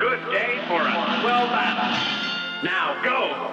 Good 0.00 0.30
day 0.32 0.58
for 0.66 0.80
a. 0.80 0.90
Now 2.64 2.96
go! 3.04 3.50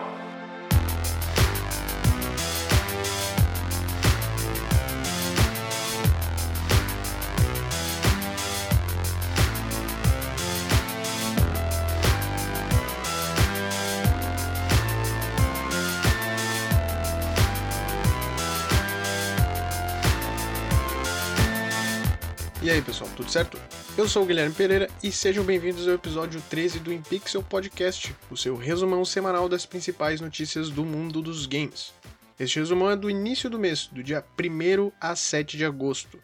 E 22.61 22.71
aí 22.71 22.81
pessoal, 22.81 23.09
tudo 23.17 23.29
certo? 23.29 23.59
Eu 23.97 24.07
sou 24.07 24.21
o 24.21 24.25
Guilherme 24.27 24.53
Pereira 24.53 24.87
e 25.01 25.11
sejam 25.11 25.43
bem-vindos 25.43 25.87
ao 25.87 25.95
episódio 25.95 26.39
13 26.51 26.81
do 26.81 26.93
InPixel 26.93 27.41
Podcast, 27.41 28.15
o 28.29 28.37
seu 28.37 28.55
resumão 28.55 29.03
semanal 29.03 29.49
das 29.49 29.65
principais 29.65 30.21
notícias 30.21 30.69
do 30.69 30.85
mundo 30.85 31.19
dos 31.19 31.47
games. 31.47 31.95
Este 32.39 32.59
resumão 32.59 32.91
é 32.91 32.95
do 32.95 33.09
início 33.09 33.49
do 33.49 33.57
mês, 33.57 33.87
do 33.87 34.03
dia 34.03 34.23
1 34.39 34.91
a 35.01 35.15
7 35.15 35.57
de 35.57 35.65
agosto. 35.65 36.19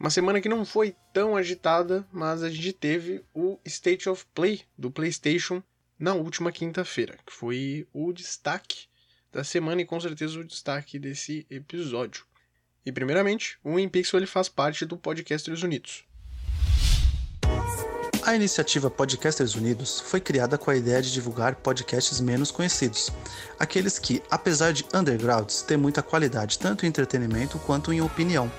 Uma 0.00 0.08
semana 0.08 0.40
que 0.40 0.48
não 0.48 0.64
foi 0.64 0.96
tão 1.12 1.36
agitada, 1.36 2.08
mas 2.10 2.42
a 2.42 2.48
gente 2.48 2.72
teve 2.72 3.22
o 3.34 3.58
State 3.62 4.08
of 4.08 4.24
Play 4.34 4.62
do 4.78 4.90
PlayStation 4.90 5.62
na 5.98 6.14
última 6.14 6.50
quinta-feira, 6.50 7.18
que 7.26 7.32
foi 7.34 7.86
o 7.92 8.10
destaque 8.10 8.86
da 9.30 9.44
semana 9.44 9.82
e 9.82 9.84
com 9.84 10.00
certeza 10.00 10.40
o 10.40 10.44
destaque 10.44 10.98
desse 10.98 11.46
episódio. 11.50 12.24
E 12.86 12.90
primeiramente, 12.90 13.58
o 13.62 13.78
InPixel 13.78 14.18
ele 14.18 14.26
faz 14.26 14.48
parte 14.48 14.86
do 14.86 14.96
Podcasters 14.96 15.62
Unidos. 15.62 16.06
A 18.24 18.36
iniciativa 18.36 18.88
Podcasters 18.88 19.56
Unidos 19.56 19.98
foi 19.98 20.20
criada 20.20 20.56
com 20.56 20.70
a 20.70 20.76
ideia 20.76 21.02
de 21.02 21.12
divulgar 21.12 21.56
podcasts 21.56 22.20
menos 22.20 22.52
conhecidos, 22.52 23.10
aqueles 23.58 23.98
que, 23.98 24.22
apesar 24.30 24.72
de 24.72 24.86
undergrounds, 24.94 25.62
têm 25.62 25.76
muita 25.76 26.04
qualidade 26.04 26.56
tanto 26.56 26.86
em 26.86 26.88
entretenimento 26.88 27.58
quanto 27.58 27.92
em 27.92 28.00
opinião. 28.00 28.50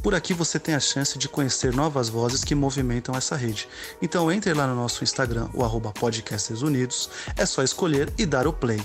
Por 0.00 0.14
aqui 0.14 0.32
você 0.32 0.60
tem 0.60 0.76
a 0.76 0.80
chance 0.80 1.18
de 1.18 1.28
conhecer 1.28 1.74
novas 1.74 2.08
vozes 2.08 2.44
que 2.44 2.54
movimentam 2.54 3.12
essa 3.16 3.34
rede. 3.34 3.68
Então 4.00 4.30
entre 4.30 4.54
lá 4.54 4.68
no 4.68 4.76
nosso 4.76 5.02
Instagram, 5.02 5.48
o 5.52 5.64
arroba 5.64 5.90
Podcasters 5.90 6.62
Unidos, 6.62 7.10
é 7.36 7.44
só 7.44 7.64
escolher 7.64 8.12
e 8.16 8.24
dar 8.24 8.46
o 8.46 8.52
play. 8.52 8.80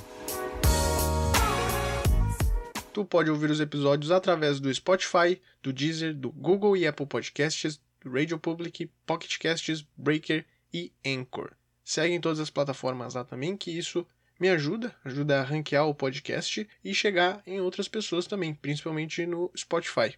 Tu 2.92 3.06
pode 3.06 3.30
ouvir 3.30 3.52
os 3.52 3.59
episódios 3.59 4.09
através 4.09 4.59
do 4.59 4.73
Spotify, 4.73 5.40
do 5.62 5.72
Deezer, 5.72 6.16
do 6.16 6.31
Google 6.31 6.76
e 6.76 6.88
Apple 6.88 7.06
Podcasts, 7.06 7.80
Radio 8.06 8.39
Public, 8.39 8.89
Pocket 9.06 9.38
Casts, 9.38 9.86
Breaker 9.98 10.45
e 10.73 10.92
Anchor. 11.06 11.52
Segue 11.84 12.14
em 12.14 12.22
todas 12.22 12.39
as 12.39 12.50
plataformas 12.50 13.14
lá 13.14 13.23
também, 13.23 13.58
que 13.58 13.72
isso 13.72 14.08
me 14.39 14.50
ajuda, 14.50 14.95
ajuda 15.03 15.39
a 15.39 15.44
ranquear 15.44 15.88
o 15.88 15.95
podcast 15.95 16.67
e 16.84 16.94
chegar 16.94 17.42
em 17.45 17.62
outras 17.62 17.88
pessoas 17.88 18.28
também, 18.28 18.53
principalmente 18.53 19.25
no 19.25 19.52
Spotify. 19.56 20.16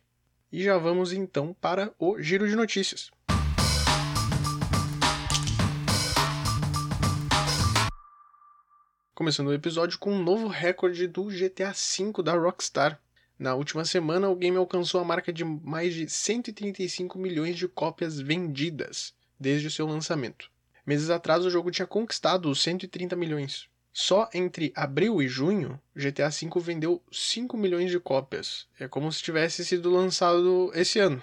E 0.51 0.63
já 0.63 0.77
vamos 0.77 1.11
então 1.11 1.53
para 1.59 1.93
o 1.99 2.21
giro 2.21 2.47
de 2.47 2.55
notícias. 2.55 3.11
Começando 9.13 9.47
o 9.47 9.53
episódio 9.53 9.97
com 9.97 10.13
um 10.13 10.23
novo 10.23 10.47
recorde 10.47 11.07
do 11.07 11.25
GTA 11.25 11.73
V 11.73 12.23
da 12.23 12.33
Rockstar. 12.33 13.01
Na 13.37 13.53
última 13.53 13.85
semana, 13.85 14.29
o 14.29 14.35
game 14.35 14.57
alcançou 14.57 14.99
a 14.99 15.03
marca 15.03 15.31
de 15.31 15.43
mais 15.43 15.93
de 15.93 16.09
135 16.09 17.19
milhões 17.19 17.55
de 17.55 17.67
cópias 17.67 18.19
vendidas 18.19 19.13
desde 19.39 19.67
o 19.67 19.71
seu 19.71 19.85
lançamento. 19.85 20.49
Meses 20.85 21.09
atrás, 21.09 21.45
o 21.45 21.49
jogo 21.49 21.69
tinha 21.69 21.85
conquistado 21.85 22.49
os 22.49 22.61
130 22.61 23.15
milhões. 23.15 23.67
Só 23.93 24.29
entre 24.33 24.71
abril 24.75 25.21
e 25.21 25.27
junho, 25.27 25.79
GTA 25.95 26.29
V 26.29 26.59
vendeu 26.59 27.03
5 27.11 27.57
milhões 27.57 27.91
de 27.91 27.99
cópias. 27.99 28.67
É 28.79 28.87
como 28.87 29.11
se 29.11 29.21
tivesse 29.21 29.65
sido 29.65 29.91
lançado 29.91 30.71
esse 30.73 30.99
ano. 30.99 31.21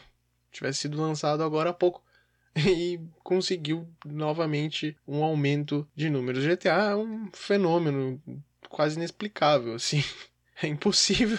Tivesse 0.52 0.81
sido 0.81 1.00
lançado 1.00 1.42
agora 1.42 1.70
há 1.70 1.75
pouco. 1.75 2.04
e 2.56 3.00
conseguiu 3.22 3.88
novamente 4.04 4.96
um 5.06 5.25
aumento 5.25 5.88
de 5.94 6.08
números. 6.08 6.44
GTA 6.44 6.91
é 6.91 6.96
um 6.96 7.28
fenômeno 7.32 8.22
quase 8.69 8.96
inexplicável, 8.96 9.75
assim. 9.75 10.02
É 10.62 10.69
impossível 10.69 11.36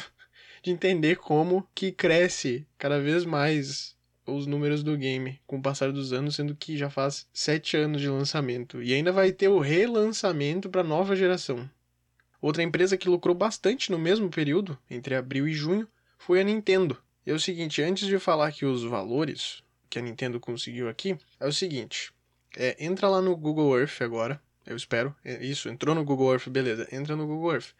de 0.65 0.71
entender 0.71 1.17
como 1.17 1.67
que 1.75 1.91
cresce 1.91 2.65
cada 2.75 2.99
vez 2.99 3.23
mais 3.23 3.95
os 4.25 4.47
números 4.47 4.81
do 4.81 4.97
game 4.97 5.39
com 5.45 5.57
o 5.57 5.61
passar 5.61 5.91
dos 5.91 6.11
anos, 6.11 6.35
sendo 6.35 6.55
que 6.55 6.75
já 6.75 6.89
faz 6.89 7.27
sete 7.31 7.77
anos 7.77 8.01
de 8.01 8.09
lançamento 8.09 8.81
e 8.81 8.91
ainda 8.91 9.11
vai 9.11 9.31
ter 9.31 9.47
o 9.47 9.59
relançamento 9.59 10.67
para 10.67 10.83
nova 10.83 11.15
geração. 11.15 11.69
Outra 12.41 12.63
empresa 12.63 12.97
que 12.97 13.07
lucrou 13.07 13.35
bastante 13.35 13.91
no 13.91 13.99
mesmo 13.99 14.27
período, 14.27 14.75
entre 14.89 15.13
abril 15.13 15.47
e 15.47 15.53
junho, 15.53 15.87
foi 16.17 16.41
a 16.41 16.43
Nintendo. 16.43 16.97
E 17.27 17.29
é 17.29 17.33
o 17.35 17.39
seguinte, 17.39 17.83
antes 17.83 18.07
de 18.07 18.17
falar 18.17 18.51
que 18.51 18.65
os 18.65 18.83
valores, 18.83 19.61
que 19.87 19.99
a 19.99 20.01
Nintendo 20.01 20.39
conseguiu 20.39 20.89
aqui 20.89 21.15
é 21.39 21.47
o 21.47 21.53
seguinte: 21.53 22.11
é, 22.57 22.83
entra 22.83 23.07
lá 23.07 23.21
no 23.21 23.37
Google 23.37 23.77
Earth 23.77 24.01
agora, 24.01 24.41
eu 24.65 24.75
espero. 24.75 25.15
É, 25.23 25.45
isso, 25.45 25.69
entrou 25.69 25.93
no 25.93 26.03
Google 26.03 26.31
Earth, 26.31 26.49
beleza. 26.49 26.87
Entra 26.91 27.15
no 27.15 27.27
Google 27.27 27.53
Earth. 27.53 27.75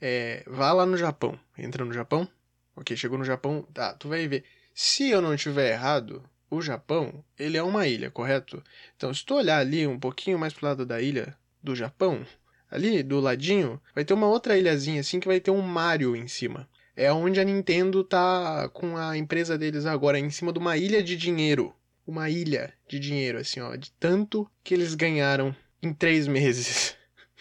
É, 0.00 0.44
vá 0.46 0.72
lá 0.72 0.84
no 0.84 0.96
Japão. 0.96 1.38
Entra 1.56 1.84
no 1.84 1.92
Japão. 1.92 2.28
Ok, 2.76 2.96
chegou 2.96 3.18
no 3.18 3.24
Japão. 3.24 3.62
Tá, 3.72 3.94
tu 3.94 4.08
vai 4.08 4.26
ver. 4.26 4.44
Se 4.74 5.08
eu 5.08 5.20
não 5.20 5.34
estiver 5.34 5.72
errado, 5.72 6.22
o 6.50 6.60
Japão, 6.60 7.24
ele 7.38 7.56
é 7.56 7.62
uma 7.62 7.86
ilha, 7.86 8.10
correto? 8.10 8.62
Então, 8.96 9.12
se 9.14 9.24
tu 9.24 9.34
olhar 9.34 9.58
ali 9.58 9.86
um 9.86 9.98
pouquinho 9.98 10.38
mais 10.38 10.52
pro 10.52 10.66
lado 10.66 10.84
da 10.84 11.00
ilha 11.00 11.36
do 11.62 11.74
Japão, 11.74 12.26
ali 12.70 13.02
do 13.02 13.20
ladinho, 13.20 13.80
vai 13.94 14.04
ter 14.04 14.14
uma 14.14 14.26
outra 14.26 14.58
ilhazinha 14.58 15.00
assim 15.00 15.20
que 15.20 15.28
vai 15.28 15.40
ter 15.40 15.50
um 15.50 15.62
Mario 15.62 16.16
em 16.16 16.26
cima 16.26 16.68
é 16.96 17.12
onde 17.12 17.40
a 17.40 17.44
Nintendo 17.44 18.04
tá 18.04 18.68
com 18.68 18.96
a 18.96 19.16
empresa 19.16 19.58
deles 19.58 19.84
agora 19.84 20.18
em 20.18 20.30
cima 20.30 20.52
de 20.52 20.58
uma 20.58 20.76
ilha 20.76 21.02
de 21.02 21.16
dinheiro. 21.16 21.74
Uma 22.06 22.28
ilha 22.28 22.72
de 22.86 22.98
dinheiro, 22.98 23.38
assim, 23.38 23.60
ó, 23.60 23.74
de 23.76 23.90
tanto 23.92 24.48
que 24.62 24.74
eles 24.74 24.94
ganharam 24.94 25.56
em 25.82 25.92
três 25.92 26.26
meses. 26.26 26.96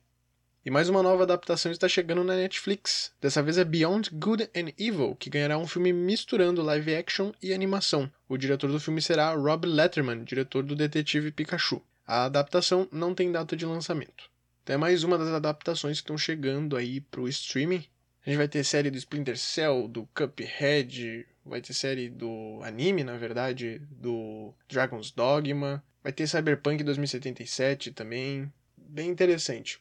E 0.69 0.71
mais 0.71 0.91
uma 0.91 1.03
nova 1.03 1.23
adaptação 1.23 1.73
está 1.73 1.89
chegando 1.89 2.23
na 2.23 2.37
Netflix. 2.37 3.11
Dessa 3.23 3.43
vez 3.43 3.57
é 3.57 3.65
Beyond 3.65 4.11
Good 4.13 4.51
and 4.55 4.69
Evil, 4.79 5.17
que 5.19 5.31
ganhará 5.31 5.57
um 5.57 5.67
filme 5.67 5.95
misturando 5.95 6.61
live 6.61 6.95
action 6.95 7.33
e 7.43 7.55
animação. 7.55 8.13
O 8.29 8.37
diretor 8.37 8.71
do 8.71 8.79
filme 8.79 9.01
será 9.01 9.33
Rob 9.33 9.67
Letterman, 9.67 10.25
diretor 10.25 10.63
do 10.63 10.77
Detetive 10.77 11.33
Pikachu. 11.33 11.81
A 12.07 12.27
adaptação 12.27 12.87
não 12.93 13.15
tem 13.15 13.33
data 13.33 13.57
de 13.57 13.65
lançamento. 13.65 14.31
Então 14.63 14.75
é 14.75 14.77
mais 14.77 15.05
uma 15.05 15.17
das 15.17 15.29
adaptações 15.29 16.01
que 16.01 16.03
estão 16.03 16.19
chegando 16.19 16.77
aí 16.77 17.01
para 17.01 17.23
o 17.23 17.29
streaming. 17.29 17.87
A 18.27 18.29
gente 18.29 18.37
vai 18.37 18.47
ter 18.47 18.63
série 18.63 18.91
do 18.91 18.99
Splinter 18.99 19.39
Cell, 19.39 19.89
do 19.89 20.07
Cuphead, 20.15 21.27
vai 21.47 21.63
ter 21.63 21.73
série 21.73 22.11
do 22.11 22.61
anime, 22.63 23.03
na 23.05 23.17
verdade, 23.17 23.81
do 23.91 24.53
Dragon's 24.69 25.13
Dogma, 25.13 25.83
vai 26.03 26.13
ter 26.13 26.29
Cyberpunk 26.29 26.85
2077 26.85 27.91
também, 27.93 28.53
bem 28.77 29.09
interessante. 29.09 29.81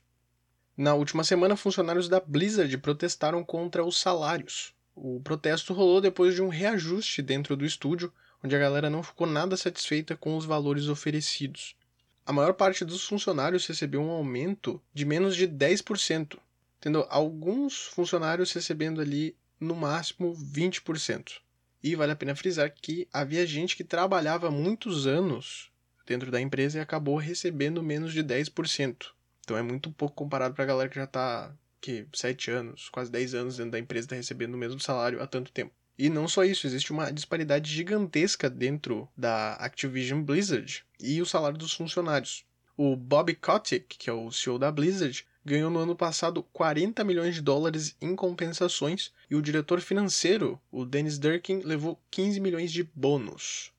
Na 0.78 0.94
última 0.94 1.24
semana, 1.24 1.56
funcionários 1.58 2.08
da 2.08 2.20
Blizzard 2.20 2.78
protestaram 2.78 3.44
contra 3.44 3.84
os 3.84 4.00
salários. 4.00 4.76
O 4.96 5.20
protesto 5.20 5.74
rolou 5.74 6.00
depois 6.00 6.36
de 6.36 6.42
um 6.44 6.50
reajuste 6.50 7.24
dentro 7.24 7.58
do 7.58 7.66
estúdio, 7.66 8.14
onde 8.44 8.56
a 8.56 8.60
galera 8.60 8.88
não 8.88 9.02
ficou 9.02 9.26
nada 9.26 9.58
satisfeita 9.58 10.16
com 10.16 10.38
os 10.38 10.46
valores 10.46 10.88
oferecidos. 10.88 11.76
A 12.24 12.32
maior 12.32 12.54
parte 12.54 12.86
dos 12.86 13.04
funcionários 13.08 13.66
recebeu 13.66 14.04
um 14.04 14.12
aumento 14.12 14.80
de 14.94 15.04
menos 15.04 15.36
de 15.36 15.48
10%, 15.48 16.38
tendo 16.80 17.08
alguns 17.10 17.88
funcionários 17.88 18.54
recebendo 18.54 19.02
ali 19.02 19.36
no 19.60 19.76
máximo 19.76 20.36
20%. 20.36 21.40
E 21.82 21.96
vale 21.96 22.12
a 22.12 22.16
pena 22.16 22.36
frisar 22.36 22.72
que 22.72 23.08
havia 23.12 23.48
gente 23.48 23.76
que 23.76 23.84
trabalhava 23.84 24.52
muitos 24.52 25.08
anos 25.08 25.72
dentro 26.06 26.30
da 26.30 26.40
empresa 26.40 26.78
e 26.78 26.82
acabou 26.82 27.18
recebendo 27.18 27.82
menos 27.82 28.14
de 28.14 28.24
10%. 28.24 29.17
Então 29.48 29.56
é 29.56 29.62
muito 29.62 29.90
pouco 29.90 30.14
comparado 30.14 30.54
para 30.54 30.66
a 30.66 30.68
galera 30.68 30.90
que 30.90 30.98
já 30.98 31.06
está 31.06 31.56
que 31.80 32.06
7 32.14 32.52
anos, 32.52 32.90
quase 32.90 33.10
10 33.10 33.34
anos 33.34 33.56
dentro 33.56 33.72
da 33.72 33.80
empresa 33.80 34.06
está 34.06 34.16
recebendo 34.18 34.56
o 34.56 34.58
mesmo 34.58 34.78
salário 34.78 35.24
há 35.24 35.26
tanto 35.26 35.54
tempo. 35.54 35.72
E 35.98 36.10
não 36.10 36.28
só 36.28 36.44
isso, 36.44 36.68
existe 36.68 36.92
uma 36.92 37.10
disparidade 37.14 37.72
gigantesca 37.72 38.50
dentro 38.50 39.08
da 39.16 39.54
Activision 39.54 40.22
Blizzard 40.22 40.84
e 41.00 41.22
o 41.22 41.26
salário 41.26 41.58
dos 41.58 41.72
funcionários. 41.72 42.44
O 42.76 42.94
Bob 42.98 43.34
Kotick, 43.36 43.98
que 43.98 44.10
é 44.10 44.14
o 44.14 44.30
CEO 44.34 44.60
da 44.60 44.70
Blizzard, 44.70 45.26
ganhou 45.46 45.72
no 45.72 45.80
ano 45.80 45.96
passado 45.96 46.44
40 46.52 47.02
milhões 47.06 47.36
de 47.36 47.42
dólares 47.42 47.96
em 48.02 48.18
compensações 48.18 49.14
e 49.30 49.36
o 49.38 49.42
diretor 49.42 49.80
financeiro, 49.80 50.60
o 50.70 50.84
Dennis 50.84 51.18
Durkin, 51.18 51.62
levou 51.62 51.98
15 52.12 52.38
milhões 52.42 52.70
de 52.70 52.84
bônus. 52.84 53.72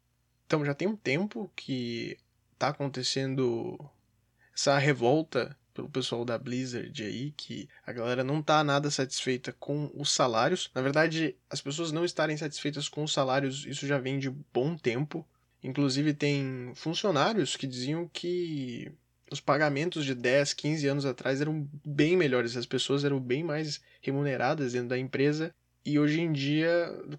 Então 0.46 0.64
já 0.64 0.72
tem 0.72 0.88
um 0.88 0.96
tempo 0.96 1.52
que 1.54 2.16
está 2.54 2.68
acontecendo 2.68 3.78
essa 4.58 4.76
revolta 4.76 5.56
pelo 5.72 5.88
pessoal 5.88 6.24
da 6.24 6.36
Blizzard 6.36 7.04
aí, 7.04 7.32
que 7.36 7.68
a 7.86 7.92
galera 7.92 8.24
não 8.24 8.42
tá 8.42 8.64
nada 8.64 8.90
satisfeita 8.90 9.52
com 9.52 9.88
os 9.94 10.10
salários. 10.10 10.68
Na 10.74 10.82
verdade, 10.82 11.36
as 11.48 11.60
pessoas 11.60 11.92
não 11.92 12.04
estarem 12.04 12.36
satisfeitas 12.36 12.88
com 12.88 13.04
os 13.04 13.12
salários, 13.12 13.64
isso 13.64 13.86
já 13.86 13.98
vem 13.98 14.18
de 14.18 14.28
bom 14.52 14.76
tempo. 14.76 15.24
Inclusive 15.62 16.12
tem 16.12 16.72
funcionários 16.74 17.54
que 17.54 17.68
diziam 17.68 18.10
que 18.12 18.90
os 19.30 19.40
pagamentos 19.40 20.04
de 20.04 20.12
10, 20.12 20.54
15 20.54 20.88
anos 20.88 21.06
atrás 21.06 21.40
eram 21.40 21.68
bem 21.84 22.16
melhores, 22.16 22.56
as 22.56 22.66
pessoas 22.66 23.04
eram 23.04 23.20
bem 23.20 23.44
mais 23.44 23.80
remuneradas 24.00 24.72
dentro 24.72 24.88
da 24.88 24.98
empresa 24.98 25.54
e 25.84 26.00
hoje 26.00 26.20
em 26.20 26.32
dia 26.32 26.68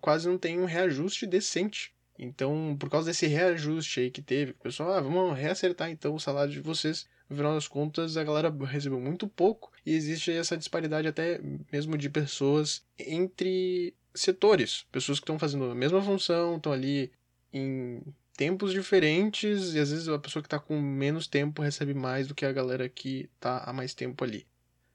quase 0.01 0.27
não 0.27 0.38
tem 0.38 0.59
um 0.59 0.65
reajuste 0.65 1.25
decente. 1.25 1.94
Então, 2.18 2.75
por 2.77 2.89
causa 2.89 3.09
desse 3.09 3.27
reajuste 3.27 4.01
aí 4.01 4.12
que 4.12 4.21
teve, 4.21 4.51
o 4.51 4.56
pessoal, 4.56 4.92
ah, 4.92 5.00
vamos 5.00 5.38
reacertar 5.38 5.89
então 5.89 6.13
o 6.13 6.19
salário 6.19 6.51
de 6.51 6.59
vocês. 6.59 7.07
No 7.29 7.35
final 7.35 7.53
das 7.53 7.67
contas, 7.67 8.17
a 8.17 8.23
galera 8.23 8.49
recebeu 8.65 8.99
muito 8.99 9.27
pouco 9.27 9.71
e 9.85 9.93
existe 9.93 10.31
essa 10.31 10.57
disparidade 10.57 11.07
até 11.07 11.39
mesmo 11.71 11.97
de 11.97 12.09
pessoas 12.09 12.83
entre 12.97 13.93
setores. 14.15 14.85
Pessoas 14.91 15.19
que 15.19 15.23
estão 15.23 15.37
fazendo 15.37 15.65
a 15.65 15.75
mesma 15.75 16.01
função, 16.01 16.57
estão 16.57 16.71
ali 16.71 17.11
em 17.53 18.01
tempos 18.35 18.71
diferentes 18.71 19.73
e 19.73 19.79
às 19.79 19.91
vezes 19.91 20.07
a 20.07 20.17
pessoa 20.17 20.41
que 20.41 20.47
está 20.47 20.57
com 20.57 20.79
menos 20.79 21.27
tempo 21.27 21.61
recebe 21.61 21.93
mais 21.93 22.27
do 22.27 22.33
que 22.33 22.45
a 22.45 22.51
galera 22.51 22.87
que 22.87 23.29
está 23.35 23.63
há 23.65 23.73
mais 23.73 23.93
tempo 23.93 24.23
ali. 24.23 24.47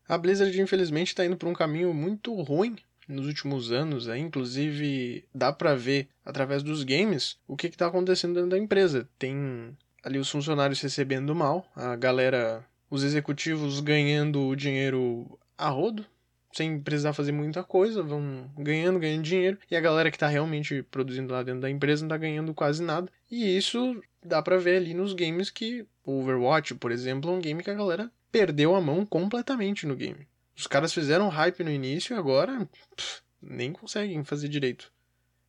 A 0.08 0.19
Blizzard, 0.19 0.58
infelizmente, 0.60 1.08
está 1.08 1.25
indo 1.25 1.37
por 1.37 1.48
um 1.48 1.54
caminho 1.54 1.94
muito 1.94 2.34
ruim 2.42 2.76
nos 3.06 3.26
últimos 3.26 3.70
anos, 3.70 4.06
né? 4.06 4.19
inclusive 4.19 5.25
dá 5.34 5.52
para 5.52 5.75
ver 5.75 6.08
através 6.25 6.62
dos 6.62 6.82
games 6.82 7.38
o 7.46 7.56
que 7.56 7.66
está 7.66 7.87
acontecendo 7.87 8.34
dentro 8.34 8.50
da 8.50 8.58
empresa. 8.58 9.08
Tem 9.19 9.76
ali 10.04 10.18
os 10.18 10.30
funcionários 10.30 10.80
recebendo 10.80 11.34
mal, 11.34 11.66
a 11.74 11.96
galera, 11.96 12.64
os 12.90 13.02
executivos 13.02 13.80
ganhando 13.80 14.46
o 14.46 14.54
dinheiro 14.54 15.38
a 15.56 15.68
rodo, 15.68 16.04
sem 16.52 16.78
precisar 16.78 17.12
fazer 17.12 17.32
muita 17.32 17.64
coisa, 17.64 18.02
vão 18.02 18.48
ganhando, 18.56 18.98
ganhando 19.00 19.24
dinheiro, 19.24 19.58
e 19.68 19.74
a 19.74 19.80
galera 19.80 20.10
que 20.10 20.16
está 20.16 20.28
realmente 20.28 20.82
produzindo 20.84 21.32
lá 21.32 21.42
dentro 21.42 21.62
da 21.62 21.70
empresa 21.70 22.02
não 22.02 22.08
está 22.08 22.16
ganhando 22.16 22.54
quase 22.54 22.82
nada. 22.82 23.10
E 23.30 23.56
isso 23.56 24.00
dá 24.22 24.40
para 24.40 24.58
ver 24.58 24.76
ali 24.76 24.94
nos 24.94 25.12
games 25.14 25.50
que 25.50 25.86
o 26.04 26.20
Overwatch, 26.20 26.74
por 26.76 26.92
exemplo, 26.92 27.30
é 27.30 27.34
um 27.34 27.40
game 27.40 27.62
que 27.62 27.70
a 27.70 27.74
galera 27.74 28.10
perdeu 28.30 28.74
a 28.74 28.80
mão 28.80 29.04
completamente 29.04 29.86
no 29.86 29.96
game. 29.96 30.28
Os 30.56 30.66
caras 30.66 30.92
fizeram 30.92 31.28
hype 31.28 31.64
no 31.64 31.70
início 31.70 32.14
e 32.14 32.18
agora 32.18 32.68
pff, 32.96 33.22
nem 33.42 33.72
conseguem 33.72 34.22
fazer 34.22 34.48
direito. 34.48 34.92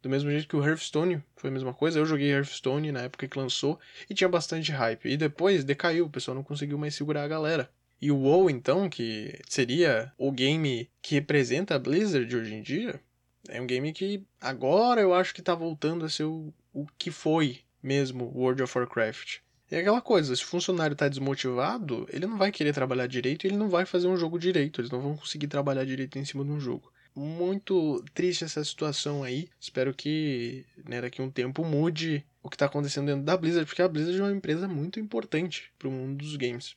Do 0.05 0.09
mesmo 0.09 0.29
jeito 0.29 0.47
que 0.47 0.55
o 0.55 0.63
Hearthstone 0.63 1.23
foi 1.35 1.49
a 1.49 1.53
mesma 1.53 1.73
coisa. 1.73 1.97
Eu 1.97 2.05
joguei 2.05 2.29
Hearthstone 2.29 2.91
na 2.91 3.01
época 3.01 3.27
que 3.27 3.39
lançou 3.39 3.79
e 4.07 4.13
tinha 4.13 4.29
bastante 4.29 4.71
hype. 4.71 5.09
E 5.09 5.17
depois 5.17 5.63
decaiu, 5.63 6.05
o 6.05 6.09
pessoal 6.11 6.35
não 6.35 6.43
conseguiu 6.43 6.77
mais 6.77 6.93
segurar 6.93 7.23
a 7.23 7.27
galera. 7.27 7.71
E 7.99 8.11
o 8.11 8.17
WoW, 8.17 8.47
então, 8.51 8.87
que 8.87 9.39
seria 9.49 10.13
o 10.15 10.31
game 10.31 10.87
que 11.01 11.15
representa 11.15 11.73
a 11.73 11.79
Blizzard 11.79 12.35
hoje 12.35 12.53
em 12.53 12.61
dia, 12.61 13.01
é 13.49 13.59
um 13.59 13.65
game 13.65 13.91
que 13.93 14.23
agora 14.39 15.01
eu 15.01 15.11
acho 15.11 15.33
que 15.33 15.41
tá 15.41 15.55
voltando 15.55 16.05
a 16.05 16.09
ser 16.09 16.25
o, 16.25 16.53
o 16.71 16.85
que 16.99 17.09
foi 17.09 17.61
mesmo 17.81 18.31
World 18.35 18.61
of 18.61 18.77
Warcraft. 18.77 19.37
É 19.71 19.79
aquela 19.79 20.01
coisa, 20.01 20.35
se 20.35 20.43
o 20.43 20.47
funcionário 20.47 20.95
tá 20.95 21.07
desmotivado, 21.07 22.07
ele 22.13 22.27
não 22.27 22.37
vai 22.37 22.51
querer 22.51 22.75
trabalhar 22.75 23.07
direito 23.07 23.45
e 23.45 23.47
ele 23.47 23.57
não 23.57 23.69
vai 23.69 23.87
fazer 23.87 24.07
um 24.07 24.17
jogo 24.17 24.37
direito, 24.37 24.81
eles 24.81 24.91
não 24.91 25.01
vão 25.01 25.17
conseguir 25.17 25.47
trabalhar 25.47 25.83
direito 25.83 26.19
em 26.19 26.25
cima 26.25 26.45
de 26.45 26.51
um 26.51 26.59
jogo. 26.59 26.93
Muito 27.15 28.03
triste 28.13 28.43
essa 28.43 28.61
situação 28.63 29.23
aí. 29.23 29.47
Espero 29.59 29.93
que 29.93 30.65
né, 30.83 30.99
daqui 30.99 31.21
a 31.21 31.23
um 31.23 31.31
tempo 31.31 31.63
mude 31.63 32.25
o 32.43 32.49
que 32.49 32.55
está 32.55 32.65
acontecendo 32.65 33.05
dentro 33.07 33.23
da 33.23 33.37
Blizzard, 33.37 33.65
porque 33.65 33.81
a 33.81 33.87
Blizzard 33.87 34.19
é 34.19 34.23
uma 34.23 34.35
empresa 34.35 34.67
muito 34.67 34.99
importante 34.99 35.71
para 35.79 35.87
o 35.87 35.91
mundo 35.91 36.17
dos 36.17 36.35
games. 36.35 36.75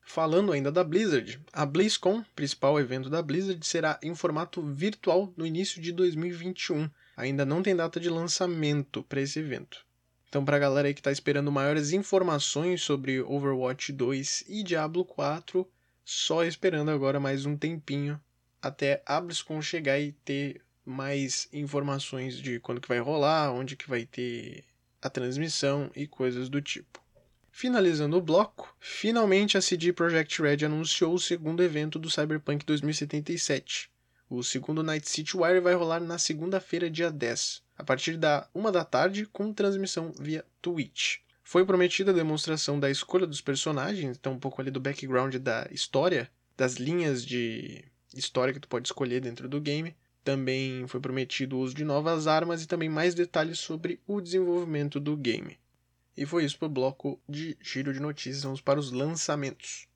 Falando 0.00 0.52
ainda 0.52 0.72
da 0.72 0.82
Blizzard, 0.82 1.38
a 1.52 1.66
BlizzCon, 1.66 2.24
principal 2.34 2.80
evento 2.80 3.10
da 3.10 3.20
Blizzard, 3.20 3.64
será 3.66 3.98
em 4.02 4.14
formato 4.14 4.62
virtual 4.62 5.32
no 5.36 5.44
início 5.44 5.82
de 5.82 5.92
2021. 5.92 6.88
Ainda 7.16 7.44
não 7.44 7.62
tem 7.62 7.76
data 7.76 8.00
de 8.00 8.08
lançamento 8.08 9.02
para 9.02 9.20
esse 9.20 9.40
evento. 9.40 9.84
Então, 10.28 10.44
para 10.44 10.56
a 10.56 10.60
galera 10.60 10.88
aí 10.88 10.94
que 10.94 11.00
está 11.00 11.12
esperando 11.12 11.52
maiores 11.52 11.92
informações 11.92 12.82
sobre 12.82 13.20
Overwatch 13.20 13.92
2 13.92 14.44
e 14.48 14.62
Diablo 14.62 15.04
4, 15.04 15.68
só 16.04 16.44
esperando 16.44 16.90
agora 16.90 17.20
mais 17.20 17.44
um 17.44 17.56
tempinho 17.56 18.20
até 18.66 19.02
a 19.06 19.22
chegar 19.62 19.98
e 19.98 20.12
ter 20.12 20.62
mais 20.84 21.48
informações 21.52 22.38
de 22.38 22.60
quando 22.60 22.80
que 22.80 22.88
vai 22.88 22.98
rolar, 22.98 23.52
onde 23.52 23.76
que 23.76 23.88
vai 23.88 24.06
ter 24.06 24.64
a 25.02 25.10
transmissão 25.10 25.90
e 25.94 26.06
coisas 26.06 26.48
do 26.48 26.62
tipo. 26.62 27.04
Finalizando 27.50 28.18
o 28.18 28.22
bloco, 28.22 28.76
finalmente 28.78 29.56
a 29.56 29.62
CD 29.62 29.92
Projekt 29.92 30.42
Red 30.42 30.66
anunciou 30.66 31.14
o 31.14 31.18
segundo 31.18 31.62
evento 31.62 31.98
do 31.98 32.10
Cyberpunk 32.10 32.66
2077. 32.66 33.90
O 34.28 34.42
segundo 34.42 34.82
Night 34.82 35.08
City 35.08 35.36
Wire 35.36 35.60
vai 35.60 35.72
rolar 35.72 36.00
na 36.00 36.18
segunda-feira, 36.18 36.90
dia 36.90 37.10
10, 37.10 37.62
a 37.78 37.84
partir 37.84 38.16
da 38.16 38.48
1 38.54 38.72
da 38.72 38.84
tarde, 38.84 39.24
com 39.24 39.52
transmissão 39.52 40.12
via 40.18 40.44
Twitch. 40.60 41.18
Foi 41.42 41.64
prometida 41.64 42.10
a 42.10 42.14
demonstração 42.14 42.78
da 42.78 42.90
escolha 42.90 43.26
dos 43.26 43.40
personagens, 43.40 44.18
então 44.18 44.32
um 44.32 44.38
pouco 44.38 44.60
ali 44.60 44.70
do 44.70 44.80
background 44.80 45.36
da 45.36 45.66
história, 45.70 46.28
das 46.56 46.74
linhas 46.74 47.24
de 47.24 47.84
história 48.18 48.52
que 48.52 48.60
tu 48.60 48.68
pode 48.68 48.88
escolher 48.88 49.20
dentro 49.20 49.48
do 49.48 49.60
game. 49.60 49.96
Também 50.24 50.86
foi 50.88 51.00
prometido 51.00 51.56
o 51.56 51.60
uso 51.60 51.74
de 51.74 51.84
novas 51.84 52.26
armas 52.26 52.62
e 52.62 52.66
também 52.66 52.88
mais 52.88 53.14
detalhes 53.14 53.58
sobre 53.58 54.00
o 54.06 54.20
desenvolvimento 54.20 54.98
do 54.98 55.16
game. 55.16 55.58
E 56.16 56.24
foi 56.24 56.44
isso 56.44 56.58
para 56.58 56.66
o 56.66 56.70
bloco 56.70 57.20
de 57.28 57.56
giro 57.60 57.92
de 57.92 58.00
notícias. 58.00 58.42
Vamos 58.42 58.60
para 58.60 58.80
os 58.80 58.90
lançamentos. 58.90 59.86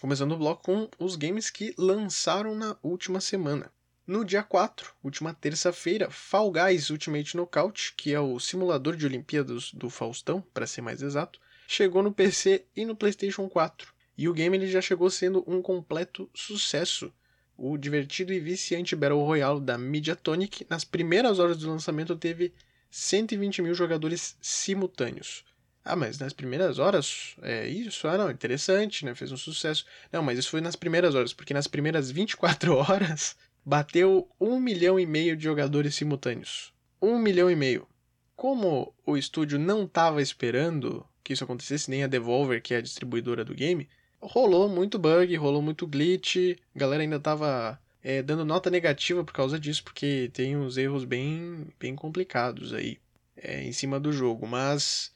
Começando 0.00 0.32
o 0.32 0.36
bloco 0.36 0.62
com 0.62 0.88
os 0.98 1.16
games 1.16 1.48
que 1.48 1.74
lançaram 1.78 2.54
na 2.54 2.76
última 2.82 3.22
semana. 3.22 3.72
No 4.06 4.22
dia 4.22 4.42
4, 4.42 4.92
última 5.02 5.32
terça-feira, 5.32 6.10
Fall 6.10 6.52
Guys 6.52 6.90
Ultimate 6.90 7.34
Knockout, 7.34 7.94
que 7.96 8.12
é 8.12 8.20
o 8.20 8.38
simulador 8.38 8.96
de 8.96 9.06
Olimpíadas 9.06 9.72
do 9.72 9.88
Faustão, 9.88 10.42
para 10.52 10.66
ser 10.66 10.82
mais 10.82 11.00
exato, 11.00 11.40
chegou 11.66 12.02
no 12.02 12.12
PC 12.12 12.64
e 12.76 12.84
no 12.84 12.96
PlayStation 12.96 13.48
4. 13.48 13.92
E 14.16 14.28
o 14.28 14.32
game 14.32 14.56
ele 14.56 14.68
já 14.68 14.80
chegou 14.80 15.10
sendo 15.10 15.44
um 15.46 15.60
completo 15.60 16.30
sucesso 16.34 17.12
o 17.56 17.78
divertido 17.78 18.32
e 18.32 18.40
viciante 18.40 18.96
Battle 18.96 19.24
Royale 19.24 19.60
da 19.60 19.78
Mediatonic, 19.78 20.66
nas 20.68 20.84
primeiras 20.84 21.38
horas 21.38 21.58
do 21.58 21.68
lançamento 21.68 22.16
teve 22.16 22.52
120 22.90 23.62
mil 23.62 23.74
jogadores 23.74 24.36
simultâneos. 24.40 25.44
Ah, 25.84 25.94
mas 25.94 26.18
nas 26.18 26.32
primeiras 26.32 26.78
horas? 26.78 27.36
É 27.42 27.68
isso? 27.68 28.08
Ah, 28.08 28.16
não, 28.16 28.30
interessante, 28.30 29.04
né? 29.04 29.14
Fez 29.14 29.30
um 29.30 29.36
sucesso. 29.36 29.84
Não, 30.10 30.22
mas 30.22 30.38
isso 30.38 30.50
foi 30.50 30.60
nas 30.60 30.76
primeiras 30.76 31.14
horas, 31.14 31.32
porque 31.32 31.52
nas 31.52 31.66
primeiras 31.66 32.10
24 32.10 32.74
horas 32.74 33.36
bateu 33.64 34.28
um 34.40 34.58
milhão 34.58 34.98
e 34.98 35.06
meio 35.06 35.36
de 35.36 35.44
jogadores 35.44 35.94
simultâneos. 35.94 36.72
Um 37.00 37.18
milhão 37.18 37.50
e 37.50 37.56
meio. 37.56 37.86
Como 38.34 38.94
o 39.06 39.16
estúdio 39.16 39.58
não 39.58 39.84
estava 39.84 40.22
esperando 40.22 41.06
que 41.24 41.32
isso 41.32 41.42
acontecesse, 41.42 41.90
nem 41.90 42.04
a 42.04 42.06
Devolver, 42.06 42.62
que 42.62 42.74
é 42.74 42.76
a 42.76 42.82
distribuidora 42.82 43.44
do 43.44 43.54
game, 43.54 43.88
rolou 44.20 44.68
muito 44.68 44.98
bug, 44.98 45.34
rolou 45.36 45.62
muito 45.62 45.86
glitch, 45.86 46.56
a 46.74 46.78
galera 46.78 47.02
ainda 47.02 47.18
tava 47.18 47.80
é, 48.02 48.22
dando 48.22 48.44
nota 48.44 48.70
negativa 48.70 49.24
por 49.24 49.32
causa 49.32 49.58
disso, 49.58 49.82
porque 49.82 50.30
tem 50.32 50.56
uns 50.56 50.76
erros 50.76 51.04
bem, 51.04 51.66
bem 51.80 51.96
complicados 51.96 52.74
aí 52.74 52.98
é, 53.36 53.64
em 53.64 53.72
cima 53.72 53.98
do 53.98 54.12
jogo, 54.12 54.46
mas 54.46 55.12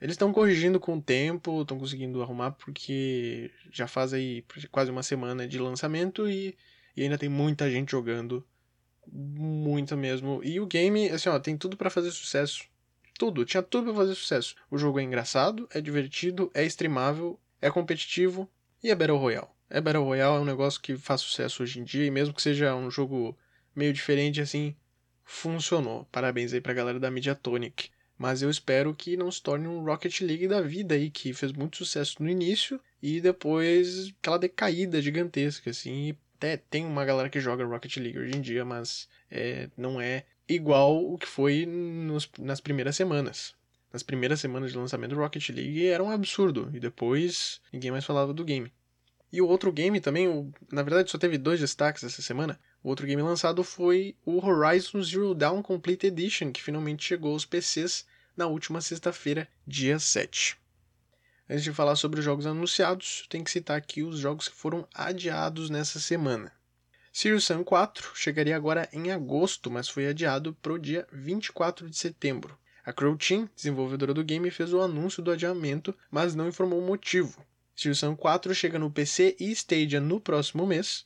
eles 0.00 0.14
estão 0.14 0.32
corrigindo 0.32 0.80
com 0.80 0.96
o 0.96 1.02
tempo, 1.02 1.60
estão 1.60 1.78
conseguindo 1.78 2.22
arrumar 2.22 2.52
porque 2.52 3.50
já 3.70 3.86
faz 3.86 4.14
aí 4.14 4.42
quase 4.70 4.90
uma 4.90 5.02
semana 5.02 5.46
de 5.46 5.58
lançamento 5.58 6.28
e, 6.28 6.56
e 6.96 7.02
ainda 7.02 7.18
tem 7.18 7.28
muita 7.28 7.70
gente 7.70 7.90
jogando, 7.90 8.44
muita 9.06 9.94
mesmo. 9.96 10.40
E 10.42 10.58
o 10.58 10.66
game, 10.66 11.10
assim, 11.10 11.28
ó, 11.28 11.38
tem 11.38 11.56
tudo 11.56 11.76
para 11.76 11.90
fazer 11.90 12.10
sucesso. 12.10 12.64
Tudo, 13.20 13.44
tinha 13.44 13.62
tudo 13.62 13.84
para 13.84 14.00
fazer 14.00 14.14
sucesso. 14.14 14.56
O 14.70 14.78
jogo 14.78 14.98
é 14.98 15.02
engraçado, 15.02 15.68
é 15.74 15.78
divertido, 15.78 16.50
é 16.54 16.64
streamável, 16.64 17.38
é 17.60 17.70
competitivo 17.70 18.50
e 18.82 18.90
é 18.90 18.94
Battle 18.94 19.18
Royale. 19.18 19.48
É 19.68 19.78
Battle 19.78 20.02
Royale, 20.02 20.38
é 20.38 20.40
um 20.40 20.44
negócio 20.46 20.80
que 20.80 20.96
faz 20.96 21.20
sucesso 21.20 21.62
hoje 21.62 21.80
em 21.80 21.84
dia, 21.84 22.06
e 22.06 22.10
mesmo 22.10 22.32
que 22.32 22.40
seja 22.40 22.74
um 22.74 22.90
jogo 22.90 23.36
meio 23.76 23.92
diferente 23.92 24.40
assim, 24.40 24.74
funcionou. 25.22 26.08
Parabéns 26.10 26.54
aí 26.54 26.62
pra 26.62 26.72
galera 26.72 26.98
da 26.98 27.10
Mediatonic. 27.10 27.90
Mas 28.16 28.40
eu 28.40 28.48
espero 28.48 28.94
que 28.94 29.18
não 29.18 29.30
se 29.30 29.42
torne 29.42 29.68
um 29.68 29.84
Rocket 29.84 30.22
League 30.22 30.48
da 30.48 30.62
vida 30.62 30.94
aí, 30.94 31.10
que 31.10 31.34
fez 31.34 31.52
muito 31.52 31.76
sucesso 31.76 32.22
no 32.22 32.30
início 32.30 32.80
e 33.02 33.20
depois 33.20 34.14
aquela 34.18 34.38
decaída 34.38 35.02
gigantesca, 35.02 35.68
assim. 35.68 36.16
Até 36.38 36.56
tem 36.56 36.86
uma 36.86 37.04
galera 37.04 37.28
que 37.28 37.38
joga 37.38 37.66
Rocket 37.66 37.98
League 37.98 38.18
hoje 38.18 38.34
em 38.34 38.40
dia, 38.40 38.64
mas 38.64 39.10
é, 39.30 39.68
não 39.76 40.00
é 40.00 40.24
igual 40.54 41.12
o 41.12 41.16
que 41.16 41.26
foi 41.26 41.64
nos, 41.66 42.28
nas 42.38 42.60
primeiras 42.60 42.96
semanas. 42.96 43.54
Nas 43.92 44.02
primeiras 44.02 44.40
semanas 44.40 44.70
de 44.70 44.78
lançamento 44.78 45.14
do 45.14 45.20
Rocket 45.20 45.48
League 45.50 45.86
era 45.86 46.02
um 46.02 46.10
absurdo, 46.10 46.70
e 46.72 46.78
depois 46.78 47.60
ninguém 47.72 47.90
mais 47.90 48.04
falava 48.04 48.32
do 48.32 48.44
game. 48.44 48.72
E 49.32 49.40
o 49.40 49.46
outro 49.46 49.72
game 49.72 50.00
também, 50.00 50.28
o, 50.28 50.52
na 50.70 50.82
verdade 50.82 51.10
só 51.10 51.18
teve 51.18 51.38
dois 51.38 51.60
destaques 51.60 52.02
essa 52.02 52.20
semana. 52.20 52.58
O 52.82 52.88
outro 52.88 53.06
game 53.06 53.22
lançado 53.22 53.62
foi 53.62 54.16
o 54.24 54.44
Horizon 54.44 55.02
Zero 55.02 55.34
Dawn 55.34 55.62
Complete 55.62 56.06
Edition, 56.06 56.50
que 56.52 56.62
finalmente 56.62 57.04
chegou 57.04 57.32
aos 57.32 57.44
PCs 57.44 58.06
na 58.36 58.46
última 58.46 58.80
sexta-feira, 58.80 59.48
dia 59.66 59.98
7. 59.98 60.58
Antes 61.48 61.64
de 61.64 61.72
falar 61.72 61.96
sobre 61.96 62.20
os 62.20 62.24
jogos 62.24 62.46
anunciados, 62.46 63.26
tem 63.28 63.42
que 63.42 63.50
citar 63.50 63.76
aqui 63.76 64.02
os 64.02 64.18
jogos 64.18 64.48
que 64.48 64.54
foram 64.54 64.86
adiados 64.94 65.68
nessa 65.68 65.98
semana. 65.98 66.52
Serious 67.12 67.44
Sam 67.44 67.64
4 67.64 68.12
chegaria 68.14 68.56
agora 68.56 68.88
em 68.92 69.10
agosto, 69.10 69.70
mas 69.70 69.88
foi 69.88 70.06
adiado 70.06 70.56
para 70.62 70.72
o 70.72 70.78
dia 70.78 71.06
24 71.12 71.90
de 71.90 71.96
setembro. 71.96 72.56
A 72.84 72.92
Crow 72.92 73.16
Team, 73.16 73.48
desenvolvedora 73.54 74.14
do 74.14 74.24
game, 74.24 74.50
fez 74.50 74.72
o 74.72 74.80
anúncio 74.80 75.22
do 75.22 75.30
adiamento, 75.30 75.94
mas 76.10 76.34
não 76.34 76.48
informou 76.48 76.78
o 76.78 76.86
motivo. 76.86 77.44
Serious 77.74 77.98
Sam 77.98 78.14
4 78.14 78.54
chega 78.54 78.78
no 78.78 78.90
PC 78.90 79.36
e 79.40 79.50
Stadia 79.50 80.00
no 80.00 80.20
próximo 80.20 80.66
mês, 80.66 81.04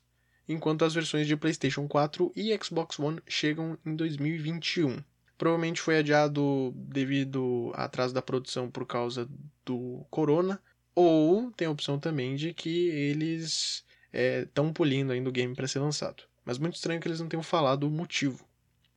enquanto 0.49 0.85
as 0.85 0.95
versões 0.95 1.27
de 1.27 1.37
PlayStation 1.37 1.89
4 1.89 2.33
e 2.37 2.57
Xbox 2.63 2.99
One 2.99 3.21
chegam 3.27 3.79
em 3.85 3.97
2021. 3.97 5.03
Provavelmente 5.39 5.81
foi 5.81 5.99
adiado 5.99 6.73
devido 6.77 7.73
a 7.75 7.85
atraso 7.85 8.15
da 8.15 8.23
produção 8.23 8.71
por 8.71 8.87
causa 8.87 9.29
do 9.65 10.05
corona, 10.11 10.61
ou 10.95 11.51
tem 11.53 11.67
a 11.67 11.71
opção 11.71 11.99
também 11.99 12.37
de 12.37 12.53
que 12.53 12.89
eles 12.89 13.85
estão 14.15 14.69
é, 14.69 14.73
polindo 14.73 15.13
ainda 15.13 15.29
o 15.29 15.33
game 15.33 15.55
para 15.55 15.67
ser 15.67 15.81
lançado. 15.81 16.23
Mas 16.45 16.59
muito 16.59 16.77
estranho 16.77 17.01
que 17.01 17.09
eles 17.09 17.21
não 17.21 17.29
tenham 17.29 17.43
falado 17.43 17.85
o 17.85 17.91
motivo. 17.91 18.47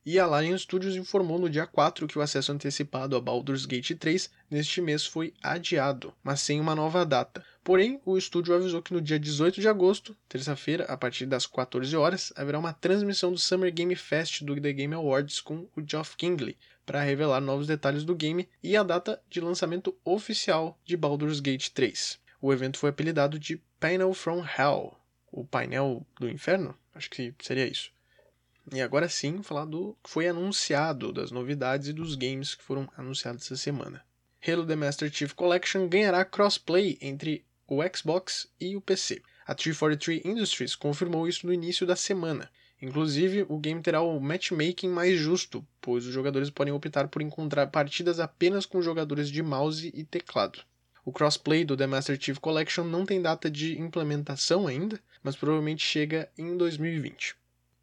E 0.06 0.18
a 0.18 0.26
Larian 0.26 0.56
Studios 0.56 0.96
informou 0.96 1.38
no 1.38 1.50
dia 1.50 1.66
4 1.66 2.06
que 2.06 2.18
o 2.18 2.22
acesso 2.22 2.50
antecipado 2.50 3.14
a 3.14 3.20
Baldur's 3.20 3.66
Gate 3.66 3.92
3 3.94 4.30
neste 4.50 4.80
mês 4.80 5.04
foi 5.04 5.34
adiado, 5.42 6.14
mas 6.22 6.40
sem 6.40 6.58
uma 6.58 6.74
nova 6.74 7.04
data. 7.04 7.44
Porém, 7.62 8.00
o 8.06 8.16
estúdio 8.16 8.54
avisou 8.54 8.80
que 8.80 8.94
no 8.94 9.02
dia 9.02 9.18
18 9.18 9.60
de 9.60 9.68
agosto, 9.68 10.16
terça-feira, 10.26 10.84
a 10.84 10.96
partir 10.96 11.26
das 11.26 11.46
14 11.46 11.94
horas, 11.94 12.32
haverá 12.36 12.58
uma 12.58 12.72
transmissão 12.72 13.30
do 13.30 13.38
Summer 13.38 13.70
Game 13.70 13.94
Fest 13.96 14.42
do 14.44 14.58
The 14.58 14.72
Game 14.72 14.94
Awards 14.94 15.42
com 15.42 15.68
o 15.76 15.82
Geoff 15.86 16.16
Kingley 16.16 16.56
para 16.86 17.02
revelar 17.02 17.42
novos 17.42 17.66
detalhes 17.66 18.02
do 18.02 18.14
game 18.14 18.48
e 18.62 18.78
a 18.78 18.82
data 18.82 19.20
de 19.28 19.42
lançamento 19.42 19.94
oficial 20.02 20.80
de 20.86 20.96
Baldur's 20.96 21.40
Gate 21.40 21.68
3. 21.68 22.18
O 22.40 22.50
evento 22.50 22.78
foi 22.78 22.88
apelidado 22.88 23.38
de 23.38 23.60
Panel 23.78 24.14
from 24.14 24.42
Hell, 24.42 24.96
o 25.32 25.44
painel 25.44 26.06
do 26.18 26.28
inferno, 26.28 26.76
acho 26.94 27.10
que 27.10 27.34
seria 27.40 27.66
isso. 27.66 27.90
E 28.72 28.82
agora 28.82 29.08
sim, 29.08 29.42
falar 29.42 29.64
do 29.64 29.96
que 30.02 30.10
foi 30.10 30.28
anunciado, 30.28 31.12
das 31.12 31.30
novidades 31.30 31.88
e 31.88 31.92
dos 31.92 32.14
games 32.14 32.54
que 32.54 32.62
foram 32.62 32.88
anunciados 32.96 33.44
essa 33.44 33.56
semana. 33.56 34.04
Halo 34.46 34.66
The 34.66 34.76
Master 34.76 35.12
Chief 35.12 35.32
Collection 35.32 35.88
ganhará 35.88 36.24
crossplay 36.24 36.98
entre 37.00 37.44
o 37.66 37.80
Xbox 37.94 38.46
e 38.60 38.76
o 38.76 38.80
PC. 38.80 39.22
A 39.46 39.54
343 39.54 40.24
Industries 40.24 40.76
confirmou 40.76 41.26
isso 41.26 41.46
no 41.46 41.52
início 41.52 41.86
da 41.86 41.96
semana. 41.96 42.50
Inclusive, 42.80 43.44
o 43.48 43.58
game 43.58 43.82
terá 43.82 44.00
o 44.00 44.20
matchmaking 44.20 44.90
mais 44.90 45.18
justo, 45.18 45.66
pois 45.80 46.06
os 46.06 46.12
jogadores 46.12 46.50
podem 46.50 46.72
optar 46.72 47.08
por 47.08 47.22
encontrar 47.22 47.66
partidas 47.68 48.20
apenas 48.20 48.64
com 48.66 48.80
jogadores 48.80 49.30
de 49.30 49.42
mouse 49.42 49.90
e 49.94 50.04
teclado. 50.04 50.60
O 51.04 51.12
crossplay 51.12 51.64
do 51.64 51.76
The 51.76 51.86
Master 51.86 52.20
Chief 52.20 52.38
Collection 52.38 52.84
não 52.84 53.04
tem 53.04 53.20
data 53.20 53.50
de 53.50 53.80
implementação 53.80 54.66
ainda, 54.66 55.00
mas 55.22 55.36
provavelmente 55.36 55.84
chega 55.84 56.30
em 56.36 56.56
2020. 56.56 57.36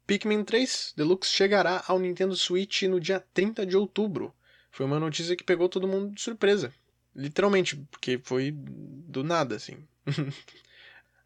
Pikmin 0.08 0.44
3 0.44 0.94
Deluxe 0.96 1.32
chegará 1.32 1.84
ao 1.88 2.00
Nintendo 2.00 2.36
Switch 2.36 2.84
no 2.84 3.00
dia 3.00 3.20
30 3.34 3.66
de 3.66 3.76
outubro. 3.76 4.34
Foi 4.72 4.86
uma 4.86 5.00
notícia 5.00 5.36
que 5.36 5.44
pegou 5.44 5.68
todo 5.68 5.88
mundo 5.88 6.14
de 6.14 6.22
surpresa. 6.22 6.74
Literalmente, 7.16 7.76
porque 7.90 8.20
foi 8.22 8.52
do 8.54 9.24
nada, 9.24 9.56
assim. 9.56 9.78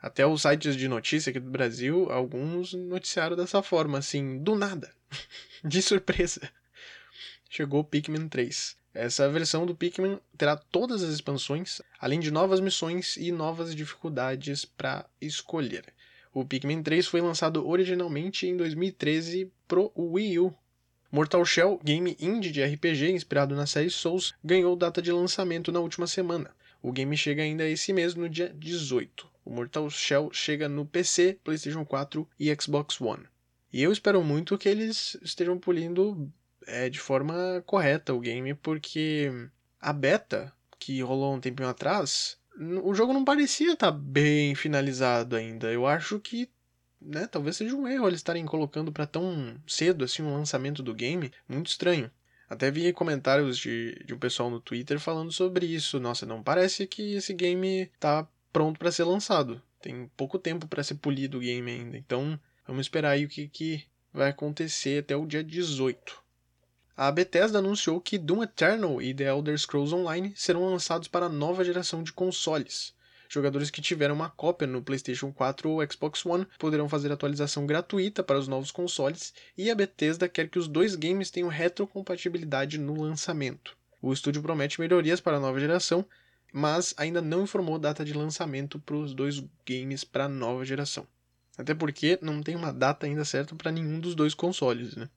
Até 0.02 0.26
os 0.26 0.44
sites 0.44 0.78
de 0.78 0.88
notícia 0.88 1.30
aqui 1.30 1.40
do 1.40 1.50
Brasil, 1.50 2.10
alguns 2.10 2.74
noticiaram 2.74 3.36
dessa 3.36 3.62
forma, 3.62 3.98
assim, 3.98 4.38
do 4.38 4.56
nada. 4.56 4.94
de 5.66 5.82
surpresa. 5.82 6.50
Chegou 7.50 7.82
o 7.82 7.84
Pikmin 7.84 8.30
3. 8.30 8.78
Essa 8.94 9.30
versão 9.30 9.66
do 9.66 9.76
Pikmin 9.76 10.20
terá 10.38 10.58
todas 10.58 11.04
as 11.04 11.14
expansões, 11.14 11.82
além 12.00 12.20
de 12.20 12.32
novas 12.32 12.60
missões 12.60 13.18
e 13.18 13.32
novas 13.32 13.76
dificuldades 13.76 14.66
para 14.66 15.06
escolher. 15.22 15.86
O 16.34 16.44
Pikmin 16.44 16.82
3 16.82 17.08
foi 17.08 17.22
lançado 17.22 17.68
originalmente 17.68 18.48
em 18.48 18.58
2013 18.58 19.52
pro 19.68 19.92
Wii 19.96 20.40
U. 20.40 20.54
Mortal 21.12 21.44
Shell, 21.44 21.80
game 21.84 22.16
indie 22.20 22.52
de 22.52 22.64
RPG 22.64 23.12
inspirado 23.12 23.56
na 23.56 23.66
série 23.66 23.90
Souls, 23.90 24.34
ganhou 24.44 24.76
data 24.76 25.02
de 25.02 25.12
lançamento 25.12 25.72
na 25.72 25.80
última 25.80 26.06
semana. 26.06 26.52
O 26.82 26.92
game 26.92 27.18
chega 27.18 27.44
ainda 27.44 27.68
esse 27.68 27.92
mês 27.92 28.16
no 28.16 28.30
dia 28.30 28.54
18. 28.56 29.28
O 29.44 29.52
Mortal 29.52 29.90
Shell 29.90 30.30
chega 30.32 30.70
no 30.70 30.86
PC, 30.86 31.40
PlayStation 31.44 31.84
4 31.84 32.28
e 32.40 32.56
Xbox 32.56 33.02
One. 33.02 33.26
E 33.72 33.84
eu 33.84 33.92
espero 33.92 34.24
muito 34.24 34.58
que 34.58 34.70
eles 34.70 35.18
estejam 35.22 35.58
polindo 35.58 36.32
é, 36.70 36.90
de 36.90 37.00
forma 37.00 37.64
correta 37.66 38.14
o 38.14 38.20
game, 38.20 38.54
porque 38.54 39.32
a 39.80 39.92
beta 39.92 40.54
que 40.78 41.02
rolou 41.02 41.36
um 41.36 41.40
tempinho 41.42 41.70
atrás 41.70 42.40
o 42.84 42.94
jogo 42.94 43.14
não 43.14 43.24
parecia 43.24 43.74
estar 43.74 43.92
tá 43.92 43.98
bem 43.98 44.54
finalizado 44.54 45.36
ainda. 45.36 45.72
Eu 45.72 45.88
acho 45.88 46.20
que, 46.20 46.50
né, 47.02 47.26
talvez 47.28 47.56
seja 47.56 47.76
um 47.76 47.88
erro 47.88 48.08
eles 48.08 48.20
estarem 48.20 48.46
colocando 48.46 48.92
para 48.92 49.06
tão 49.06 49.56
cedo 49.66 50.04
assim 50.04 50.22
um 50.22 50.34
lançamento 50.34 50.84
do 50.84 50.94
game, 50.94 51.32
muito 51.48 51.68
estranho. 51.68 52.12
Até 52.50 52.70
vi 52.70 52.92
comentários 52.92 53.58
de, 53.58 54.04
de 54.06 54.14
um 54.14 54.20
pessoal 54.20 54.50
no 54.50 54.60
Twitter 54.60 55.00
falando 55.00 55.32
sobre 55.32 55.68
isso. 55.68 56.00
Nossa, 56.00 56.26
não 56.26 56.44
parece 56.44 56.88
que 56.88 57.14
esse 57.14 57.34
game 57.34 57.90
tá 58.00 58.28
pronto 58.52 58.78
para 58.80 58.92
ser 58.92 59.04
lançado. 59.04 59.62
Tem 59.80 60.10
pouco 60.18 60.40
tempo 60.40 60.68
para 60.68 60.84
ser 60.84 60.96
polido 60.96 61.38
o 61.38 61.42
game 61.42 61.72
ainda. 61.72 61.98
Então, 61.98 62.40
vamos 62.68 62.88
esperar 62.88 63.12
aí 63.12 63.24
o 63.24 63.30
que, 63.30 63.48
que 63.48 63.86
vai 64.12 64.30
acontecer 64.30 65.04
até 65.04 65.16
o 65.16 65.28
dia 65.28 65.44
18 65.44 66.29
a 67.02 67.10
Bethesda 67.14 67.60
anunciou 67.60 68.02
que 68.02 68.18
Doom 68.18 68.44
Eternal 68.44 69.02
e 69.02 69.14
The 69.14 69.24
Elder 69.24 69.58
Scrolls 69.58 69.96
Online 69.96 70.34
serão 70.36 70.70
lançados 70.70 71.08
para 71.08 71.28
a 71.28 71.30
nova 71.30 71.64
geração 71.64 72.04
de 72.04 72.12
consoles. 72.12 72.94
Jogadores 73.30 73.70
que 73.70 73.80
tiveram 73.80 74.14
uma 74.14 74.30
cópia 74.30 74.68
no 74.68 74.82
PlayStation 74.82 75.32
4 75.32 75.70
ou 75.70 75.80
Xbox 75.90 76.26
One 76.26 76.46
poderão 76.60 76.90
fazer 76.90 77.10
atualização 77.10 77.66
gratuita 77.66 78.22
para 78.22 78.38
os 78.38 78.50
novos 78.50 78.70
consoles, 78.70 79.34
e 79.58 79.72
a 79.72 79.76
Bethesda 79.76 80.28
quer 80.28 80.50
que 80.50 80.60
os 80.60 80.68
dois 80.68 80.94
games 80.94 81.32
tenham 81.32 81.48
retrocompatibilidade 81.48 82.78
no 82.78 83.02
lançamento. 83.02 83.78
O 84.02 84.12
estúdio 84.12 84.42
promete 84.42 84.82
melhorias 84.82 85.22
para 85.22 85.38
a 85.38 85.40
nova 85.40 85.58
geração, 85.58 86.06
mas 86.52 86.94
ainda 86.98 87.22
não 87.22 87.44
informou 87.44 87.80
data 87.80 88.04
de 88.04 88.12
lançamento 88.12 88.78
para 88.78 88.98
os 88.98 89.14
dois 89.14 89.42
games 89.66 90.04
para 90.04 90.26
a 90.26 90.30
nova 90.30 90.66
geração. 90.66 91.08
Até 91.58 91.74
porque 91.74 92.20
não 92.22 92.44
tem 92.44 92.58
uma 92.58 92.74
data 92.74 93.06
ainda 93.06 93.24
certa 93.24 93.56
para 93.56 93.72
nenhum 93.72 94.02
dos 94.02 94.16
dois 94.16 94.34
consoles, 94.34 94.98
né? 94.98 95.10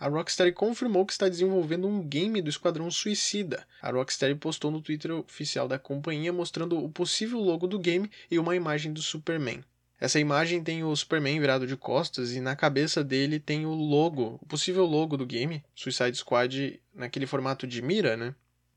A 0.00 0.06
Rockstar 0.06 0.52
confirmou 0.52 1.04
que 1.04 1.12
está 1.12 1.28
desenvolvendo 1.28 1.88
um 1.88 2.00
game 2.00 2.40
do 2.40 2.48
Esquadrão 2.48 2.88
Suicida. 2.88 3.66
A 3.82 3.90
Rockstar 3.90 4.34
postou 4.36 4.70
no 4.70 4.80
Twitter 4.80 5.10
oficial 5.12 5.66
da 5.66 5.76
companhia 5.76 6.32
mostrando 6.32 6.78
o 6.78 6.88
possível 6.88 7.40
logo 7.40 7.66
do 7.66 7.80
game 7.80 8.08
e 8.30 8.38
uma 8.38 8.54
imagem 8.54 8.92
do 8.92 9.02
Superman. 9.02 9.64
Essa 10.00 10.20
imagem 10.20 10.62
tem 10.62 10.84
o 10.84 10.94
Superman 10.94 11.40
virado 11.40 11.66
de 11.66 11.76
costas 11.76 12.32
e 12.32 12.40
na 12.40 12.54
cabeça 12.54 13.02
dele 13.02 13.40
tem 13.40 13.66
o 13.66 13.74
logo, 13.74 14.38
o 14.40 14.46
possível 14.46 14.86
logo 14.86 15.16
do 15.16 15.26
game, 15.26 15.64
Suicide 15.74 16.16
Squad, 16.16 16.80
naquele 16.94 17.26
formato 17.26 17.66
de 17.66 17.82
mira, 17.82 18.16
né? 18.16 18.32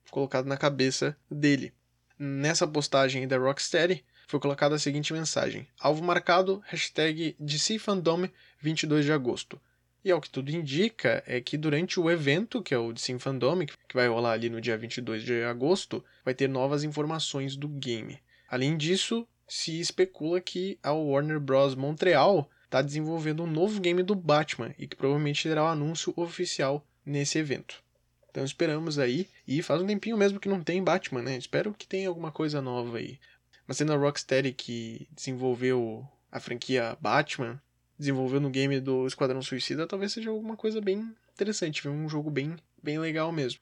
Colocado 0.09 0.47
na 0.47 0.57
cabeça 0.57 1.15
dele. 1.29 1.71
nessa 2.17 2.67
postagem 2.67 3.27
da 3.27 3.37
Rocksteady 3.37 4.03
foi 4.27 4.39
colocada 4.39 4.73
a 4.73 4.79
seguinte 4.79 5.13
mensagem: 5.13 5.67
alvo 5.79 6.03
marcado, 6.03 6.63
hashtag 6.65 7.35
DCFandom 7.39 8.27
22 8.59 9.05
de 9.05 9.11
agosto. 9.11 9.61
E 10.03 10.11
ao 10.11 10.19
que 10.19 10.29
tudo 10.29 10.49
indica 10.49 11.23
é 11.27 11.39
que 11.39 11.57
durante 11.57 11.99
o 11.99 12.09
evento, 12.09 12.61
que 12.61 12.73
é 12.73 12.77
o 12.77 12.91
DC 12.91 13.19
Fandom, 13.19 13.65
que 13.65 13.93
vai 13.93 14.07
rolar 14.07 14.31
ali 14.31 14.49
no 14.49 14.59
dia 14.59 14.77
22 14.77 15.23
de 15.23 15.43
agosto, 15.43 16.03
vai 16.25 16.33
ter 16.33 16.49
novas 16.49 16.83
informações 16.83 17.55
do 17.55 17.67
game. 17.67 18.19
Além 18.49 18.75
disso, 18.75 19.27
se 19.47 19.79
especula 19.79 20.41
que 20.41 20.79
a 20.81 20.91
Warner 20.91 21.39
Bros. 21.39 21.75
Montreal 21.75 22.49
está 22.65 22.81
desenvolvendo 22.81 23.43
um 23.43 23.47
novo 23.47 23.79
game 23.79 24.01
do 24.01 24.15
Batman 24.15 24.73
e 24.79 24.87
que 24.87 24.95
provavelmente 24.95 25.47
terá 25.47 25.63
o 25.63 25.65
um 25.65 25.69
anúncio 25.69 26.13
oficial 26.15 26.85
nesse 27.05 27.37
evento. 27.37 27.83
Então 28.31 28.45
esperamos 28.45 28.97
aí, 28.97 29.27
e 29.45 29.61
faz 29.61 29.81
um 29.81 29.87
tempinho 29.87 30.17
mesmo 30.17 30.39
que 30.39 30.47
não 30.47 30.63
tem 30.63 30.81
Batman, 30.81 31.21
né? 31.21 31.37
Espero 31.37 31.73
que 31.73 31.85
tenha 31.85 32.07
alguma 32.07 32.31
coisa 32.31 32.61
nova 32.61 32.97
aí. 32.97 33.19
Mas 33.67 33.77
sendo 33.77 33.91
a 33.93 33.97
Rocksteady 33.97 34.53
que 34.53 35.07
desenvolveu 35.11 36.07
a 36.31 36.39
franquia 36.39 36.97
Batman, 37.01 37.61
desenvolveu 38.01 38.41
no 38.41 38.49
game 38.49 38.79
do 38.79 39.05
Esquadrão 39.05 39.41
Suicida, 39.41 39.85
talvez 39.85 40.11
seja 40.11 40.31
alguma 40.31 40.57
coisa 40.57 40.81
bem 40.81 41.15
interessante, 41.33 41.87
um 41.87 42.09
jogo 42.09 42.31
bem, 42.31 42.57
bem 42.81 42.99
legal 42.99 43.31
mesmo. 43.31 43.61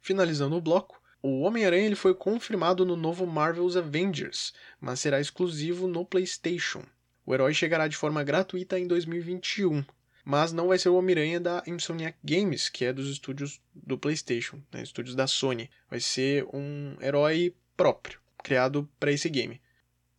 Finalizando 0.00 0.56
o 0.56 0.60
bloco, 0.60 1.00
o 1.22 1.42
Homem-Aranha 1.42 1.86
ele 1.86 1.94
foi 1.94 2.14
confirmado 2.14 2.84
no 2.84 2.96
novo 2.96 3.26
Marvel's 3.26 3.76
Avengers, 3.76 4.54
mas 4.80 5.00
será 5.00 5.20
exclusivo 5.20 5.86
no 5.86 6.04
PlayStation. 6.04 6.82
O 7.26 7.34
herói 7.34 7.52
chegará 7.52 7.86
de 7.86 7.96
forma 7.96 8.24
gratuita 8.24 8.78
em 8.78 8.86
2021, 8.86 9.84
mas 10.24 10.52
não 10.52 10.68
vai 10.68 10.78
ser 10.78 10.88
o 10.88 10.96
Homem-Aranha 10.96 11.38
da 11.38 11.62
Insomniac 11.66 12.16
Games, 12.24 12.70
que 12.70 12.86
é 12.86 12.92
dos 12.92 13.10
estúdios 13.10 13.60
do 13.74 13.98
PlayStation, 13.98 14.62
né, 14.72 14.82
estúdios 14.82 15.14
da 15.14 15.26
Sony. 15.26 15.70
Vai 15.90 16.00
ser 16.00 16.46
um 16.54 16.96
herói 17.02 17.54
próprio, 17.76 18.18
criado 18.42 18.88
para 18.98 19.12
esse 19.12 19.28
game. 19.28 19.60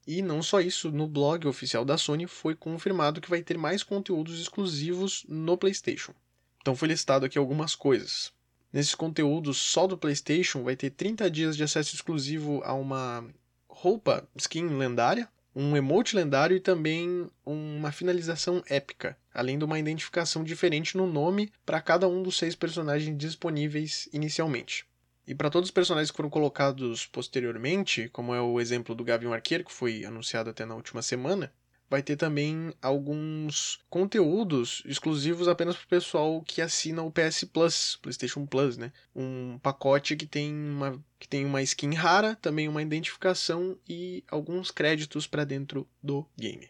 E 0.07 0.21
não 0.21 0.43
só 0.43 0.61
isso, 0.61 0.91
no 0.91 1.07
blog 1.07 1.47
oficial 1.47 1.83
da 1.83 1.97
Sony 1.97 2.27
foi 2.27 2.55
confirmado 2.55 3.19
que 3.19 3.29
vai 3.29 3.41
ter 3.41 3.57
mais 3.57 3.81
conteúdos 3.81 4.39
exclusivos 4.39 5.25
no 5.27 5.57
PlayStation. 5.57 6.13
Então 6.61 6.75
foi 6.75 6.87
listado 6.87 7.25
aqui 7.25 7.37
algumas 7.37 7.75
coisas. 7.75 8.31
Nesses 8.71 8.93
conteúdos 8.93 9.57
só 9.57 9.87
do 9.87 9.97
PlayStation 9.97 10.63
vai 10.63 10.75
ter 10.75 10.89
30 10.91 11.29
dias 11.31 11.55
de 11.57 11.63
acesso 11.63 11.95
exclusivo 11.95 12.61
a 12.63 12.73
uma 12.73 13.25
roupa 13.67 14.27
skin 14.35 14.67
lendária, 14.67 15.29
um 15.55 15.75
emote 15.77 16.15
lendário 16.15 16.57
e 16.57 16.59
também 16.59 17.29
uma 17.45 17.91
finalização 17.91 18.61
épica, 18.67 19.17
além 19.33 19.57
de 19.57 19.63
uma 19.63 19.79
identificação 19.79 20.43
diferente 20.43 20.97
no 20.97 21.07
nome 21.07 21.51
para 21.65 21.81
cada 21.81 22.07
um 22.07 22.21
dos 22.21 22.37
seis 22.37 22.53
personagens 22.53 23.17
disponíveis 23.17 24.09
inicialmente. 24.11 24.85
E 25.27 25.33
para 25.33 25.49
todos 25.49 25.69
os 25.69 25.73
personagens 25.73 26.11
que 26.11 26.17
foram 26.17 26.29
colocados 26.29 27.05
posteriormente, 27.07 28.09
como 28.09 28.33
é 28.33 28.41
o 28.41 28.59
exemplo 28.59 28.93
do 28.93 29.03
Gavião 29.03 29.33
Arqueiro, 29.33 29.65
que 29.65 29.73
foi 29.73 30.05
anunciado 30.05 30.49
até 30.49 30.65
na 30.65 30.75
última 30.75 31.01
semana, 31.01 31.51
vai 31.89 32.01
ter 32.01 32.15
também 32.15 32.73
alguns 32.81 33.79
conteúdos 33.89 34.83
exclusivos 34.85 35.47
apenas 35.47 35.75
para 35.75 35.85
o 35.85 35.87
pessoal 35.87 36.41
que 36.41 36.61
assina 36.61 37.01
o 37.03 37.11
PS 37.11 37.45
Plus, 37.45 37.97
PlayStation 38.01 38.45
Plus, 38.45 38.77
né? 38.77 38.91
Um 39.15 39.59
pacote 39.59 40.15
que 40.15 40.25
tem 40.25 40.53
uma, 40.53 41.03
que 41.19 41.27
tem 41.27 41.45
uma 41.45 41.61
skin 41.61 41.93
rara, 41.93 42.35
também 42.35 42.67
uma 42.67 42.81
identificação 42.81 43.77
e 43.87 44.23
alguns 44.29 44.71
créditos 44.71 45.27
para 45.27 45.43
dentro 45.43 45.87
do 46.01 46.25
game. 46.37 46.69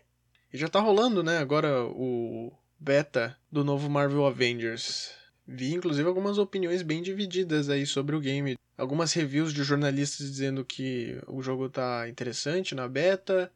E 0.54 0.58
já 0.58 0.68
está 0.68 0.80
rolando, 0.80 1.22
né, 1.22 1.38
agora 1.38 1.84
o 1.86 2.54
beta 2.80 3.38
do 3.52 3.64
novo 3.64 3.90
Marvel 3.90 4.26
Avengers 4.26 5.12
Vi 5.48 5.74
inclusive 5.74 6.08
algumas 6.08 6.40
opiniões 6.40 6.82
bem 6.82 7.04
divididas 7.04 7.70
aí 7.70 7.86
sobre 7.86 8.16
o 8.16 8.20
game. 8.20 8.58
Algumas 8.76 9.14
reviews 9.14 9.54
de 9.54 9.64
jornalistas 9.64 10.30
dizendo 10.30 10.66
que 10.66 11.22
o 11.28 11.42
jogo 11.42 11.70
tá 11.70 12.10
interessante 12.10 12.74
na 12.74 12.88
beta 12.88 13.52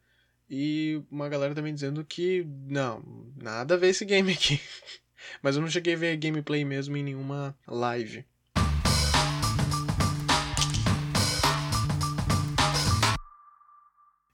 e 0.48 1.02
uma 1.10 1.28
galera 1.28 1.54
também 1.54 1.74
dizendo 1.74 2.04
que 2.04 2.46
não, 2.68 3.02
nada 3.36 3.74
a 3.74 3.76
ver 3.76 3.88
esse 3.88 4.04
game 4.04 4.32
aqui. 4.32 4.60
Mas 5.42 5.56
eu 5.56 5.62
não 5.62 5.68
cheguei 5.68 5.94
a 5.94 5.96
ver 5.96 6.16
gameplay 6.16 6.64
mesmo 6.64 6.96
em 6.96 7.02
nenhuma 7.02 7.56
live. 7.66 8.24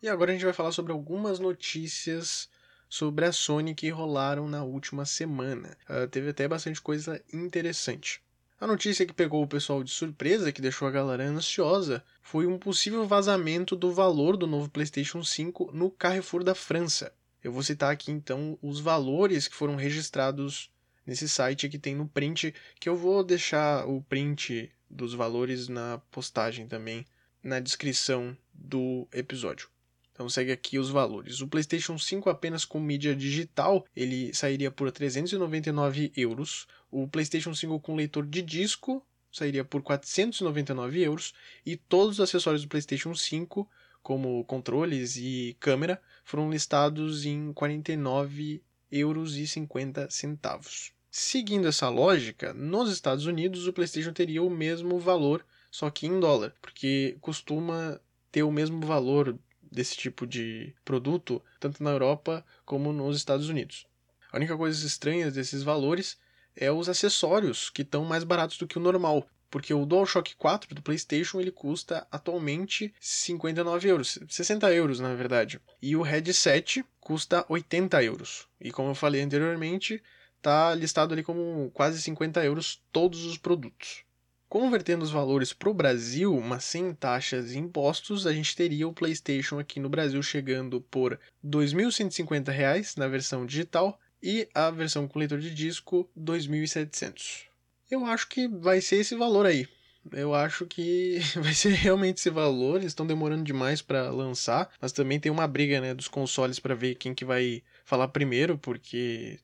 E 0.03 0.09
agora 0.09 0.31
a 0.31 0.35
gente 0.35 0.45
vai 0.45 0.55
falar 0.55 0.73
sobre 0.73 0.92
algumas 0.92 1.40
notícias 1.40 2.49
sobre 2.88 3.25
a 3.25 3.33
Sony 3.33 3.75
que 3.75 3.90
rolaram 3.90 4.49
na 4.49 4.62
última 4.64 5.05
semana. 5.05 5.77
Uh, 5.88 6.07
teve 6.09 6.31
até 6.31 6.46
bastante 6.46 6.81
coisa 6.81 7.22
interessante. 7.33 8.20
A 8.59 8.66
notícia 8.66 9.05
que 9.05 9.12
pegou 9.12 9.42
o 9.42 9.49
pessoal 9.49 9.85
de 9.85 9.90
surpresa, 9.90 10.51
que 10.51 10.62
deixou 10.62 10.88
a 10.88 10.90
galera 10.90 11.25
ansiosa, 11.25 12.03
foi 12.22 12.46
um 12.46 12.59
possível 12.59 13.07
vazamento 13.07 13.77
do 13.77 13.92
valor 13.92 14.35
do 14.37 14.46
novo 14.46 14.70
PlayStation 14.70 15.22
5 15.22 15.72
no 15.75 15.90
Carrefour 15.90 16.42
da 16.42 16.55
França. 16.55 17.12
Eu 17.44 17.53
vou 17.53 17.62
citar 17.62 17.92
aqui 17.92 18.11
então 18.11 18.59
os 18.62 18.81
valores 18.81 19.46
que 19.46 19.55
foram 19.55 19.77
registrados 19.77 20.70
nesse 21.07 21.29
site 21.29 21.68
que 21.68 21.79
tem 21.79 21.94
no 21.94 22.09
print, 22.09 22.55
que 22.81 22.88
eu 22.88 22.96
vou 22.96 23.22
deixar 23.22 23.87
o 23.87 24.03
print 24.03 24.72
dos 24.88 25.12
valores 25.12 25.68
na 25.68 26.01
postagem 26.11 26.66
também, 26.66 27.07
na 27.42 27.61
descrição 27.61 28.37
do 28.55 29.07
episódio. 29.12 29.68
Então 30.16 30.31
segue 30.31 30.50
aqui 30.50 30.79
os 30.79 30.88
valores. 30.88 31.42
O 31.42 31.46
PlayStation 31.46 31.98
5 31.98 32.31
apenas 32.31 32.64
com 32.64 32.81
mídia 32.81 33.14
digital, 33.14 33.85
ele 33.94 34.33
sairia 34.33 34.70
por 34.70 34.90
399 34.90 36.11
euros. 36.16 36.66
O 36.90 37.07
PlayStation 37.07 37.55
5 37.55 37.79
com 37.81 37.94
leitor 37.94 38.24
de 38.24 38.40
disco 38.40 39.07
sairia 39.31 39.62
por 39.62 39.83
499 39.83 41.02
euros. 41.02 41.35
E 41.66 41.76
todos 41.76 42.14
os 42.14 42.20
acessórios 42.20 42.62
do 42.62 42.68
PlayStation 42.68 43.14
5, 43.14 43.68
como 44.02 44.42
controles 44.46 45.16
e 45.18 45.55
câmera, 45.61 46.00
foram 46.24 46.50
listados 46.50 47.26
em 47.26 47.52
49 47.52 48.62
euros 48.90 49.37
e 49.37 49.46
50 49.46 50.09
centavos. 50.09 50.92
Seguindo 51.11 51.68
essa 51.68 51.90
lógica, 51.90 52.55
nos 52.55 52.90
Estados 52.90 53.26
Unidos 53.26 53.66
o 53.66 53.72
PlayStation 53.72 54.14
teria 54.14 54.42
o 54.42 54.48
mesmo 54.48 54.98
valor, 54.98 55.44
só 55.70 55.90
que 55.90 56.07
em 56.07 56.18
dólar, 56.18 56.55
porque 56.62 57.18
costuma 57.20 58.00
ter 58.33 58.42
o 58.42 58.52
mesmo 58.52 58.81
valor 58.81 59.38
desse 59.70 59.96
tipo 59.96 60.26
de 60.26 60.74
produto, 60.85 61.42
tanto 61.61 61.83
na 61.83 61.90
Europa 61.90 62.44
como 62.64 62.92
nos 62.92 63.16
Estados 63.16 63.48
Unidos. 63.48 63.87
A 64.33 64.37
única 64.37 64.57
coisa 64.57 64.87
estranha 64.87 65.31
desses 65.31 65.62
valores 65.62 66.18
é 66.55 66.70
os 66.70 66.88
acessórios, 66.88 67.70
que 67.70 67.83
estão 67.83 68.05
mais 68.05 68.24
baratos 68.24 68.59
do 68.59 68.66
que 68.66 68.79
o 68.79 68.81
normal, 68.81 69.29
porque 69.50 69.72
o 69.72 69.87
DualShock 69.87 70.35
4 70.37 70.74
do 70.74 70.83
PlayStation 70.83 71.40
ele 71.40 71.50
custa 71.50 72.07
atualmente 72.11 72.94
59 72.98 73.88
euros, 73.88 74.18
60 74.29 74.72
euros 74.72 75.00
na 75.00 75.14
verdade, 75.14 75.61
e 75.81 75.94
o 75.96 76.02
headset 76.02 76.85
custa 77.00 77.44
80 77.48 78.02
euros. 78.02 78.48
E 78.61 78.70
como 78.70 78.90
eu 78.90 78.94
falei 78.94 79.22
anteriormente, 79.22 80.02
está 80.37 80.74
listado 80.74 81.12
ali 81.12 81.22
como 81.22 81.70
quase 81.72 82.00
50 82.00 82.44
euros 82.44 82.83
todos 82.92 83.24
os 83.24 83.37
produtos. 83.37 84.06
Convertendo 84.48 85.04
os 85.04 85.11
valores 85.11 85.52
para 85.52 85.68
o 85.68 85.74
Brasil, 85.74 86.40
mas 86.40 86.64
sem 86.64 86.94
taxas 86.94 87.52
e 87.52 87.59
impostos, 87.59 88.26
a 88.26 88.32
gente 88.32 88.54
teria 88.54 88.87
o 88.87 88.92
PlayStation 88.92 89.59
aqui 89.59 89.80
no 89.80 89.88
Brasil 89.88 90.22
chegando 90.22 90.80
por 90.80 91.12
R$ 91.12 91.18
2.150 91.44 92.96
na 92.96 93.09
versão 93.09 93.44
digital 93.44 93.98
e 94.22 94.48
a 94.54 94.70
versão 94.70 95.09
com 95.09 95.18
leitor 95.18 95.40
de 95.40 95.52
disco 95.52 96.09
R$ 96.16 96.22
2.700. 96.22 97.46
Eu 97.90 98.06
acho 98.06 98.28
que 98.28 98.46
vai 98.46 98.80
ser 98.80 98.96
esse 98.96 99.16
valor 99.16 99.46
aí. 99.46 99.68
Eu 100.12 100.35
acho 100.35 100.66
que 100.66 101.18
vai 101.42 101.52
ser 101.52 101.70
realmente 101.70 102.18
esse 102.18 102.30
valor. 102.30 102.76
Eles 102.76 102.92
estão 102.92 103.06
demorando 103.06 103.42
demais 103.42 103.82
para 103.82 104.11
lançar, 104.11 104.70
mas 104.80 104.92
também 104.92 105.18
tem 105.18 105.30
uma 105.32 105.48
briga, 105.48 105.80
né, 105.80 105.94
dos 105.94 106.09
consoles 106.09 106.61
para 106.61 106.74
ver 106.74 106.94
quem 106.94 107.14
que 107.14 107.24
vai 107.24 107.62
falar 107.85 108.09
primeiro, 108.09 108.56
porque 108.56 109.38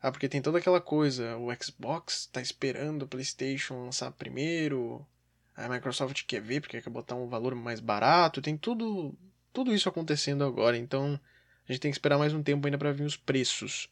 ah, 0.00 0.12
porque 0.12 0.28
tem 0.28 0.40
toda 0.40 0.58
aquela 0.58 0.80
coisa, 0.80 1.36
o 1.36 1.48
Xbox 1.62 2.26
tá 2.26 2.40
esperando 2.40 3.02
o 3.02 3.08
PlayStation 3.08 3.84
lançar 3.84 4.10
primeiro, 4.12 5.06
a 5.56 5.68
Microsoft 5.68 6.24
quer 6.26 6.40
ver 6.40 6.60
porque 6.60 6.80
quer 6.80 6.90
botar 6.90 7.16
um 7.16 7.28
valor 7.28 7.54
mais 7.54 7.80
barato, 7.80 8.40
tem 8.40 8.56
tudo, 8.56 9.12
tudo 9.52 9.74
isso 9.74 9.88
acontecendo 9.88 10.44
agora, 10.44 10.76
então 10.76 11.18
a 11.68 11.72
gente 11.72 11.80
tem 11.80 11.90
que 11.90 11.96
esperar 11.96 12.18
mais 12.18 12.32
um 12.32 12.42
tempo 12.42 12.66
ainda 12.66 12.78
para 12.78 12.92
vir 12.92 13.04
os 13.04 13.16
preços. 13.16 13.88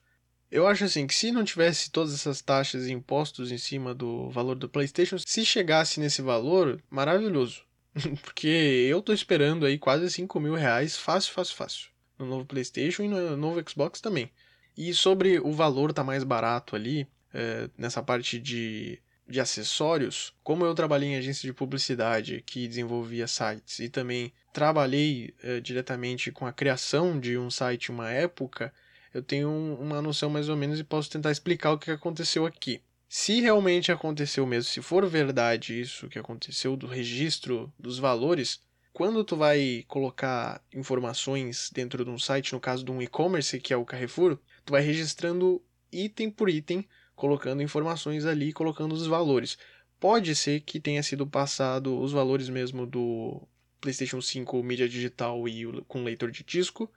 Eu 0.50 0.66
acho 0.66 0.84
assim 0.84 1.06
que 1.08 1.14
se 1.14 1.32
não 1.32 1.44
tivesse 1.44 1.90
todas 1.90 2.14
essas 2.14 2.40
taxas 2.40 2.86
e 2.86 2.92
impostos 2.92 3.50
em 3.50 3.58
cima 3.58 3.92
do 3.92 4.30
valor 4.30 4.54
do 4.54 4.68
PlayStation, 4.68 5.18
se 5.18 5.44
chegasse 5.44 5.98
nesse 5.98 6.22
valor, 6.22 6.80
maravilhoso. 6.88 7.64
Porque 8.22 8.46
eu 8.46 9.02
tô 9.02 9.12
esperando 9.12 9.66
aí 9.66 9.76
quase 9.76 10.08
5 10.08 10.38
mil 10.38 10.54
reais, 10.54 10.96
fácil, 10.96 11.32
fácil, 11.32 11.56
fácil. 11.56 11.88
No 12.18 12.26
novo 12.26 12.46
PlayStation 12.46 13.02
e 13.02 13.08
no 13.08 13.36
novo 13.36 13.62
Xbox 13.68 14.00
também. 14.00 14.30
E 14.76 14.92
sobre 14.92 15.38
o 15.38 15.52
valor 15.52 15.92
tá 15.92 16.04
mais 16.04 16.22
barato 16.22 16.76
ali, 16.76 17.08
é, 17.32 17.68
nessa 17.78 18.02
parte 18.02 18.38
de, 18.38 18.98
de 19.26 19.40
acessórios, 19.40 20.34
como 20.44 20.64
eu 20.64 20.74
trabalhei 20.74 21.10
em 21.10 21.16
agência 21.16 21.46
de 21.46 21.52
publicidade 21.52 22.42
que 22.44 22.68
desenvolvia 22.68 23.26
sites 23.26 23.78
e 23.78 23.88
também 23.88 24.32
trabalhei 24.52 25.34
é, 25.42 25.60
diretamente 25.60 26.30
com 26.30 26.46
a 26.46 26.52
criação 26.52 27.18
de 27.18 27.38
um 27.38 27.50
site 27.50 27.90
uma 27.90 28.10
época, 28.10 28.72
eu 29.12 29.22
tenho 29.22 29.50
uma 29.80 30.02
noção 30.02 30.28
mais 30.28 30.48
ou 30.48 30.56
menos 30.56 30.78
e 30.78 30.84
posso 30.84 31.10
tentar 31.10 31.30
explicar 31.30 31.72
o 31.72 31.78
que 31.78 31.90
aconteceu 31.90 32.44
aqui. 32.44 32.80
Se 33.08 33.40
realmente 33.40 33.92
aconteceu 33.92 34.46
mesmo, 34.46 34.70
se 34.70 34.82
for 34.82 35.06
verdade 35.06 35.80
isso 35.80 36.08
que 36.08 36.18
aconteceu 36.18 36.76
do 36.76 36.86
registro 36.86 37.72
dos 37.78 37.98
valores, 37.98 38.60
quando 38.92 39.22
tu 39.22 39.36
vai 39.36 39.84
colocar 39.86 40.62
informações 40.72 41.70
dentro 41.72 42.04
de 42.04 42.10
um 42.10 42.18
site, 42.18 42.52
no 42.52 42.60
caso 42.60 42.82
de 42.82 42.90
um 42.90 43.00
e-commerce, 43.00 43.60
que 43.60 43.72
é 43.72 43.76
o 43.76 43.84
Carrefour, 43.84 44.38
tu 44.66 44.72
vai 44.72 44.82
registrando 44.82 45.62
item 45.90 46.28
por 46.28 46.50
item, 46.50 46.84
colocando 47.14 47.62
informações 47.62 48.26
ali, 48.26 48.52
colocando 48.52 48.92
os 48.92 49.06
valores. 49.06 49.56
Pode 49.98 50.34
ser 50.34 50.60
que 50.60 50.78
tenha 50.78 51.02
sido 51.02 51.26
passado 51.26 51.98
os 51.98 52.12
valores 52.12 52.50
mesmo 52.50 52.84
do 52.84 53.40
PlayStation 53.80 54.20
5 54.20 54.62
mídia 54.62 54.88
digital 54.88 55.48
e 55.48 55.64
com 55.88 56.04
leitor 56.04 56.30
de 56.30 56.44
disco, 56.44 56.90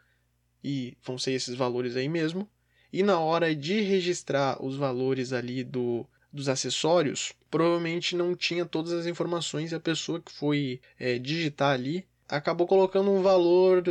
e 0.64 0.98
vão 1.04 1.18
ser 1.18 1.32
esses 1.32 1.56
valores 1.56 1.96
aí 1.96 2.10
mesmo. 2.10 2.50
E 2.92 3.04
na 3.04 3.20
hora 3.20 3.56
de 3.56 3.80
registrar 3.82 4.62
os 4.62 4.76
valores 4.76 5.32
ali 5.32 5.64
do, 5.64 6.06
dos 6.34 6.50
acessórios, 6.50 7.34
provavelmente 7.50 8.16
não 8.16 8.36
tinha 8.36 8.66
todas 8.66 8.92
as 8.92 9.06
informações 9.06 9.72
e 9.72 9.76
a 9.76 9.80
pessoa 9.80 10.20
que 10.20 10.32
foi 10.32 10.82
é, 11.00 11.20
digitar 11.20 11.76
ali 11.76 12.06
acabou 12.28 12.68
colocando 12.68 13.12
um 13.12 13.22
valor 13.22 13.84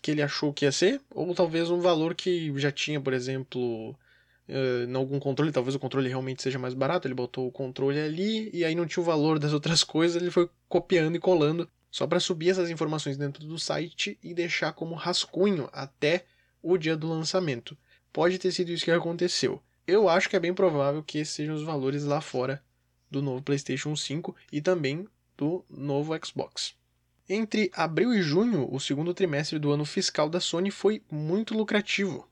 que 0.00 0.10
ele 0.10 0.22
achou 0.22 0.52
que 0.52 0.64
ia 0.64 0.72
ser, 0.72 1.00
ou 1.10 1.34
talvez 1.34 1.70
um 1.70 1.80
valor 1.80 2.14
que 2.14 2.52
já 2.58 2.72
tinha, 2.72 3.00
por 3.00 3.12
exemplo, 3.12 3.90
uh, 4.48 4.84
em 4.88 4.94
algum 4.94 5.18
controle, 5.18 5.52
talvez 5.52 5.74
o 5.74 5.78
controle 5.78 6.08
realmente 6.08 6.42
seja 6.42 6.58
mais 6.58 6.74
barato, 6.74 7.06
ele 7.06 7.14
botou 7.14 7.46
o 7.46 7.52
controle 7.52 8.00
ali 8.00 8.50
e 8.52 8.64
aí 8.64 8.74
não 8.74 8.86
tinha 8.86 9.02
o 9.02 9.06
valor 9.06 9.38
das 9.38 9.52
outras 9.52 9.82
coisas, 9.84 10.20
ele 10.20 10.30
foi 10.30 10.48
copiando 10.68 11.16
e 11.16 11.20
colando 11.20 11.68
só 11.90 12.06
para 12.06 12.20
subir 12.20 12.50
essas 12.50 12.70
informações 12.70 13.16
dentro 13.18 13.46
do 13.46 13.58
site 13.58 14.18
e 14.22 14.32
deixar 14.32 14.72
como 14.72 14.94
rascunho 14.94 15.68
até 15.72 16.24
o 16.62 16.78
dia 16.78 16.96
do 16.96 17.08
lançamento. 17.08 17.76
Pode 18.12 18.38
ter 18.38 18.50
sido 18.50 18.72
isso 18.72 18.84
que 18.84 18.90
aconteceu. 18.90 19.62
Eu 19.86 20.08
acho 20.08 20.28
que 20.28 20.36
é 20.36 20.40
bem 20.40 20.54
provável 20.54 21.02
que 21.02 21.18
esses 21.18 21.34
sejam 21.34 21.54
os 21.54 21.62
valores 21.62 22.04
lá 22.04 22.20
fora 22.20 22.62
do 23.10 23.20
novo 23.20 23.42
PlayStation 23.42 23.94
5 23.94 24.34
e 24.50 24.62
também 24.62 25.06
do 25.36 25.64
novo 25.68 26.14
Xbox. 26.24 26.74
Entre 27.28 27.70
abril 27.72 28.12
e 28.12 28.20
junho, 28.20 28.68
o 28.72 28.80
segundo 28.80 29.14
trimestre 29.14 29.58
do 29.58 29.70
ano 29.70 29.84
fiscal 29.84 30.28
da 30.28 30.40
Sony 30.40 30.70
foi 30.70 31.02
muito 31.10 31.54
lucrativo. 31.54 32.28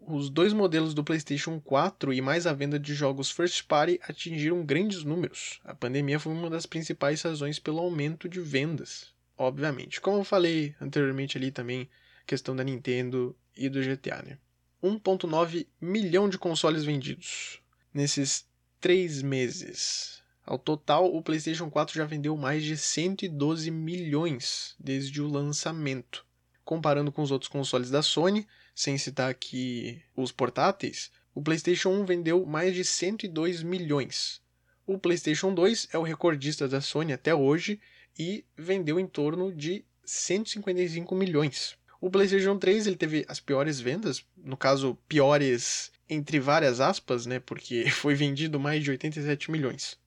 Os 0.00 0.30
dois 0.30 0.52
modelos 0.52 0.94
do 0.94 1.04
PlayStation 1.04 1.60
4 1.60 2.14
e 2.14 2.20
mais 2.20 2.46
a 2.46 2.52
venda 2.52 2.78
de 2.78 2.94
jogos 2.94 3.30
first 3.30 3.64
party 3.66 4.00
atingiram 4.02 4.64
grandes 4.64 5.02
números. 5.04 5.60
A 5.64 5.74
pandemia 5.74 6.20
foi 6.20 6.32
uma 6.32 6.48
das 6.48 6.66
principais 6.66 7.20
razões 7.20 7.58
pelo 7.58 7.80
aumento 7.80 8.28
de 8.28 8.40
vendas, 8.40 9.12
obviamente. 9.36 10.00
Como 10.00 10.18
eu 10.18 10.24
falei 10.24 10.74
anteriormente 10.80 11.36
ali 11.36 11.50
também, 11.50 11.88
questão 12.26 12.54
da 12.54 12.64
Nintendo 12.64 13.36
e 13.56 13.68
do 13.68 13.82
GTA, 13.82 14.22
né? 14.22 14.38
1,9 14.82 15.66
milhão 15.80 16.28
de 16.28 16.38
consoles 16.38 16.84
vendidos 16.84 17.60
nesses 17.92 18.46
três 18.80 19.20
meses. 19.20 20.22
Ao 20.48 20.58
total, 20.58 21.14
o 21.14 21.20
PlayStation 21.20 21.68
4 21.68 21.94
já 21.94 22.06
vendeu 22.06 22.34
mais 22.34 22.64
de 22.64 22.74
112 22.74 23.70
milhões 23.70 24.74
desde 24.80 25.20
o 25.20 25.28
lançamento. 25.28 26.24
Comparando 26.64 27.12
com 27.12 27.20
os 27.20 27.30
outros 27.30 27.50
consoles 27.50 27.90
da 27.90 28.00
Sony, 28.00 28.48
sem 28.74 28.96
citar 28.96 29.30
aqui 29.30 30.00
os 30.16 30.32
portáteis, 30.32 31.10
o 31.34 31.42
PlayStation 31.42 31.90
1 31.90 32.06
vendeu 32.06 32.46
mais 32.46 32.74
de 32.74 32.82
102 32.82 33.62
milhões. 33.62 34.40
O 34.86 34.98
PlayStation 34.98 35.52
2 35.52 35.88
é 35.92 35.98
o 35.98 36.02
recordista 36.02 36.66
da 36.66 36.80
Sony 36.80 37.12
até 37.12 37.34
hoje 37.34 37.78
e 38.18 38.42
vendeu 38.56 38.98
em 38.98 39.06
torno 39.06 39.54
de 39.54 39.84
155 40.02 41.14
milhões. 41.14 41.76
O 42.00 42.08
PlayStation 42.08 42.56
3 42.56 42.86
ele 42.86 42.96
teve 42.96 43.22
as 43.28 43.38
piores 43.38 43.80
vendas, 43.80 44.24
no 44.34 44.56
caso, 44.56 44.96
piores 45.06 45.92
entre 46.08 46.40
várias 46.40 46.80
aspas, 46.80 47.26
né? 47.26 47.38
Porque 47.38 47.84
foi 47.92 48.14
vendido 48.14 48.58
mais 48.58 48.82
de 48.82 48.90
87 48.92 49.50
milhões. 49.50 49.98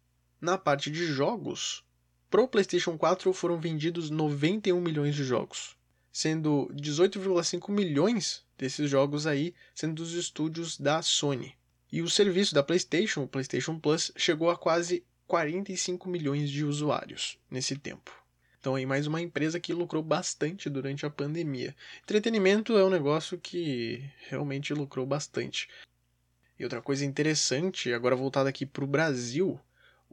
Na 0.41 0.57
parte 0.57 0.89
de 0.89 1.05
jogos, 1.05 1.83
pro 2.27 2.47
PlayStation 2.47 2.97
4 2.97 3.31
foram 3.31 3.59
vendidos 3.59 4.09
91 4.09 4.81
milhões 4.81 5.13
de 5.13 5.23
jogos, 5.23 5.77
sendo 6.11 6.67
18,5 6.73 7.71
milhões 7.71 8.43
desses 8.57 8.89
jogos 8.89 9.27
aí 9.27 9.53
sendo 9.75 10.01
dos 10.01 10.13
estúdios 10.13 10.79
da 10.79 11.03
Sony. 11.03 11.55
E 11.91 12.01
o 12.01 12.09
serviço 12.09 12.55
da 12.55 12.63
PlayStation, 12.63 13.21
o 13.21 13.27
PlayStation 13.27 13.77
Plus, 13.77 14.11
chegou 14.15 14.49
a 14.49 14.57
quase 14.57 15.05
45 15.27 16.09
milhões 16.09 16.49
de 16.49 16.65
usuários 16.65 17.37
nesse 17.47 17.75
tempo. 17.75 18.11
Então 18.59 18.73
aí 18.73 18.85
mais 18.85 19.05
uma 19.05 19.21
empresa 19.21 19.59
que 19.59 19.75
lucrou 19.75 20.01
bastante 20.01 20.71
durante 20.71 21.05
a 21.05 21.09
pandemia. 21.11 21.75
Entretenimento 22.01 22.75
é 22.75 22.83
um 22.83 22.89
negócio 22.89 23.37
que 23.37 24.03
realmente 24.27 24.73
lucrou 24.73 25.05
bastante. 25.05 25.69
E 26.57 26.63
outra 26.63 26.81
coisa 26.81 27.05
interessante, 27.05 27.93
agora 27.93 28.15
voltado 28.15 28.49
aqui 28.49 28.65
para 28.65 28.83
o 28.83 28.87
Brasil, 28.87 29.59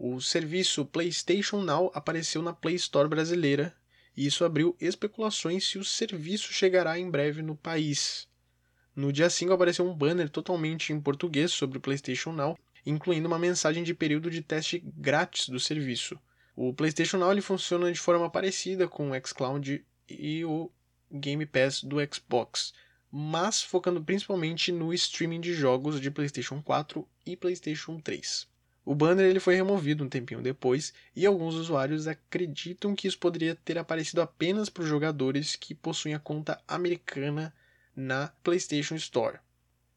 o 0.00 0.20
serviço 0.20 0.84
PlayStation 0.84 1.60
Now 1.60 1.90
apareceu 1.92 2.40
na 2.40 2.52
Play 2.52 2.76
Store 2.76 3.08
brasileira 3.08 3.74
e 4.16 4.26
isso 4.26 4.44
abriu 4.44 4.76
especulações 4.80 5.66
se 5.66 5.76
o 5.76 5.84
serviço 5.84 6.52
chegará 6.52 6.96
em 6.96 7.10
breve 7.10 7.42
no 7.42 7.56
país. 7.56 8.28
No 8.94 9.12
dia 9.12 9.28
5 9.28 9.52
apareceu 9.52 9.84
um 9.84 9.92
banner 9.92 10.30
totalmente 10.30 10.92
em 10.92 11.00
português 11.00 11.50
sobre 11.50 11.78
o 11.78 11.80
PlayStation 11.80 12.32
Now, 12.32 12.56
incluindo 12.86 13.26
uma 13.26 13.40
mensagem 13.40 13.82
de 13.82 13.92
período 13.92 14.30
de 14.30 14.40
teste 14.40 14.80
grátis 14.96 15.48
do 15.48 15.58
serviço. 15.58 16.16
O 16.54 16.72
PlayStation 16.72 17.18
Now 17.18 17.32
ele 17.32 17.40
funciona 17.40 17.92
de 17.92 17.98
forma 17.98 18.30
parecida 18.30 18.86
com 18.86 19.10
o 19.10 19.26
xCloud 19.26 19.84
e 20.08 20.44
o 20.44 20.70
Game 21.10 21.44
Pass 21.44 21.82
do 21.82 21.96
Xbox, 22.12 22.72
mas 23.10 23.62
focando 23.62 24.02
principalmente 24.04 24.70
no 24.70 24.94
streaming 24.94 25.40
de 25.40 25.52
jogos 25.54 26.00
de 26.00 26.08
PlayStation 26.08 26.62
4 26.62 27.04
e 27.26 27.36
PlayStation 27.36 27.98
3. 27.98 28.46
O 28.88 28.94
banner 28.94 29.26
ele 29.26 29.38
foi 29.38 29.54
removido 29.54 30.02
um 30.02 30.08
tempinho 30.08 30.40
depois 30.40 30.94
e 31.14 31.26
alguns 31.26 31.54
usuários 31.54 32.08
acreditam 32.08 32.94
que 32.94 33.06
isso 33.06 33.18
poderia 33.18 33.54
ter 33.54 33.76
aparecido 33.76 34.22
apenas 34.22 34.70
para 34.70 34.82
os 34.82 34.88
jogadores 34.88 35.54
que 35.56 35.74
possuem 35.74 36.14
a 36.14 36.18
conta 36.18 36.58
americana 36.66 37.52
na 37.94 38.28
PlayStation 38.42 38.94
Store. 38.94 39.40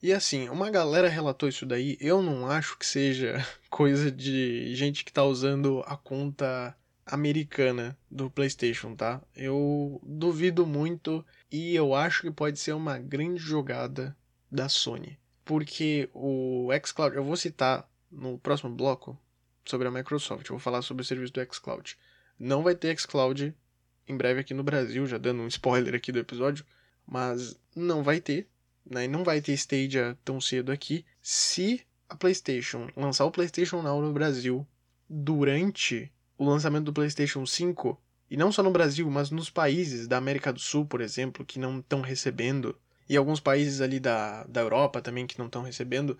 E 0.03 0.11
assim, 0.11 0.49
uma 0.49 0.69
galera 0.69 1.07
relatou 1.07 1.47
isso 1.47 1.65
daí, 1.65 1.97
eu 2.01 2.21
não 2.21 2.45
acho 2.51 2.77
que 2.77 2.85
seja 2.85 3.37
coisa 3.71 4.11
de 4.11 4.75
gente 4.75 5.05
que 5.05 5.13
tá 5.13 5.23
usando 5.23 5.81
a 5.85 5.95
conta 5.95 6.75
americana 7.05 7.97
do 8.11 8.29
PlayStation, 8.29 8.93
tá? 8.93 9.21
Eu 9.33 10.01
duvido 10.03 10.67
muito 10.67 11.25
e 11.49 11.73
eu 11.73 11.95
acho 11.95 12.23
que 12.23 12.31
pode 12.31 12.59
ser 12.59 12.73
uma 12.73 12.99
grande 12.99 13.41
jogada 13.41 14.13
da 14.51 14.67
Sony. 14.67 15.17
Porque 15.45 16.09
o 16.13 16.67
xCloud, 16.85 17.15
eu 17.15 17.23
vou 17.23 17.37
citar 17.37 17.89
no 18.11 18.37
próximo 18.37 18.73
bloco 18.73 19.17
sobre 19.65 19.87
a 19.87 19.91
Microsoft, 19.91 20.47
eu 20.49 20.55
vou 20.55 20.59
falar 20.59 20.81
sobre 20.81 21.01
o 21.01 21.05
serviço 21.05 21.33
do 21.33 21.53
xCloud. 21.53 21.97
Não 22.37 22.63
vai 22.63 22.75
ter 22.75 22.97
xCloud 22.99 23.55
em 24.07 24.17
breve 24.17 24.41
aqui 24.41 24.53
no 24.53 24.63
Brasil, 24.63 25.05
já 25.05 25.17
dando 25.17 25.41
um 25.41 25.47
spoiler 25.47 25.95
aqui 25.95 26.11
do 26.11 26.19
episódio, 26.19 26.65
mas 27.07 27.59
não 27.75 28.03
vai 28.03 28.19
ter 28.19 28.47
né? 28.89 29.07
não 29.07 29.23
vai 29.23 29.41
ter 29.41 29.53
Stadia 29.53 30.17
tão 30.23 30.39
cedo 30.41 30.71
aqui. 30.71 31.05
Se 31.21 31.81
a 32.09 32.15
PlayStation 32.15 32.89
lançar 32.95 33.25
o 33.25 33.31
PlayStation 33.31 33.81
Now 33.81 34.01
no 34.01 34.11
Brasil 34.11 34.65
durante 35.09 36.11
o 36.37 36.45
lançamento 36.45 36.85
do 36.85 36.93
PlayStation 36.93 37.45
5, 37.45 37.99
e 38.29 38.37
não 38.37 38.51
só 38.51 38.63
no 38.63 38.71
Brasil, 38.71 39.09
mas 39.09 39.29
nos 39.29 39.49
países 39.49 40.07
da 40.07 40.17
América 40.17 40.51
do 40.51 40.59
Sul, 40.59 40.85
por 40.85 41.01
exemplo, 41.01 41.45
que 41.45 41.59
não 41.59 41.79
estão 41.79 42.01
recebendo, 42.01 42.75
e 43.07 43.17
alguns 43.17 43.39
países 43.39 43.81
ali 43.81 43.99
da, 43.99 44.43
da 44.45 44.61
Europa 44.61 45.01
também 45.01 45.27
que 45.27 45.37
não 45.37 45.47
estão 45.47 45.61
recebendo, 45.61 46.17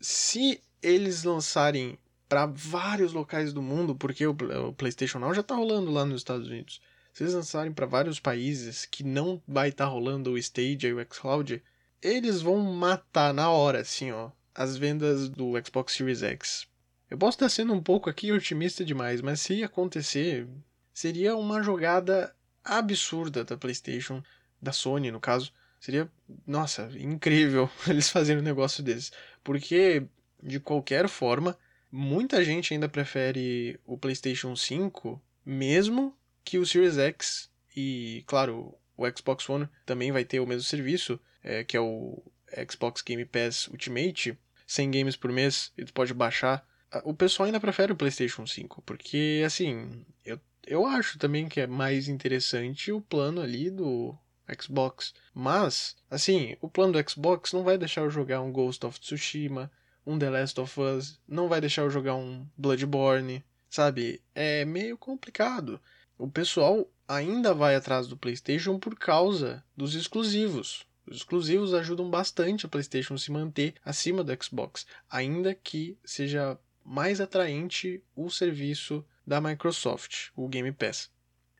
se 0.00 0.60
eles 0.82 1.24
lançarem 1.24 1.98
para 2.28 2.46
vários 2.46 3.12
locais 3.12 3.52
do 3.52 3.62
mundo, 3.62 3.94
porque 3.94 4.26
o, 4.26 4.32
o 4.68 4.72
PlayStation 4.72 5.18
Now 5.18 5.34
já 5.34 5.42
está 5.42 5.54
rolando 5.54 5.90
lá 5.90 6.04
nos 6.04 6.20
Estados 6.20 6.48
Unidos, 6.48 6.80
se 7.12 7.22
eles 7.22 7.34
lançarem 7.34 7.72
para 7.72 7.84
vários 7.86 8.18
países 8.18 8.86
que 8.86 9.04
não 9.04 9.42
vai 9.46 9.68
estar 9.68 9.84
tá 9.84 9.90
rolando 9.90 10.32
o 10.32 10.38
Stadia 10.38 10.88
e 10.88 10.94
o 10.94 11.06
xCloud, 11.12 11.62
eles 12.00 12.40
vão 12.40 12.58
matar 12.58 13.34
na 13.34 13.50
hora, 13.50 13.80
assim, 13.80 14.10
ó, 14.10 14.30
as 14.54 14.76
vendas 14.76 15.28
do 15.28 15.52
Xbox 15.64 15.92
Series 15.94 16.22
X. 16.22 16.66
Eu 17.10 17.18
posso 17.18 17.36
estar 17.36 17.50
sendo 17.50 17.74
um 17.74 17.82
pouco 17.82 18.08
aqui 18.08 18.32
otimista 18.32 18.82
demais, 18.82 19.20
mas 19.20 19.40
se 19.42 19.62
acontecer, 19.62 20.48
seria 20.94 21.36
uma 21.36 21.62
jogada 21.62 22.34
absurda 22.64 23.44
da 23.44 23.56
PlayStation, 23.56 24.22
da 24.60 24.72
Sony 24.72 25.10
no 25.10 25.20
caso. 25.20 25.52
Seria, 25.78 26.10
nossa, 26.46 26.90
incrível 26.96 27.68
eles 27.86 28.08
fazerem 28.08 28.40
um 28.40 28.44
negócio 28.44 28.82
desse. 28.82 29.10
Porque, 29.44 30.06
de 30.42 30.58
qualquer 30.58 31.08
forma, 31.08 31.56
muita 31.90 32.44
gente 32.44 32.74
ainda 32.74 32.88
prefere 32.88 33.78
o 33.86 33.96
PlayStation 33.96 34.56
5, 34.56 35.22
mesmo 35.44 36.16
que 36.44 36.58
o 36.58 36.66
Series 36.66 36.98
X 36.98 37.50
e, 37.76 38.24
claro, 38.26 38.74
o 38.96 39.04
Xbox 39.16 39.48
One 39.48 39.68
também 39.86 40.12
vai 40.12 40.24
ter 40.24 40.40
o 40.40 40.46
mesmo 40.46 40.62
serviço, 40.62 41.18
é, 41.42 41.64
que 41.64 41.76
é 41.76 41.80
o 41.80 42.22
Xbox 42.70 43.02
Game 43.02 43.24
Pass 43.24 43.68
Ultimate, 43.68 44.38
100 44.66 44.90
games 44.90 45.16
por 45.16 45.30
mês, 45.32 45.72
e 45.76 45.84
tu 45.84 45.92
pode 45.92 46.12
baixar. 46.12 46.66
O 47.04 47.14
pessoal 47.14 47.46
ainda 47.46 47.60
prefere 47.60 47.92
o 47.92 47.96
PlayStation 47.96 48.46
5, 48.46 48.82
porque 48.82 49.42
assim, 49.46 50.04
eu, 50.24 50.38
eu 50.66 50.86
acho 50.86 51.18
também 51.18 51.48
que 51.48 51.60
é 51.60 51.66
mais 51.66 52.08
interessante 52.08 52.92
o 52.92 53.00
plano 53.00 53.40
ali 53.40 53.70
do 53.70 54.14
Xbox. 54.60 55.14
Mas, 55.32 55.96
assim, 56.10 56.56
o 56.60 56.68
plano 56.68 56.92
do 56.92 57.10
Xbox 57.10 57.52
não 57.52 57.64
vai 57.64 57.78
deixar 57.78 58.02
eu 58.02 58.10
jogar 58.10 58.42
um 58.42 58.52
Ghost 58.52 58.84
of 58.84 59.00
Tsushima, 59.00 59.70
um 60.06 60.18
The 60.18 60.30
Last 60.30 60.60
of 60.60 60.80
Us, 60.80 61.20
não 61.26 61.48
vai 61.48 61.60
deixar 61.60 61.82
eu 61.82 61.90
jogar 61.90 62.14
um 62.14 62.46
Bloodborne, 62.56 63.44
sabe? 63.68 64.20
É 64.34 64.64
meio 64.64 64.96
complicado. 64.96 65.80
O 66.18 66.28
pessoal 66.28 66.88
ainda 67.08 67.52
vai 67.52 67.74
atrás 67.74 68.06
do 68.06 68.16
PlayStation 68.16 68.78
por 68.78 68.96
causa 68.96 69.64
dos 69.76 69.94
exclusivos. 69.94 70.86
Os 71.06 71.18
exclusivos 71.18 71.74
ajudam 71.74 72.08
bastante 72.08 72.64
a 72.64 72.68
PlayStation 72.68 73.18
se 73.18 73.30
manter 73.30 73.74
acima 73.84 74.22
do 74.22 74.44
Xbox, 74.44 74.86
ainda 75.10 75.54
que 75.54 75.98
seja 76.04 76.58
mais 76.84 77.20
atraente 77.20 78.02
o 78.14 78.30
serviço 78.30 79.04
da 79.26 79.40
Microsoft, 79.40 80.28
o 80.36 80.48
Game 80.48 80.70
Pass. 80.72 81.10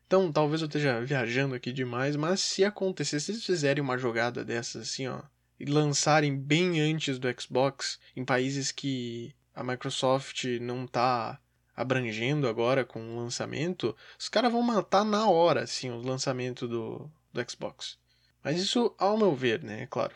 Então, 0.05 0.31
talvez 0.31 0.61
eu 0.61 0.67
esteja 0.67 1.01
viajando 1.01 1.55
aqui 1.55 1.71
demais, 1.71 2.15
mas 2.15 2.39
se 2.39 2.63
acontecer, 2.63 3.19
se 3.19 3.31
eles 3.31 3.45
fizerem 3.45 3.83
uma 3.83 3.97
jogada 3.97 4.45
dessas 4.45 4.83
assim, 4.83 5.07
ó, 5.07 5.21
lançarem 5.59 6.37
bem 6.37 6.81
antes 6.81 7.19
do 7.19 7.27
Xbox 7.39 7.99
em 8.15 8.25
países 8.25 8.71
que 8.71 9.33
a 9.55 9.63
Microsoft 9.63 10.45
não 10.61 10.85
está 10.85 11.39
abrangendo 11.75 12.47
agora 12.47 12.85
com 12.85 12.99
o 12.99 13.17
lançamento, 13.17 13.95
os 14.17 14.29
caras 14.29 14.51
vão 14.51 14.61
matar 14.61 15.03
na 15.03 15.27
hora, 15.27 15.63
assim, 15.63 15.89
o 15.89 16.01
lançamento 16.01 16.67
do, 16.67 17.09
do 17.31 17.49
Xbox. 17.49 17.97
Mas 18.43 18.59
isso, 18.59 18.93
ao 18.97 19.17
meu 19.17 19.35
ver, 19.35 19.63
né, 19.63 19.83
é 19.83 19.87
claro. 19.87 20.15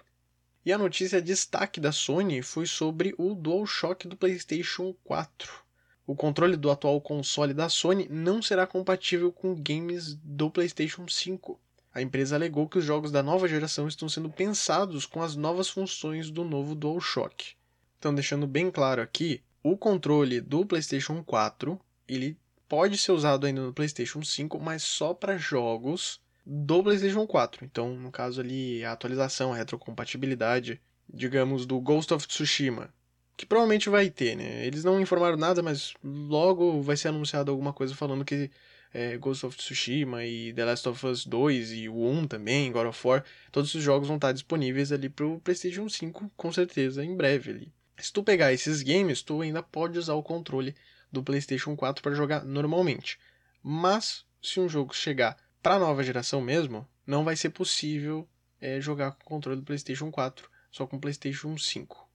E 0.65 0.73
a 0.73 0.78
notícia 0.78 1.21
destaque 1.21 1.80
da 1.80 1.91
Sony 1.91 2.41
foi 2.41 2.65
sobre 2.65 3.15
o 3.17 3.34
DualShock 3.34 4.08
do 4.08 4.17
PlayStation 4.17 4.93
4. 5.04 5.65
O 6.06 6.15
controle 6.15 6.58
do 6.58 6.69
atual 6.69 7.00
console 7.02 7.54
da 7.54 7.69
Sony 7.69 8.08
não 8.10 8.41
será 8.41 8.67
compatível 8.67 9.32
com 9.32 9.56
games 9.56 10.15
do 10.15 10.52
PlayStation 10.52 11.08
5. 11.08 11.60
A 11.98 12.02
empresa 12.04 12.36
alegou 12.36 12.70
que 12.70 12.78
os 12.78 12.86
jogos 12.86 13.12
da 13.12 13.24
nova 13.24 13.48
geração 13.48 13.88
estão 13.88 14.08
sendo 14.08 14.30
pensados 14.30 15.08
com 15.08 15.20
as 15.20 15.36
novas 15.36 15.68
funções 15.68 16.30
do 16.30 16.44
novo 16.44 16.76
DualShock. 16.76 17.56
Então, 17.98 18.14
deixando 18.14 18.46
bem 18.46 18.70
claro 18.70 19.02
aqui, 19.02 19.42
o 19.64 19.76
controle 19.76 20.40
do 20.40 20.64
PlayStation 20.64 21.24
4 21.24 21.82
ele 22.08 22.38
pode 22.70 23.00
ser 23.00 23.14
usado 23.14 23.48
ainda 23.48 23.62
no 23.62 23.74
PlayStation 23.74 24.22
5, 24.22 24.60
mas 24.60 24.84
só 24.84 25.12
para 25.12 25.40
jogos 25.40 26.22
do 26.46 26.84
PlayStation 26.84 27.26
4. 27.26 27.66
Então, 27.66 27.96
no 27.96 28.12
caso 28.12 28.42
ali, 28.42 28.86
a 28.86 28.92
atualização, 28.92 29.52
a 29.52 29.56
retrocompatibilidade, 29.56 30.80
digamos, 31.12 31.66
do 31.66 31.82
Ghost 31.82 32.14
of 32.14 32.28
Tsushima, 32.28 32.94
que 33.36 33.44
provavelmente 33.44 33.90
vai 33.90 34.12
ter, 34.12 34.36
né? 34.36 34.68
Eles 34.68 34.84
não 34.84 35.02
informaram 35.02 35.36
nada, 35.36 35.64
mas 35.64 35.96
logo 36.04 36.80
vai 36.80 36.96
ser 36.96 37.08
anunciado 37.08 37.50
alguma 37.50 37.74
coisa 37.74 37.96
falando 37.96 38.24
que 38.24 38.52
é, 38.98 39.16
Ghost 39.16 39.46
of 39.46 39.56
Tsushima 39.56 40.26
e 40.26 40.52
The 40.52 40.66
Last 40.66 40.90
of 40.90 41.06
Us 41.06 41.24
2 41.24 41.72
e 41.72 41.88
o 41.88 42.04
1 42.04 42.28
também, 42.28 42.72
God 42.72 42.88
of 42.88 43.08
War, 43.08 43.24
todos 43.52 43.70
esses 43.70 43.84
jogos 43.84 44.08
vão 44.08 44.18
estar 44.18 44.32
disponíveis 44.32 44.92
ali 44.92 45.08
pro 45.08 45.40
PlayStation 45.42 45.88
5 45.88 46.32
com 46.36 46.52
certeza 46.52 47.06
em 47.06 47.16
breve 47.16 47.52
ali. 47.52 47.74
Se 47.96 48.12
tu 48.12 48.24
pegar 48.24 48.52
esses 48.52 48.82
games, 48.82 49.22
tu 49.22 49.42
ainda 49.42 49.62
pode 49.62 50.00
usar 50.00 50.16
o 50.16 50.24
controle 50.24 50.76
do 51.12 51.22
PlayStation 51.22 51.76
4 51.76 52.02
para 52.02 52.16
jogar 52.16 52.44
normalmente. 52.44 53.20
Mas 53.62 54.26
se 54.42 54.60
um 54.60 54.68
jogo 54.68 54.96
chegar 54.96 55.38
para 55.62 55.76
a 55.76 55.80
nova 55.80 56.02
geração 56.02 56.42
mesmo, 56.42 56.88
não 57.06 57.24
vai 57.24 57.36
ser 57.36 57.52
possível 57.52 58.28
é, 58.60 58.82
jogar 58.82 59.12
com 59.12 59.22
o 59.22 59.28
controle 59.28 59.60
do 59.60 59.66
PlayStation 59.66 60.10
4, 60.10 60.50
só 60.72 60.88
com 60.88 60.98
o 60.98 61.00
PlayStation 61.00 61.56
5. 61.56 62.10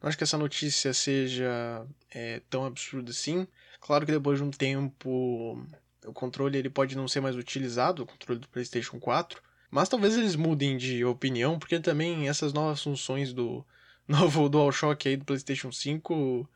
Não 0.00 0.08
acho 0.08 0.16
que 0.16 0.24
essa 0.24 0.38
notícia 0.38 0.94
seja 0.94 1.86
é, 2.10 2.40
tão 2.48 2.64
absurda 2.64 3.10
assim. 3.10 3.46
Claro 3.80 4.06
que 4.06 4.12
depois 4.12 4.38
de 4.38 4.44
um 4.44 4.50
tempo 4.50 5.62
o 6.06 6.12
controle 6.12 6.58
ele 6.58 6.70
pode 6.70 6.96
não 6.96 7.08
ser 7.08 7.20
mais 7.20 7.36
utilizado, 7.36 8.02
o 8.02 8.06
controle 8.06 8.40
do 8.40 8.48
PlayStation 8.48 8.98
4, 8.98 9.42
mas 9.70 9.88
talvez 9.88 10.16
eles 10.16 10.36
mudem 10.36 10.76
de 10.76 11.04
opinião, 11.04 11.58
porque 11.58 11.80
também 11.80 12.28
essas 12.28 12.52
novas 12.52 12.82
funções 12.82 13.32
do 13.32 13.64
novo 14.06 14.48
DualShock 14.48 15.08
aí 15.08 15.16
do 15.16 15.24
PlayStation 15.24 15.72
5, 15.72 16.48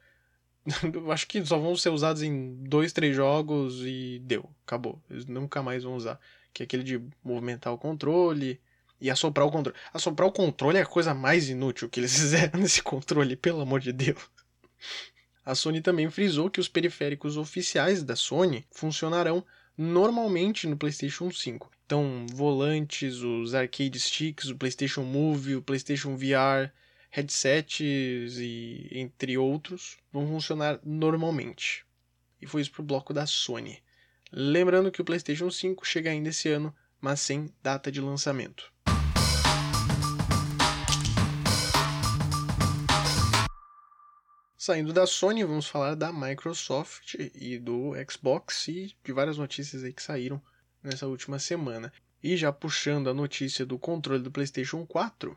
acho 1.12 1.26
que 1.26 1.44
só 1.44 1.58
vão 1.58 1.74
ser 1.76 1.90
usados 1.90 2.22
em 2.22 2.62
dois, 2.64 2.92
três 2.92 3.14
jogos 3.14 3.82
e 3.84 4.20
deu, 4.24 4.48
acabou. 4.66 5.00
Eles 5.10 5.26
nunca 5.26 5.62
mais 5.62 5.84
vão 5.84 5.96
usar. 5.96 6.18
Que 6.52 6.62
é 6.62 6.64
aquele 6.64 6.82
de 6.82 7.00
movimentar 7.22 7.72
o 7.72 7.78
controle 7.78 8.60
e 9.00 9.10
assoprar 9.10 9.46
o 9.46 9.50
controle. 9.50 9.78
Assoprar 9.92 10.28
o 10.28 10.32
controle 10.32 10.78
é 10.78 10.82
a 10.82 10.86
coisa 10.86 11.14
mais 11.14 11.48
inútil 11.48 11.88
que 11.88 12.00
eles 12.00 12.12
fizeram 12.18 12.60
nesse 12.60 12.82
controle, 12.82 13.36
pelo 13.36 13.60
amor 13.60 13.80
de 13.80 13.92
Deus. 13.92 14.28
A 15.50 15.54
Sony 15.56 15.80
também 15.80 16.08
frisou 16.08 16.48
que 16.48 16.60
os 16.60 16.68
periféricos 16.68 17.36
oficiais 17.36 18.04
da 18.04 18.14
Sony 18.14 18.64
funcionarão 18.70 19.44
normalmente 19.76 20.68
no 20.68 20.76
PlayStation 20.76 21.28
5. 21.28 21.68
Então, 21.84 22.24
volantes, 22.32 23.16
os 23.16 23.52
arcade 23.52 23.98
sticks, 23.98 24.48
o 24.48 24.56
PlayStation 24.56 25.02
Move, 25.02 25.56
o 25.56 25.62
PlayStation 25.62 26.16
VR, 26.16 26.70
headsets 27.10 28.38
e 28.38 28.88
entre 28.92 29.36
outros 29.36 29.96
vão 30.12 30.24
funcionar 30.28 30.78
normalmente. 30.84 31.84
E 32.40 32.46
foi 32.46 32.62
isso 32.62 32.70
para 32.70 32.82
o 32.82 32.86
bloco 32.86 33.12
da 33.12 33.26
Sony. 33.26 33.82
Lembrando 34.30 34.92
que 34.92 35.02
o 35.02 35.04
PlayStation 35.04 35.50
5 35.50 35.84
chega 35.84 36.10
ainda 36.10 36.28
esse 36.28 36.48
ano, 36.48 36.72
mas 37.00 37.18
sem 37.18 37.52
data 37.60 37.90
de 37.90 38.00
lançamento. 38.00 38.72
Saindo 44.62 44.92
da 44.92 45.06
Sony, 45.06 45.42
vamos 45.42 45.66
falar 45.66 45.94
da 45.94 46.12
Microsoft 46.12 47.14
e 47.34 47.58
do 47.58 47.92
Xbox 48.06 48.68
e 48.68 48.94
de 49.02 49.10
várias 49.10 49.38
notícias 49.38 49.82
aí 49.82 49.90
que 49.90 50.02
saíram 50.02 50.38
nessa 50.82 51.06
última 51.06 51.38
semana. 51.38 51.90
E 52.22 52.36
já 52.36 52.52
puxando 52.52 53.08
a 53.08 53.14
notícia 53.14 53.64
do 53.64 53.78
controle 53.78 54.22
do 54.22 54.30
PlayStation 54.30 54.84
4, 54.84 55.34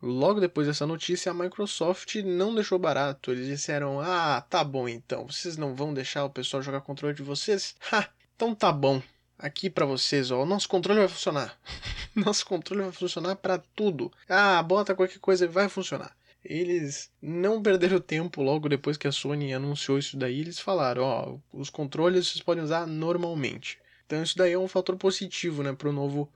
Logo 0.00 0.40
depois 0.40 0.66
dessa 0.66 0.86
notícia, 0.86 1.30
a 1.30 1.34
Microsoft 1.34 2.14
não 2.24 2.54
deixou 2.54 2.78
barato. 2.78 3.32
Eles 3.32 3.48
disseram: 3.48 4.00
Ah, 4.00 4.40
tá 4.40 4.64
bom 4.64 4.88
então, 4.88 5.26
vocês 5.26 5.58
não 5.58 5.74
vão 5.74 5.92
deixar 5.92 6.24
o 6.24 6.30
pessoal 6.30 6.62
jogar 6.62 6.80
controle 6.80 7.14
de 7.14 7.22
vocês? 7.22 7.76
Ha! 7.92 8.08
Então 8.34 8.54
tá 8.54 8.72
bom. 8.72 9.02
Aqui 9.38 9.68
para 9.68 9.84
vocês, 9.84 10.30
ó, 10.30 10.42
o 10.42 10.46
nosso 10.46 10.70
controle 10.70 11.00
vai 11.00 11.08
funcionar. 11.08 11.54
nosso 12.16 12.46
controle 12.46 12.84
vai 12.84 12.92
funcionar 12.92 13.36
para 13.36 13.58
tudo. 13.58 14.10
Ah, 14.26 14.62
bota 14.62 14.94
qualquer 14.94 15.18
coisa 15.18 15.44
e 15.44 15.48
vai 15.48 15.68
funcionar. 15.68 16.16
Eles 16.44 17.10
não 17.22 17.62
perderam 17.62 17.98
tempo 17.98 18.42
logo 18.42 18.68
depois 18.68 18.96
que 18.96 19.08
a 19.08 19.12
Sony 19.12 19.54
anunciou 19.54 19.98
isso 19.98 20.16
daí, 20.16 20.40
eles 20.40 20.60
falaram, 20.60 21.02
ó, 21.02 21.38
os 21.52 21.70
controles 21.70 22.28
vocês 22.28 22.42
podem 22.42 22.62
usar 22.62 22.86
normalmente. 22.86 23.78
Então 24.04 24.22
isso 24.22 24.36
daí 24.36 24.52
é 24.52 24.58
um 24.58 24.68
fator 24.68 24.96
positivo, 24.96 25.62
né, 25.62 25.72
pro 25.72 25.92
novo 25.92 26.30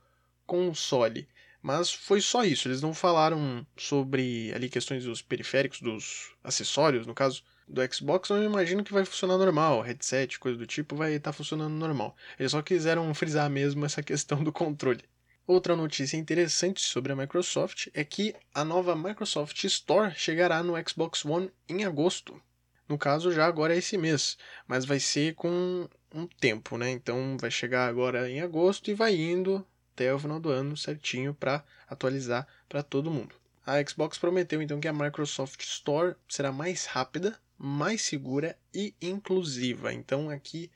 console. 0.47 1.27
Mas 1.61 1.91
foi 1.91 2.21
só 2.21 2.43
isso, 2.43 2.67
eles 2.67 2.81
não 2.81 2.93
falaram 2.93 3.65
sobre 3.77 4.51
ali 4.53 4.69
questões 4.69 5.03
dos 5.03 5.21
periféricos, 5.21 5.81
dos 5.81 6.31
acessórios, 6.43 7.05
no 7.05 7.13
caso 7.13 7.43
do 7.67 7.81
Xbox, 7.93 8.29
eu 8.29 8.43
imagino 8.43 8.83
que 8.83 8.93
vai 8.93 9.05
funcionar 9.05 9.37
normal, 9.37 9.81
headset, 9.81 10.39
coisa 10.39 10.57
do 10.57 10.65
tipo, 10.65 10.95
vai 10.95 11.13
estar 11.13 11.31
tá 11.31 11.37
funcionando 11.37 11.73
normal. 11.73 12.15
Eles 12.39 12.51
só 12.51 12.61
quiseram 12.61 13.13
frisar 13.13 13.49
mesmo 13.49 13.85
essa 13.85 14.01
questão 14.01 14.43
do 14.43 14.51
controle. 14.51 15.03
Outra 15.49 15.75
notícia 15.75 16.15
interessante 16.15 16.79
sobre 16.79 17.11
a 17.11 17.15
Microsoft 17.15 17.87
é 17.95 18.03
que 18.03 18.35
a 18.53 18.63
nova 18.63 18.95
Microsoft 18.95 19.63
Store 19.63 20.13
chegará 20.15 20.61
no 20.61 20.75
Xbox 20.87 21.25
One 21.25 21.51
em 21.67 21.83
agosto. 21.83 22.39
No 22.87 22.99
caso, 22.99 23.31
já 23.31 23.47
agora 23.47 23.73
é 23.73 23.79
esse 23.79 23.97
mês, 23.97 24.37
mas 24.67 24.85
vai 24.85 24.99
ser 24.99 25.33
com 25.33 25.89
um 26.13 26.27
tempo, 26.27 26.77
né? 26.77 26.91
Então 26.91 27.35
vai 27.39 27.49
chegar 27.49 27.87
agora 27.87 28.29
em 28.29 28.41
agosto 28.41 28.91
e 28.91 28.93
vai 28.93 29.15
indo 29.15 29.65
até 29.91 30.13
o 30.13 30.19
final 30.19 30.39
do 30.39 30.51
ano 30.51 30.77
certinho 30.77 31.33
para 31.33 31.63
atualizar 31.87 32.47
para 32.69 32.83
todo 32.83 33.09
mundo. 33.09 33.33
A 33.65 33.83
Xbox 33.83 34.19
prometeu 34.19 34.61
então 34.61 34.79
que 34.79 34.87
a 34.87 34.93
Microsoft 34.93 35.63
Store 35.63 36.15
será 36.27 36.51
mais 36.51 36.85
rápida, 36.85 37.35
mais 37.57 38.03
segura 38.03 38.55
e 38.71 38.93
inclusiva. 39.01 39.91
Então 39.91 40.29
aqui 40.29 40.69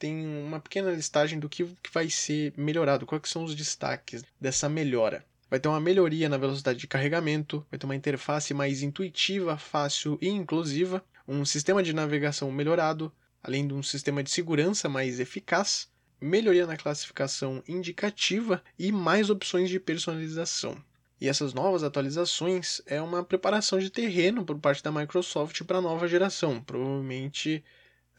tem 0.00 0.26
uma 0.26 0.58
pequena 0.58 0.90
listagem 0.90 1.38
do 1.38 1.48
que 1.48 1.76
vai 1.92 2.08
ser 2.08 2.54
melhorado, 2.56 3.04
quais 3.04 3.28
são 3.28 3.44
os 3.44 3.54
destaques 3.54 4.24
dessa 4.40 4.66
melhora. 4.66 5.24
Vai 5.50 5.60
ter 5.60 5.68
uma 5.68 5.80
melhoria 5.80 6.26
na 6.26 6.38
velocidade 6.38 6.78
de 6.78 6.86
carregamento, 6.86 7.64
vai 7.70 7.78
ter 7.78 7.84
uma 7.84 7.94
interface 7.94 8.54
mais 8.54 8.82
intuitiva, 8.82 9.58
fácil 9.58 10.18
e 10.20 10.28
inclusiva, 10.28 11.04
um 11.28 11.44
sistema 11.44 11.82
de 11.82 11.92
navegação 11.92 12.50
melhorado, 12.50 13.12
além 13.42 13.68
de 13.68 13.74
um 13.74 13.82
sistema 13.82 14.22
de 14.22 14.30
segurança 14.30 14.88
mais 14.88 15.20
eficaz, 15.20 15.88
melhoria 16.18 16.66
na 16.66 16.78
classificação 16.78 17.62
indicativa 17.68 18.62
e 18.78 18.90
mais 18.90 19.28
opções 19.28 19.68
de 19.68 19.78
personalização. 19.78 20.82
E 21.20 21.28
essas 21.28 21.52
novas 21.52 21.82
atualizações 21.82 22.80
é 22.86 23.02
uma 23.02 23.22
preparação 23.22 23.78
de 23.78 23.90
terreno 23.90 24.46
por 24.46 24.58
parte 24.58 24.82
da 24.82 24.90
Microsoft 24.90 25.62
para 25.64 25.76
a 25.76 25.82
nova 25.82 26.08
geração. 26.08 26.62
Provavelmente 26.62 27.62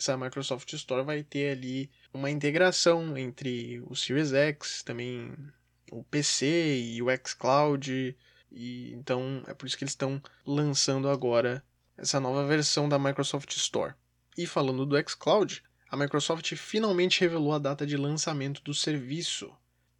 essa 0.02 0.18
Microsoft 0.18 0.74
Store 0.74 1.06
vai 1.06 1.24
ter 1.24 1.52
ali 1.52 1.90
uma 2.12 2.32
integração 2.32 3.16
entre 3.16 3.80
o 3.86 3.96
Series 3.96 4.34
X, 4.34 4.82
também 4.82 5.32
o 5.92 6.04
PC 6.04 6.80
e 6.80 7.02
o 7.02 7.08
xCloud. 7.24 8.18
E 8.52 8.92
então 8.94 9.44
é 9.48 9.54
por 9.54 9.68
isso 9.68 9.78
que 9.78 9.84
eles 9.84 9.94
estão 9.94 10.22
lançando 10.46 11.08
agora 11.08 11.64
essa 11.96 12.20
nova 12.20 12.46
versão 12.48 12.90
da 12.90 12.98
Microsoft 12.98 13.52
Store. 13.52 13.94
E 14.36 14.48
falando 14.48 14.86
do 14.86 14.98
xCloud, 15.08 15.64
a 15.88 15.96
Microsoft 15.96 16.56
finalmente 16.56 17.22
revelou 17.22 17.54
a 17.54 17.60
data 17.60 17.86
de 17.86 17.96
lançamento 17.96 18.62
do 18.64 18.74
serviço, 18.74 19.54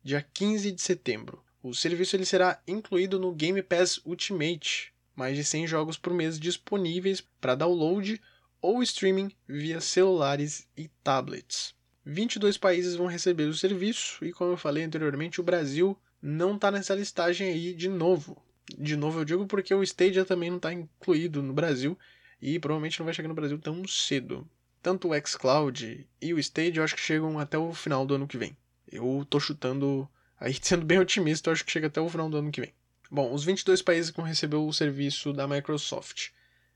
dia 0.04 0.26
15 0.34 0.72
de 0.72 0.82
setembro. 0.82 1.44
O 1.62 1.76
serviço 1.76 2.16
ele 2.16 2.26
será 2.26 2.60
incluído 2.68 3.20
no 3.20 3.32
Game 3.32 3.62
Pass 3.62 4.02
Ultimate, 4.04 4.92
mais 5.16 5.38
de 5.38 5.44
100 5.44 5.68
jogos 5.68 5.98
por 5.98 6.12
mês 6.12 6.40
disponíveis 6.40 7.22
para 7.40 7.54
download 7.54 8.20
ou 8.62 8.84
streaming 8.84 9.32
via 9.48 9.82
celulares 9.82 10.68
e 10.78 10.88
tablets. 11.04 11.74
22 12.06 12.58
países 12.58 12.96
vão 12.96 13.08
receber 13.08 13.46
o 13.46 13.54
serviço 13.54 14.24
e, 14.24 14.32
como 14.32 14.52
eu 14.52 14.58
falei 14.58 14.84
anteriormente, 14.84 15.40
o 15.40 15.44
Brasil 15.44 15.98
não 16.22 16.56
está 16.56 16.72
nessa 16.72 16.96
listagem 16.96 17.48
aí 17.48 17.74
de 17.74 17.90
novo. 17.90 18.42
De 18.78 18.96
novo 18.96 19.20
eu 19.20 19.26
digo 19.26 19.48
porque 19.48 19.74
o 19.74 19.84
Stadia 19.84 20.24
também 20.24 20.50
não 20.50 20.58
está 20.58 20.72
incluído 20.72 21.42
no 21.42 21.54
Brasil 21.54 21.98
e 22.42 22.60
provavelmente 22.60 23.00
não 23.00 23.06
vai 23.06 23.14
chegar 23.14 23.28
no 23.28 23.36
Brasil 23.36 23.58
tão 23.60 23.88
cedo. 23.88 24.48
Tanto 24.82 25.10
o 25.10 25.28
xCloud 25.28 26.08
e 26.22 26.34
o 26.34 26.40
Stadia 26.40 26.80
eu 26.80 26.84
acho 26.84 26.96
que 26.96 27.02
chegam 27.02 27.40
até 27.40 27.58
o 27.58 27.74
final 27.74 28.06
do 28.06 28.16
ano 28.16 28.28
que 28.28 28.38
vem. 28.38 28.56
Eu 28.92 29.26
tô 29.30 29.40
chutando, 29.40 30.08
aí 30.40 30.56
sendo 30.62 30.86
bem 30.86 31.00
otimista, 31.00 31.50
eu 31.50 31.54
acho 31.54 31.66
que 31.66 31.72
chega 31.72 31.88
até 31.88 32.00
o 32.00 32.10
final 32.10 32.30
do 32.30 32.38
ano 32.38 32.52
que 32.52 32.62
vem. 32.62 32.74
Bom, 33.10 33.34
os 33.34 33.44
22 33.44 33.82
países 33.82 34.10
que 34.10 34.18
vão 34.18 34.26
receber 34.26 34.56
o 34.56 34.72
serviço 34.72 35.34
da 35.34 35.48
Microsoft 35.48 36.30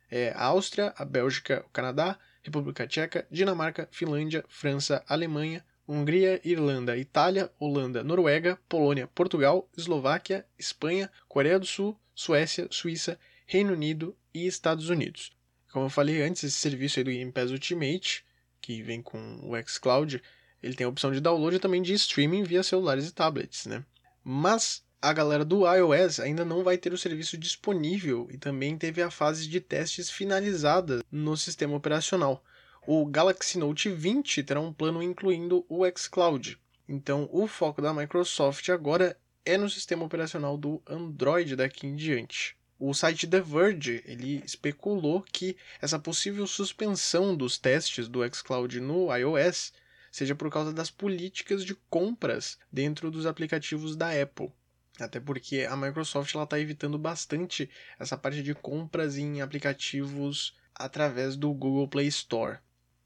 é 0.09 0.31
a 0.35 0.45
Áustria, 0.45 0.93
a 0.97 1.05
Bélgica, 1.05 1.63
o 1.67 1.69
Canadá, 1.69 2.17
República 2.43 2.87
Tcheca, 2.87 3.27
Dinamarca, 3.31 3.87
Finlândia, 3.91 4.45
França, 4.47 5.03
Alemanha, 5.07 5.65
Hungria, 5.87 6.39
Irlanda, 6.43 6.97
Itália, 6.97 7.51
Holanda, 7.59 8.03
Noruega, 8.03 8.59
Polônia, 8.69 9.07
Portugal, 9.07 9.69
Eslováquia, 9.77 10.45
Espanha, 10.57 11.11
Coreia 11.27 11.59
do 11.59 11.65
Sul, 11.65 11.99
Suécia, 12.13 12.67
Suíça, 12.71 13.19
Reino 13.45 13.73
Unido 13.73 14.15
e 14.33 14.47
Estados 14.47 14.89
Unidos. 14.89 15.31
Como 15.71 15.85
eu 15.85 15.89
falei 15.89 16.21
antes, 16.21 16.43
esse 16.43 16.55
serviço 16.55 16.99
aí 16.99 17.03
do 17.03 17.11
Game 17.11 17.31
Pass 17.31 17.51
Ultimate, 17.51 18.23
que 18.61 18.81
vem 18.81 19.01
com 19.01 19.19
o 19.43 19.67
xCloud, 19.67 20.21
ele 20.63 20.75
tem 20.75 20.85
a 20.85 20.89
opção 20.89 21.11
de 21.11 21.19
download 21.19 21.57
e 21.57 21.59
também 21.59 21.81
de 21.81 21.93
streaming 21.93 22.43
via 22.43 22.63
celulares 22.63 23.07
e 23.07 23.13
tablets, 23.13 23.65
né? 23.65 23.83
Mas 24.23 24.84
a 25.05 25.13
galera 25.13 25.45
do 25.45 25.71
iOS 25.71 26.19
ainda 26.19 26.43
não 26.43 26.63
vai 26.63 26.79
ter 26.79 26.91
o 26.91 26.97
serviço 26.97 27.37
disponível 27.37 28.27
e 28.31 28.39
também 28.39 28.75
teve 28.75 29.03
a 29.03 29.11
fase 29.11 29.47
de 29.47 29.61
testes 29.61 30.09
finalizada 30.09 31.03
no 31.11 31.37
sistema 31.37 31.75
operacional. 31.75 32.43
O 32.87 33.05
Galaxy 33.05 33.59
Note 33.59 33.87
20 33.87 34.41
terá 34.41 34.59
um 34.59 34.73
plano 34.73 35.03
incluindo 35.03 35.63
o 35.69 35.83
xCloud. 35.95 36.57
Então, 36.89 37.29
o 37.31 37.45
foco 37.45 37.83
da 37.83 37.93
Microsoft 37.93 38.67
agora 38.69 39.15
é 39.45 39.59
no 39.59 39.69
sistema 39.69 40.03
operacional 40.03 40.57
do 40.57 40.81
Android 40.87 41.55
daqui 41.55 41.85
em 41.85 41.95
diante. 41.95 42.57
O 42.79 42.91
site 42.91 43.27
The 43.27 43.41
Verge 43.41 44.03
ele 44.07 44.41
especulou 44.43 45.23
que 45.31 45.55
essa 45.79 45.99
possível 45.99 46.47
suspensão 46.47 47.37
dos 47.37 47.59
testes 47.59 48.07
do 48.07 48.27
xCloud 48.27 48.79
no 48.79 49.15
iOS 49.15 49.71
seja 50.11 50.33
por 50.33 50.49
causa 50.49 50.73
das 50.73 50.89
políticas 50.89 51.63
de 51.63 51.75
compras 51.91 52.57
dentro 52.71 53.11
dos 53.11 53.27
aplicativos 53.27 53.95
da 53.95 54.09
Apple. 54.19 54.51
Até 54.99 55.19
porque 55.19 55.67
a 55.69 55.75
Microsoft 55.75 56.33
está 56.33 56.59
evitando 56.59 56.97
bastante 56.97 57.69
essa 57.99 58.17
parte 58.17 58.41
de 58.41 58.53
compras 58.53 59.17
em 59.17 59.41
aplicativos 59.41 60.55
através 60.73 61.35
do 61.35 61.53
Google 61.53 61.87
Play 61.87 62.07
Store. 62.07 62.59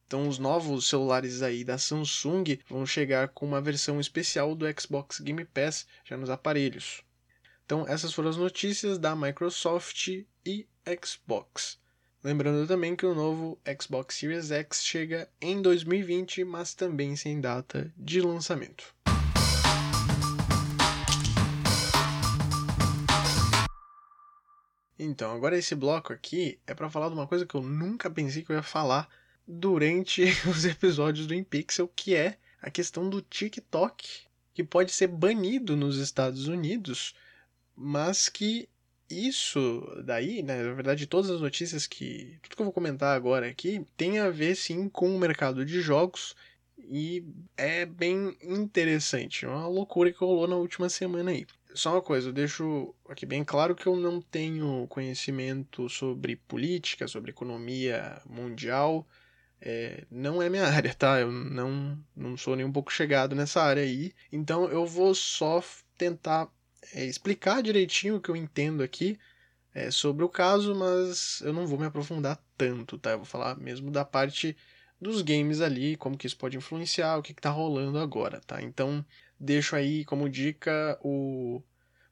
Então 0.05 0.27
os 0.27 0.39
novos 0.39 0.87
celulares 0.87 1.41
aí 1.41 1.63
da 1.63 1.77
Samsung 1.77 2.59
vão 2.67 2.85
chegar 2.85 3.29
com 3.29 3.45
uma 3.45 3.61
versão 3.61 3.99
especial 3.99 4.55
do 4.55 4.65
Xbox 4.79 5.19
Game 5.19 5.45
Pass 5.45 5.85
já 6.03 6.17
nos 6.17 6.29
aparelhos. 6.29 7.03
Então 7.65 7.87
essas 7.87 8.13
foram 8.13 8.29
as 8.29 8.37
notícias 8.37 8.97
da 8.97 9.15
Microsoft 9.15 10.07
e 10.45 10.67
Xbox. 11.05 11.79
Lembrando 12.23 12.67
também 12.67 12.95
que 12.95 13.05
o 13.05 13.15
novo 13.15 13.59
Xbox 13.79 14.15
Series 14.15 14.51
X 14.51 14.83
chega 14.83 15.29
em 15.39 15.61
2020, 15.61 16.43
mas 16.43 16.73
também 16.73 17.15
sem 17.15 17.39
data 17.39 17.93
de 17.95 18.19
lançamento. 18.19 18.93
Então, 25.01 25.31
agora 25.31 25.57
esse 25.57 25.73
bloco 25.73 26.11
aqui 26.11 26.59
é 26.67 26.73
para 26.73 26.89
falar 26.89 27.07
de 27.07 27.13
uma 27.13 27.25
coisa 27.25 27.45
que 27.45 27.55
eu 27.55 27.61
nunca 27.61 28.09
pensei 28.09 28.43
que 28.43 28.51
eu 28.51 28.57
ia 28.57 28.61
falar 28.61 29.07
durante 29.47 30.23
os 30.45 30.65
episódios 30.65 31.25
do 31.25 31.33
InPixel, 31.33 31.87
que 31.95 32.13
é 32.15 32.37
a 32.61 32.69
questão 32.69 33.09
do 33.09 33.21
TikTok, 33.21 34.27
que 34.53 34.61
pode 34.61 34.91
ser 34.91 35.07
banido 35.07 35.77
nos 35.77 35.97
Estados 35.97 36.49
Unidos, 36.49 37.15
mas 37.73 38.27
que 38.27 38.67
isso 39.09 39.81
daí, 40.03 40.43
né, 40.43 40.61
na 40.61 40.73
verdade, 40.73 41.07
todas 41.07 41.31
as 41.31 41.39
notícias 41.39 41.87
que. 41.87 42.37
Tudo 42.43 42.55
que 42.57 42.61
eu 42.61 42.65
vou 42.65 42.73
comentar 42.73 43.15
agora 43.15 43.47
aqui 43.47 43.85
tem 43.95 44.19
a 44.19 44.29
ver 44.29 44.55
sim 44.55 44.89
com 44.89 45.15
o 45.15 45.17
mercado 45.17 45.65
de 45.65 45.81
jogos 45.81 46.35
e 46.77 47.23
é 47.55 47.85
bem 47.85 48.35
interessante. 48.41 49.45
Uma 49.45 49.67
loucura 49.67 50.11
que 50.11 50.19
rolou 50.19 50.47
na 50.47 50.57
última 50.57 50.89
semana 50.89 51.31
aí. 51.31 51.47
Só 51.73 51.93
uma 51.93 52.01
coisa, 52.01 52.29
eu 52.29 52.33
deixo 52.33 52.95
aqui 53.07 53.25
bem 53.25 53.43
claro 53.43 53.75
que 53.75 53.87
eu 53.87 53.95
não 53.95 54.21
tenho 54.21 54.87
conhecimento 54.87 55.87
sobre 55.87 56.35
política, 56.35 57.07
sobre 57.07 57.31
economia 57.31 58.21
mundial. 58.25 59.07
É, 59.61 60.05
não 60.09 60.41
é 60.41 60.49
minha 60.49 60.65
área, 60.67 60.93
tá? 60.93 61.19
Eu 61.19 61.31
não, 61.31 61.97
não 62.15 62.37
sou 62.37 62.55
nem 62.55 62.65
um 62.65 62.71
pouco 62.71 62.91
chegado 62.91 63.35
nessa 63.35 63.61
área 63.61 63.83
aí. 63.83 64.13
Então 64.31 64.65
eu 64.69 64.85
vou 64.85 65.13
só 65.13 65.63
tentar 65.97 66.49
é, 66.93 67.05
explicar 67.05 67.61
direitinho 67.61 68.15
o 68.17 68.21
que 68.21 68.29
eu 68.29 68.35
entendo 68.35 68.81
aqui 68.83 69.17
é, 69.73 69.91
sobre 69.91 70.23
o 70.23 70.29
caso, 70.29 70.75
mas 70.75 71.41
eu 71.41 71.53
não 71.53 71.67
vou 71.67 71.79
me 71.79 71.85
aprofundar 71.85 72.41
tanto, 72.57 72.97
tá? 72.97 73.11
Eu 73.11 73.19
vou 73.19 73.25
falar 73.25 73.57
mesmo 73.57 73.91
da 73.91 74.03
parte 74.03 74.55
dos 74.99 75.21
games 75.21 75.61
ali, 75.61 75.95
como 75.95 76.17
que 76.17 76.27
isso 76.27 76.37
pode 76.37 76.57
influenciar, 76.57 77.17
o 77.17 77.21
que, 77.23 77.33
que 77.33 77.41
tá 77.41 77.49
rolando 77.49 77.99
agora, 77.99 78.41
tá? 78.41 78.61
Então, 78.61 79.05
deixo 79.39 79.75
aí 79.75 80.03
como 80.05 80.29
dica 80.29 80.99
o 81.01 81.61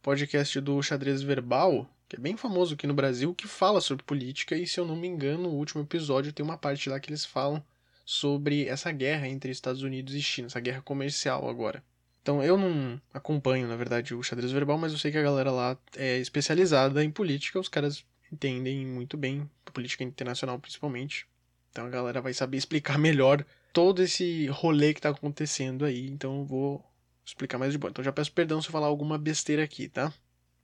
podcast 0.02 0.60
do 0.62 0.82
Xadrez 0.82 1.22
Verbal, 1.22 1.90
que 2.08 2.16
é 2.16 2.20
bem 2.20 2.38
famoso 2.38 2.76
aqui 2.76 2.88
no 2.88 2.94
Brasil, 2.94 3.36
que 3.36 3.48
fala 3.48 3.82
sobre 3.82 4.04
política, 4.04 4.56
e 4.56 4.66
se 4.66 4.80
eu 4.80 4.86
não 4.86 4.96
me 4.96 5.08
engano, 5.08 5.50
o 5.50 5.56
último 5.56 5.82
episódio 5.82 6.32
tem 6.32 6.46
uma 6.46 6.58
parte 6.58 6.90
lá 6.90 7.00
que 7.00 7.10
eles 7.10 7.26
falam 7.26 7.62
sobre 8.06 8.66
essa 8.68 8.90
guerra 8.92 9.28
entre 9.28 9.52
Estados 9.52 9.82
Unidos 9.82 10.14
e 10.16 10.22
China, 10.22 10.48
essa 10.48 10.62
guerra 10.62 10.82
comercial 10.82 11.50
agora. 11.50 11.84
Então 12.22 12.42
eu 12.42 12.58
não 12.58 13.02
acompanho, 13.14 13.68
na 13.68 13.76
verdade, 13.76 14.16
o 14.16 14.24
xadrez 14.24 14.52
verbal, 14.52 14.78
mas 14.78 14.94
eu 14.94 14.98
sei 14.98 15.12
que 15.12 15.18
a 15.18 15.24
galera 15.24 15.52
lá 15.52 15.78
é 15.96 16.18
especializada 16.18 17.04
em 17.04 17.12
política, 17.12 17.60
os 17.60 17.68
caras 17.68 18.06
entendem 18.32 18.86
muito 18.86 19.18
bem, 19.18 19.50
política 19.74 20.04
internacional 20.04 20.58
principalmente. 20.60 21.28
Então 21.72 21.86
a 21.86 21.90
galera 21.90 22.22
vai 22.22 22.34
saber 22.34 22.56
explicar 22.58 22.98
melhor 22.98 23.46
todo 23.74 24.02
esse 24.02 24.48
rolê 24.48 24.94
que 24.94 25.02
tá 25.02 25.10
acontecendo 25.10 25.84
aí, 25.84 26.08
então 26.08 26.40
eu 26.40 26.46
vou 26.46 26.86
explicar 27.28 27.58
mais 27.58 27.74
de 27.74 27.78
boa. 27.78 27.92
Então 27.92 28.04
já 28.04 28.12
peço 28.12 28.32
perdão 28.32 28.62
se 28.62 28.70
eu 28.70 28.72
falar 28.72 28.88
alguma 28.88 29.18
besteira 29.18 29.64
aqui, 29.64 29.90
tá? 29.90 30.14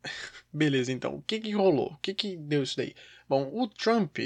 Beleza, 0.52 0.92
então. 0.92 1.16
O 1.16 1.22
que 1.22 1.40
que 1.40 1.52
rolou? 1.52 1.94
O 1.94 1.98
que 1.98 2.14
que 2.14 2.38
deu 2.38 2.64
isso 2.64 2.78
daí? 2.78 2.96
Bom, 3.28 3.50
o 3.54 3.68
Trump, 3.68 4.18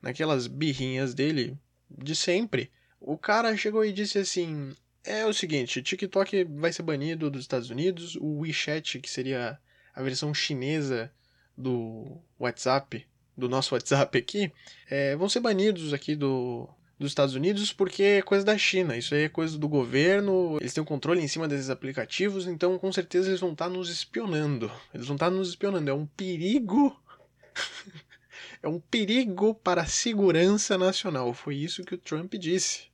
naquelas 0.00 0.46
birrinhas 0.46 1.14
dele 1.14 1.56
de 1.90 2.14
sempre, 2.14 2.70
o 3.00 3.16
cara 3.16 3.56
chegou 3.56 3.84
e 3.84 3.92
disse 3.92 4.18
assim: 4.18 4.74
é 5.02 5.24
o 5.26 5.32
seguinte, 5.32 5.82
TikTok 5.82 6.44
vai 6.44 6.72
ser 6.72 6.82
banido 6.82 7.30
dos 7.30 7.42
Estados 7.42 7.70
Unidos, 7.70 8.16
o 8.16 8.40
WeChat, 8.40 9.00
que 9.00 9.10
seria 9.10 9.58
a 9.94 10.02
versão 10.02 10.32
chinesa 10.34 11.10
do 11.56 12.18
WhatsApp, 12.38 13.06
do 13.36 13.48
nosso 13.48 13.74
WhatsApp 13.74 14.18
aqui, 14.18 14.52
é, 14.88 15.16
vão 15.16 15.28
ser 15.28 15.40
banidos 15.40 15.92
aqui 15.92 16.14
do, 16.14 16.68
dos 17.00 17.12
Estados 17.12 17.34
Unidos 17.34 17.72
porque 17.72 18.02
é 18.02 18.22
coisa 18.22 18.44
da 18.44 18.58
China, 18.58 18.94
isso 18.94 19.14
aí 19.14 19.24
é 19.24 19.28
coisa 19.28 19.56
do 19.56 19.66
governo, 19.66 20.58
eles 20.60 20.74
têm 20.74 20.82
o 20.82 20.86
controle 20.86 21.22
em 21.22 21.26
cima 21.26 21.48
desses 21.48 21.70
aplicativos, 21.70 22.46
então 22.46 22.78
com 22.78 22.92
certeza 22.92 23.30
eles 23.30 23.40
vão 23.40 23.52
estar 23.52 23.68
tá 23.68 23.70
nos 23.70 23.88
espionando. 23.88 24.70
Eles 24.92 25.06
vão 25.06 25.16
estar 25.16 25.30
tá 25.30 25.34
nos 25.34 25.48
espionando, 25.48 25.90
é 25.90 25.94
um 25.94 26.04
perigo. 26.04 26.94
é 28.62 28.68
um 28.68 28.78
perigo 28.78 29.54
para 29.54 29.80
a 29.80 29.86
segurança 29.86 30.76
nacional. 30.76 31.32
Foi 31.32 31.56
isso 31.56 31.84
que 31.84 31.94
o 31.94 31.98
Trump 31.98 32.34
disse. 32.34 32.90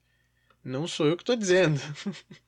Não 0.65 0.87
sou 0.87 1.07
eu 1.07 1.17
que 1.17 1.23
estou 1.23 1.37
dizendo. 1.37 1.81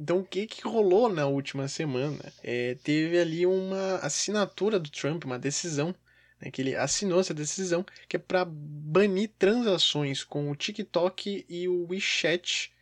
Então, 0.00 0.20
o 0.20 0.24
que, 0.24 0.46
que 0.46 0.62
rolou 0.62 1.12
na 1.12 1.26
última 1.26 1.66
semana? 1.66 2.32
É, 2.40 2.76
teve 2.84 3.18
ali 3.18 3.44
uma 3.44 3.96
assinatura 3.96 4.78
do 4.78 4.88
Trump, 4.88 5.24
uma 5.24 5.40
decisão 5.40 5.92
né, 6.40 6.50
que 6.50 6.62
ele 6.62 6.76
assinou 6.76 7.20
essa 7.20 7.34
decisão, 7.34 7.84
que 8.08 8.16
é 8.16 8.18
para 8.18 8.44
banir 8.44 9.30
transações 9.38 10.24
com 10.24 10.50
o 10.50 10.56
TikTok 10.56 11.44
e 11.48 11.68
o 11.68 11.86
WeChat 11.88 12.72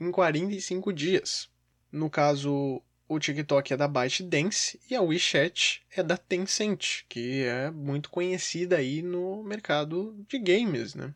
em 0.00 0.10
45 0.10 0.92
dias. 0.92 1.48
No 1.90 2.08
caso, 2.08 2.82
o 3.08 3.18
TikTok 3.18 3.72
é 3.72 3.76
da 3.76 3.86
ByteDance 3.86 4.80
e 4.88 4.94
a 4.94 5.02
WeChat 5.02 5.82
é 5.94 6.02
da 6.02 6.16
Tencent, 6.16 7.02
que 7.08 7.42
é 7.42 7.70
muito 7.70 8.10
conhecida 8.10 8.76
aí 8.76 9.02
no 9.02 9.42
mercado 9.42 10.16
de 10.28 10.38
games, 10.38 10.94
né? 10.94 11.14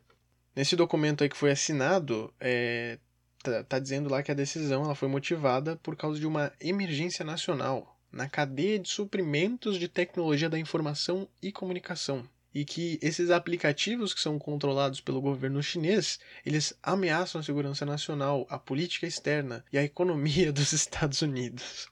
Nesse 0.55 0.77
documento 0.77 1.23
aí 1.23 1.29
que 1.29 1.37
foi 1.37 1.51
assinado, 1.51 2.33
é, 2.41 2.99
tá, 3.43 3.65
tá 3.65 3.79
dizendo 3.79 4.09
lá 4.11 4.23
que 4.23 4.31
a 4.31 4.35
decisão 4.35 4.85
ela 4.85 4.95
foi 4.95 5.09
motivada 5.09 5.77
por 5.77 5.97
causa 5.97 6.19
de 6.19 6.27
uma 6.27 6.53
emergência 6.61 7.25
nacional, 7.25 7.96
na 8.17 8.29
cadeia 8.29 8.79
de 8.79 8.89
suprimentos 8.89 9.79
de 9.79 9.87
tecnologia 9.87 10.49
da 10.49 10.59
informação 10.59 11.29
e 11.43 11.53
comunicação. 11.53 12.27
E 12.55 12.65
que 12.65 12.99
esses 13.03 13.31
aplicativos 13.31 14.15
que 14.15 14.21
são 14.21 14.39
controlados 14.39 15.01
pelo 15.01 15.21
governo 15.21 15.63
chinês, 15.63 16.19
eles 16.45 16.73
ameaçam 16.83 17.39
a 17.39 17.45
segurança 17.45 17.85
nacional, 17.85 18.47
a 18.49 18.59
política 18.59 19.07
externa 19.07 19.63
e 19.71 19.77
a 19.77 19.85
economia 19.85 20.51
dos 20.53 20.73
Estados 20.73 21.21
Unidos. 21.21 21.89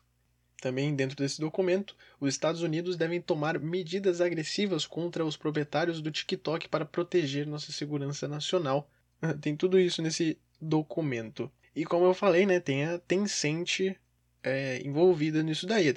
Também, 0.62 0.96
dentro 0.96 1.14
desse 1.14 1.38
documento, 1.38 1.94
os 2.18 2.30
Estados 2.30 2.62
Unidos 2.62 2.96
devem 2.96 3.20
tomar 3.20 3.58
medidas 3.58 4.22
agressivas 4.22 4.86
contra 4.86 5.22
os 5.22 5.36
proprietários 5.36 6.00
do 6.00 6.10
TikTok 6.10 6.70
para 6.70 6.86
proteger 6.86 7.46
nossa 7.46 7.70
segurança 7.70 8.26
nacional. 8.26 8.90
Tem 9.42 9.54
tudo 9.54 9.78
isso 9.78 10.00
nesse 10.00 10.38
documento. 10.58 11.52
E 11.76 11.84
como 11.84 12.06
eu 12.06 12.14
falei, 12.14 12.46
né, 12.46 12.60
tem 12.60 12.84
a 12.86 12.98
Tencent 12.98 13.94
é, 14.42 14.80
envolvida 14.84 15.42
nisso 15.42 15.66
daí. 15.66 15.94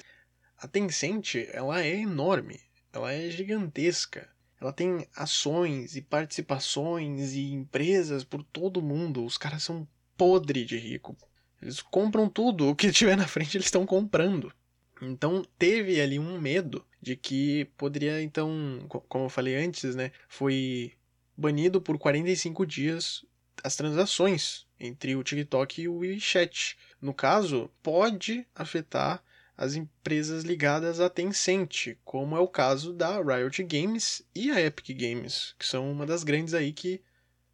A 0.58 0.66
Tencent, 0.66 1.36
ela 1.52 1.82
é 1.82 1.96
enorme, 1.96 2.60
ela 2.92 3.12
é 3.12 3.30
gigantesca. 3.30 4.28
Ela 4.60 4.72
tem 4.72 5.06
ações 5.14 5.94
e 5.94 6.02
participações 6.02 7.34
e 7.34 7.52
empresas 7.52 8.24
por 8.24 8.42
todo 8.42 8.82
mundo. 8.82 9.24
Os 9.24 9.38
caras 9.38 9.62
são 9.62 9.86
podre 10.16 10.64
de 10.64 10.76
rico. 10.76 11.16
Eles 11.62 11.80
compram 11.80 12.28
tudo, 12.28 12.68
o 12.68 12.74
que 12.74 12.90
tiver 12.92 13.16
na 13.16 13.28
frente 13.28 13.56
eles 13.56 13.66
estão 13.66 13.86
comprando. 13.86 14.52
Então 15.00 15.44
teve 15.56 16.00
ali 16.00 16.18
um 16.18 16.40
medo 16.40 16.84
de 17.00 17.14
que 17.14 17.66
poderia 17.76 18.20
então, 18.20 18.84
como 19.08 19.26
eu 19.26 19.30
falei 19.30 19.56
antes, 19.56 19.94
né, 19.94 20.10
foi 20.28 20.92
banido 21.36 21.80
por 21.80 21.96
45 21.96 22.66
dias 22.66 23.24
as 23.62 23.76
transações 23.76 24.66
entre 24.78 25.14
o 25.14 25.22
TikTok 25.22 25.82
e 25.82 25.88
o 25.88 25.98
WeChat. 25.98 26.76
No 27.00 27.14
caso, 27.14 27.70
pode 27.80 28.44
afetar 28.54 29.22
as 29.58 29.74
empresas 29.74 30.44
ligadas 30.44 31.00
à 31.00 31.10
Tencent, 31.10 31.96
como 32.04 32.36
é 32.36 32.40
o 32.40 32.46
caso 32.46 32.92
da 32.92 33.20
Riot 33.20 33.60
Games 33.64 34.22
e 34.32 34.52
a 34.52 34.60
Epic 34.60 34.96
Games, 34.96 35.56
que 35.58 35.66
são 35.66 35.90
uma 35.90 36.06
das 36.06 36.22
grandes 36.22 36.54
aí 36.54 36.72
que 36.72 37.02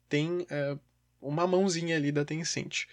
tem 0.06 0.46
é, 0.50 0.76
uma 1.18 1.46
mãozinha 1.46 1.96
ali 1.96 2.12
da 2.12 2.22
Tencent. 2.22 2.84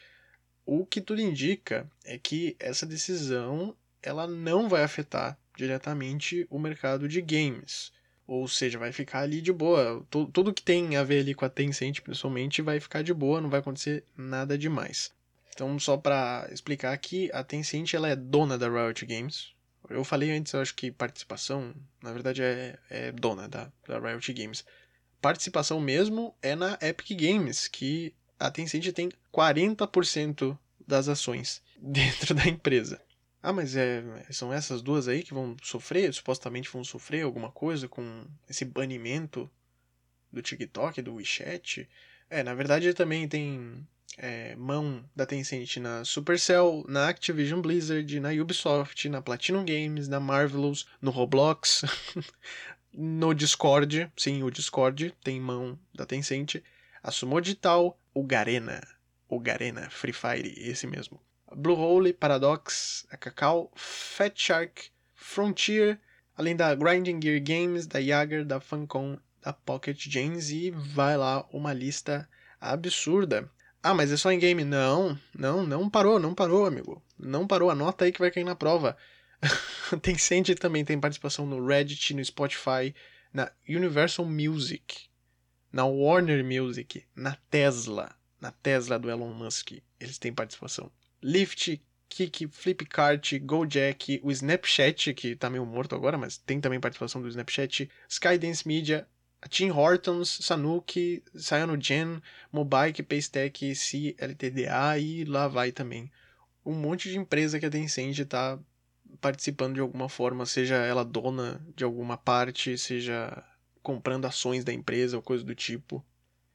O 0.66 0.86
que 0.86 1.02
tudo 1.02 1.20
indica 1.20 1.92
é 2.06 2.18
que 2.18 2.56
essa 2.58 2.86
decisão 2.86 3.76
ela 4.02 4.26
não 4.26 4.70
vai 4.70 4.82
afetar 4.82 5.38
diretamente 5.58 6.48
o 6.50 6.58
mercado 6.58 7.06
de 7.06 7.22
games. 7.22 7.92
Ou 8.26 8.48
seja, 8.48 8.80
vai 8.80 8.94
ficar 8.94 9.20
ali 9.20 9.42
de 9.42 9.52
boa. 9.52 10.08
Tudo, 10.10 10.54
que 10.54 10.64
tem 10.64 10.96
a 10.96 11.04
ver 11.04 11.20
ali 11.20 11.34
com 11.34 11.44
a 11.44 11.50
Tencent, 11.50 12.00
principalmente, 12.00 12.62
vai 12.62 12.80
ficar 12.80 13.02
de 13.02 13.14
boa, 13.14 13.42
não 13.42 13.50
vai 13.50 13.60
acontecer 13.60 14.06
nada 14.16 14.58
demais. 14.58 15.12
Então, 15.54 15.78
só 15.80 15.98
para 15.98 16.48
explicar 16.52 16.94
aqui, 16.94 17.30
a 17.34 17.44
Tencent 17.44 17.94
ela 17.94 18.10
é 18.10 18.16
dona 18.16 18.58
da 18.58 18.70
Riot 18.70 19.06
Games. 19.06 19.54
Eu 19.90 20.04
falei 20.04 20.32
antes, 20.32 20.54
eu 20.54 20.62
acho 20.62 20.74
que 20.74 20.92
participação, 20.92 21.74
na 22.02 22.14
verdade, 22.14 22.42
é, 22.42 22.78
é 22.90 23.12
dona 23.12 23.48
da, 23.48 23.72
da 23.88 24.00
Riot 24.00 24.34
Games. 24.34 24.64
Participação 25.22 25.80
mesmo 25.80 26.36
é 26.42 26.56
na 26.56 26.78
Epic 26.82 27.12
Games, 27.20 27.68
que 27.68 28.14
a 28.40 28.50
Tencent 28.50 28.92
tem 28.92 29.12
40% 29.32 30.58
das 30.88 31.08
ações 31.08 31.62
dentro 31.78 32.34
da 32.34 32.48
empresa. 32.48 33.02
Ah, 33.44 33.52
mas 33.52 33.76
é, 33.76 34.04
são 34.30 34.54
essas 34.54 34.82
duas 34.82 35.08
aí 35.08 35.24
que 35.24 35.34
vão 35.34 35.58
sofrer, 35.64 36.14
supostamente 36.14 36.70
vão 36.70 36.84
sofrer 36.84 37.24
alguma 37.24 37.52
coisa 37.52 37.88
com 37.88 38.26
esse 38.48 38.64
banimento 38.64 39.50
do 40.32 40.42
TikTok, 40.42 41.02
do 41.02 41.16
WeChat? 41.16 41.90
É, 42.30 42.44
na 42.44 42.54
verdade 42.54 42.94
também 42.94 43.28
tem 43.28 43.86
é, 44.18 44.56
mão 44.56 45.04
da 45.16 45.26
Tencent 45.26 45.78
na 45.78 46.04
Supercell, 46.04 46.84
na 46.88 47.08
Activision 47.10 47.62
Blizzard, 47.62 48.20
na 48.20 48.30
Ubisoft, 48.30 49.08
na 49.10 49.22
Platinum 49.22 49.66
Games, 49.66 50.08
na 50.08 50.20
Marvelous, 50.20 50.86
no 51.02 51.12
Roblox, 51.12 51.84
no 52.94 53.34
Discord, 53.34 54.12
sim, 54.18 54.44
o 54.44 54.52
Discord 54.52 55.14
tem 55.24 55.40
mão 55.40 55.80
da 55.94 56.06
Tencent, 56.06 56.62
a 57.02 57.12
Sumo 57.12 57.40
Digital, 57.42 58.00
o 58.14 58.24
Garena, 58.24 58.86
o 59.28 59.40
Garena, 59.40 59.90
Free 59.90 60.14
Fire, 60.14 60.54
esse 60.58 60.86
mesmo. 60.86 61.20
Bluehole, 61.56 62.14
Paradox, 62.14 63.06
a 63.10 63.18
Cacau, 63.18 63.72
Fat 63.76 64.34
Shark, 64.36 64.90
Frontier, 65.16 66.00
além 66.36 66.56
da 66.56 66.74
Grinding 66.74 67.20
Gear 67.22 67.42
Games, 67.42 67.88
da 67.88 68.00
Yager, 68.00 68.46
da 68.46 68.60
Funcom, 68.60 69.18
da 69.42 69.52
Pocket 69.52 70.08
Games 70.08 70.50
e 70.50 70.72
vai 70.72 71.18
lá 71.18 71.46
uma 71.52 71.74
lista 71.74 72.30
absurda. 72.60 73.50
Ah, 73.84 73.94
mas 73.96 74.12
é 74.12 74.18
só 74.18 74.32
em 74.32 74.38
game? 74.38 74.64
Não, 74.64 75.18
não, 75.34 75.66
não 75.66 75.90
parou, 75.90 76.20
não 76.20 76.36
parou, 76.36 76.66
amigo. 76.66 77.04
Não 77.18 77.48
parou, 77.48 77.72
anota 77.72 78.06
aí 78.06 78.12
que 78.12 78.20
vai 78.20 78.30
cair 78.30 78.44
na 78.44 78.56
prova. 78.56 78.96
Tencent 80.02 80.56
também 80.60 80.86
tem 80.86 81.00
participação 81.00 81.48
no 81.48 81.66
Reddit, 81.66 82.14
no 82.14 82.24
Spotify, 82.24 82.94
na 83.34 83.52
Universal 83.68 84.26
Music, 84.26 85.10
na 85.72 85.86
Warner 85.86 86.44
Music, 86.46 87.04
na 87.16 87.36
Tesla, 87.50 88.16
na 88.40 88.52
Tesla 88.52 89.00
do 89.00 89.10
Elon 89.10 89.34
Musk. 89.34 89.72
Eles 90.00 90.20
têm 90.20 90.32
participação. 90.32 90.92
Lyft, 91.24 91.82
Kik, 92.08 92.50
Flipkart, 92.50 93.40
Gojek, 93.40 94.20
o 94.22 94.32
Snapchat, 94.32 95.14
que 95.14 95.36
tá 95.36 95.50
meio 95.50 95.66
morto 95.66 95.96
agora, 95.96 96.18
mas 96.18 96.38
tem 96.38 96.60
também 96.60 96.80
participação 96.80 97.22
do 97.22 97.30
Snapchat, 97.30 97.90
Skydance 98.08 98.68
Media, 98.68 99.08
Tim 99.50 99.72
Hortons, 99.72 100.40
Sanuki, 100.42 101.24
Cyanogen, 101.36 102.22
Mobike, 102.52 103.04
Paystack, 103.04 103.74
CLTDA 103.76 104.98
e 105.00 105.26
lá 105.26 105.48
vai 105.48 105.72
também. 105.72 106.12
Um 106.66 106.74
monte 106.74 107.10
de 107.10 107.18
empresa 107.18 107.60
que 107.60 107.66
a 107.66 107.70
Tencent 107.70 108.20
está 108.20 108.60
participando 109.20 109.76
de 109.76 109.82
alguma 109.82 110.08
forma, 110.08 110.46
seja 110.46 110.76
ela 110.76 111.04
dona 111.04 111.62
de 111.76 111.84
alguma 111.84 112.18
parte, 112.18 112.78
seja 112.78 113.44
comprando 113.82 114.26
ações 114.26 114.64
da 114.64 114.72
empresa 114.72 115.18
ou 115.18 115.24
coisa 115.24 115.44
do 115.44 115.56
tipo. 115.56 116.06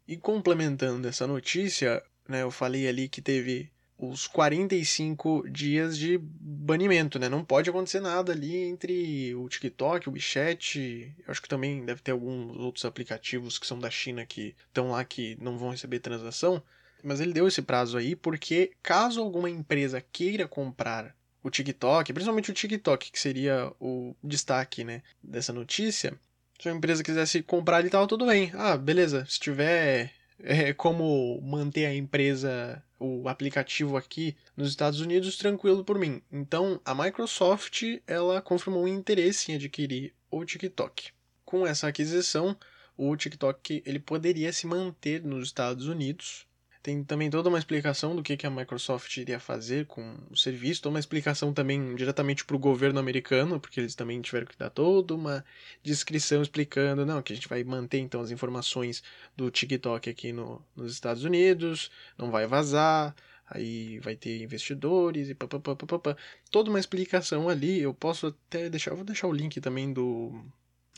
E 0.07 0.16
complementando 0.16 1.09
essa 1.09 1.26
notícia, 1.26 2.03
né, 2.28 2.43
eu 2.43 2.51
falei 2.51 2.89
ali 2.89 3.09
que 3.09 3.20
teve 3.20 3.70
os 3.99 4.26
45 4.26 5.49
dias 5.49 5.97
de 5.97 6.18
banimento, 6.18 7.18
né? 7.18 7.28
Não 7.28 7.44
pode 7.44 7.70
acontecer 7.70 8.01
nada 8.01 8.32
ali 8.32 8.57
entre 8.57 9.34
o 9.34 9.49
TikTok, 9.49 10.09
o 10.09 10.12
WeChat. 10.12 11.14
Eu 11.18 11.24
acho 11.30 11.40
que 11.40 11.49
também 11.49 11.84
deve 11.84 12.03
ter 12.03 12.11
alguns 12.11 12.57
outros 12.59 12.84
aplicativos 12.84 13.59
que 13.59 13.66
são 13.66 13.78
da 13.78 13.90
China 13.90 14.26
que 14.26 14.55
estão 14.68 14.90
lá 14.90 15.05
que 15.05 15.36
não 15.40 15.57
vão 15.57 15.70
receber 15.70 16.01
transação. 16.01 16.62
Mas 17.03 17.20
ele 17.20 17.32
deu 17.32 17.49
esse 17.49 17.62
prazo 17.62 17.97
aí 17.97 18.14
porque 18.14 18.72
caso 18.82 19.20
alguma 19.20 19.49
empresa 19.49 20.05
queira 20.12 20.47
comprar 20.47 21.14
o 21.42 21.51
TikTok, 21.51 22.12
principalmente 22.12 22.51
o 22.51 22.55
TikTok, 22.55 23.12
que 23.12 23.20
seria 23.20 23.72
o 23.78 24.16
destaque, 24.22 24.82
né, 24.82 25.03
dessa 25.22 25.53
notícia, 25.53 26.18
se 26.61 26.68
a 26.68 26.72
empresa 26.72 27.05
quisesse 27.05 27.40
comprar 27.42 27.80
ele 27.80 27.90
tava 27.90 28.07
tudo 28.09 28.26
bem. 28.26 28.51
Ah, 28.55 28.76
beleza, 28.76 29.24
se 29.26 29.38
tiver 29.38 30.12
é, 30.41 30.72
como 30.72 31.41
manter 31.43 31.87
a 31.87 31.95
empresa, 31.95 32.82
o 32.99 33.28
aplicativo 33.28 33.97
aqui 33.97 34.37
nos 34.57 34.68
Estados 34.68 35.01
Unidos 35.01 35.37
tranquilo 35.37 35.84
por 35.84 35.99
mim. 35.99 36.22
Então 36.30 36.80
a 36.84 36.95
Microsoft 36.95 37.82
ela 38.07 38.41
confirmou 38.41 38.84
um 38.84 38.89
interesse 38.89 39.53
em 39.53 39.57
adquirir 39.57 40.14
o 40.30 40.45
TikTok. 40.45 41.11
Com 41.45 41.66
essa 41.66 41.89
aquisição, 41.89 42.57
o 42.97 43.14
TikTok 43.16 43.82
ele 43.87 43.99
poderia 43.99 44.53
se 44.53 44.66
manter 44.66 45.22
nos 45.22 45.49
Estados 45.49 45.87
Unidos 45.87 46.45
tem 46.87 47.03
também 47.03 47.28
toda 47.28 47.49
uma 47.49 47.59
explicação 47.59 48.14
do 48.14 48.22
que, 48.22 48.37
que 48.37 48.47
a 48.47 48.51
Microsoft 48.51 49.16
iria 49.16 49.41
fazer 49.41 49.87
com 49.87 50.18
o 50.30 50.37
serviço, 50.37 50.82
toda 50.82 50.93
uma 50.93 51.01
explicação 51.01 51.53
também 51.53 51.97
diretamente 51.97 52.45
para 52.45 52.55
o 52.55 52.61
governo 52.61 53.01
americano, 53.01 53.59
porque 53.59 53.80
eles 53.80 53.97
também 53.97 54.20
tiveram 54.20 54.47
que 54.47 54.57
dar 54.57 54.70
toda 54.70 55.12
uma 55.12 55.45
descrição 55.82 56.41
explicando, 56.43 57.05
não, 57.05 57.20
que 57.22 57.32
a 57.32 57.34
gente 57.34 57.49
vai 57.49 57.64
manter 57.64 57.99
então 57.99 58.20
as 58.20 58.30
informações 58.30 59.03
do 59.37 59.51
TikTok 59.51 60.09
aqui 60.09 60.32
no, 60.32 60.64
nos 60.76 60.93
Estados 60.93 61.24
Unidos, 61.24 61.91
não 62.16 62.30
vai 62.30 62.47
vazar, 62.47 63.16
aí 63.51 63.99
vai 63.99 64.14
ter 64.14 64.41
investidores 64.41 65.28
e 65.28 65.34
papapá. 65.34 66.16
Toda 66.53 66.70
uma 66.70 66.78
explicação 66.78 67.49
ali, 67.49 67.80
eu 67.80 67.93
posso 67.93 68.28
até 68.28 68.70
deixar, 68.70 68.93
eu 68.93 68.97
vou 68.97 69.05
deixar 69.05 69.26
o 69.26 69.32
link 69.32 69.61
também 69.61 69.93
do 69.93 70.41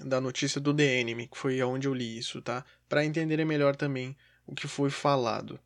da 0.05 0.21
notícia 0.21 0.61
do 0.61 0.79
Enemy, 0.79 1.29
que 1.29 1.39
foi 1.39 1.63
onde 1.63 1.89
eu 1.89 1.95
li 1.95 2.19
isso, 2.19 2.43
tá? 2.43 2.63
Para 2.87 3.07
entenderem 3.07 3.47
melhor 3.47 3.75
também 3.75 4.15
o 4.47 4.55
que 4.55 4.69
foi 4.69 4.91
falado. 4.91 5.59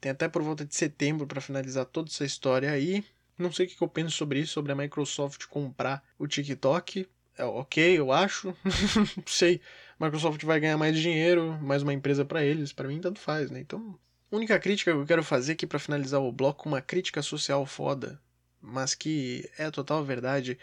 Tem 0.00 0.12
até 0.12 0.28
por 0.28 0.42
volta 0.42 0.64
de 0.64 0.74
setembro 0.74 1.26
para 1.26 1.40
finalizar 1.40 1.84
toda 1.84 2.08
essa 2.08 2.24
história 2.24 2.70
aí. 2.70 3.04
Não 3.36 3.52
sei 3.52 3.66
o 3.66 3.68
que 3.68 3.80
eu 3.82 3.88
penso 3.88 4.10
sobre 4.10 4.40
isso, 4.40 4.52
sobre 4.52 4.72
a 4.72 4.74
Microsoft 4.74 5.46
comprar 5.46 6.04
o 6.18 6.26
TikTok. 6.26 7.08
É 7.36 7.44
ok, 7.44 7.98
eu 7.98 8.12
acho. 8.12 8.48
não 9.16 9.24
sei. 9.26 9.60
Microsoft 9.98 10.42
vai 10.44 10.60
ganhar 10.60 10.76
mais 10.76 10.98
dinheiro, 10.98 11.58
mais 11.60 11.82
uma 11.82 11.92
empresa 11.92 12.24
para 12.24 12.44
eles. 12.44 12.72
Para 12.72 12.88
mim, 12.88 13.00
tanto 13.00 13.20
faz, 13.20 13.50
né? 13.50 13.60
Então, 13.60 13.98
única 14.30 14.58
crítica 14.58 14.92
que 14.92 14.98
eu 14.98 15.06
quero 15.06 15.22
fazer 15.22 15.52
aqui 15.52 15.66
para 15.66 15.78
finalizar 15.78 16.20
o 16.20 16.32
bloco, 16.32 16.68
uma 16.68 16.80
crítica 16.80 17.22
social 17.22 17.64
foda, 17.64 18.20
mas 18.60 18.94
que 18.94 19.48
é 19.56 19.70
total 19.70 20.04
verdade, 20.04 20.58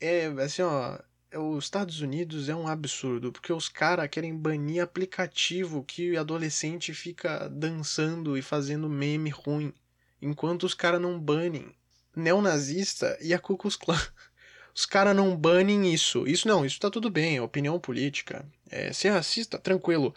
é 0.00 0.26
assim, 0.26 0.62
ó, 0.62 0.98
os 1.38 1.64
Estados 1.64 2.00
Unidos 2.00 2.48
é 2.48 2.54
um 2.54 2.66
absurdo, 2.66 3.30
porque 3.30 3.52
os 3.52 3.68
caras 3.68 4.08
querem 4.10 4.36
banir 4.36 4.82
aplicativo 4.82 5.84
que 5.84 6.16
adolescente 6.16 6.92
fica 6.92 7.48
dançando 7.48 8.36
e 8.36 8.42
fazendo 8.42 8.88
meme 8.88 9.30
ruim, 9.30 9.72
enquanto 10.20 10.64
os 10.64 10.74
caras 10.74 11.00
não 11.00 11.18
banem 11.20 11.72
neonazista 12.14 13.16
e 13.20 13.32
a 13.32 13.38
Ku 13.38 13.56
Klux 13.56 13.76
Klan. 13.76 13.98
Os 14.72 14.86
caras 14.86 15.16
não 15.16 15.36
banem 15.36 15.92
isso. 15.92 16.26
Isso 16.28 16.46
não, 16.46 16.64
isso 16.64 16.78
tá 16.78 16.88
tudo 16.88 17.10
bem, 17.10 17.36
é 17.36 17.42
opinião 17.42 17.78
política. 17.78 18.46
É, 18.70 18.92
ser 18.92 19.10
racista, 19.10 19.58
tranquilo. 19.58 20.14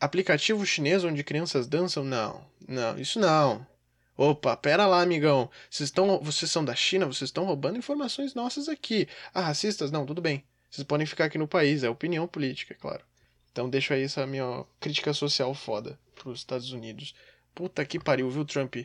Aplicativo 0.00 0.64
chinês 0.64 1.02
onde 1.02 1.24
crianças 1.24 1.66
dançam? 1.66 2.04
Não, 2.04 2.46
não, 2.68 2.96
isso 2.98 3.18
não. 3.18 3.66
Opa, 4.16 4.56
pera 4.56 4.86
lá, 4.86 5.02
amigão. 5.02 5.50
Vocês, 5.68 5.88
estão, 5.88 6.20
vocês 6.22 6.50
são 6.50 6.64
da 6.64 6.74
China, 6.74 7.04
vocês 7.06 7.28
estão 7.28 7.44
roubando 7.44 7.78
informações 7.78 8.32
nossas 8.34 8.68
aqui. 8.68 9.08
Ah, 9.34 9.42
racistas? 9.42 9.90
Não, 9.90 10.06
tudo 10.06 10.22
bem. 10.22 10.44
Vocês 10.70 10.86
podem 10.86 11.06
ficar 11.06 11.26
aqui 11.26 11.38
no 11.38 11.48
país, 11.48 11.84
é 11.84 11.88
opinião 11.88 12.26
política, 12.26 12.74
é 12.74 12.76
claro. 12.76 13.02
Então 13.52 13.70
deixo 13.70 13.92
aí 13.92 14.02
essa 14.02 14.26
minha 14.26 14.64
crítica 14.78 15.12
social 15.12 15.54
foda 15.54 15.98
pros 16.14 16.40
Estados 16.40 16.72
Unidos. 16.72 17.14
Puta 17.54 17.84
que 17.84 17.98
pariu, 17.98 18.30
viu, 18.30 18.44
Trump? 18.44 18.76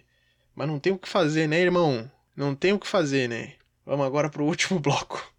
Mas 0.56 0.68
não 0.68 0.80
tem 0.80 0.94
o 0.94 0.98
que 0.98 1.10
fazer, 1.10 1.48
né, 1.48 1.60
irmão? 1.60 2.10
Não 2.36 2.56
tem 2.56 2.72
o 2.72 2.80
que 2.80 2.88
fazer, 2.88 3.28
né? 3.28 3.56
Vamos 3.86 4.06
agora 4.06 4.30
pro 4.30 4.46
último 4.46 4.80
bloco. 4.82 5.32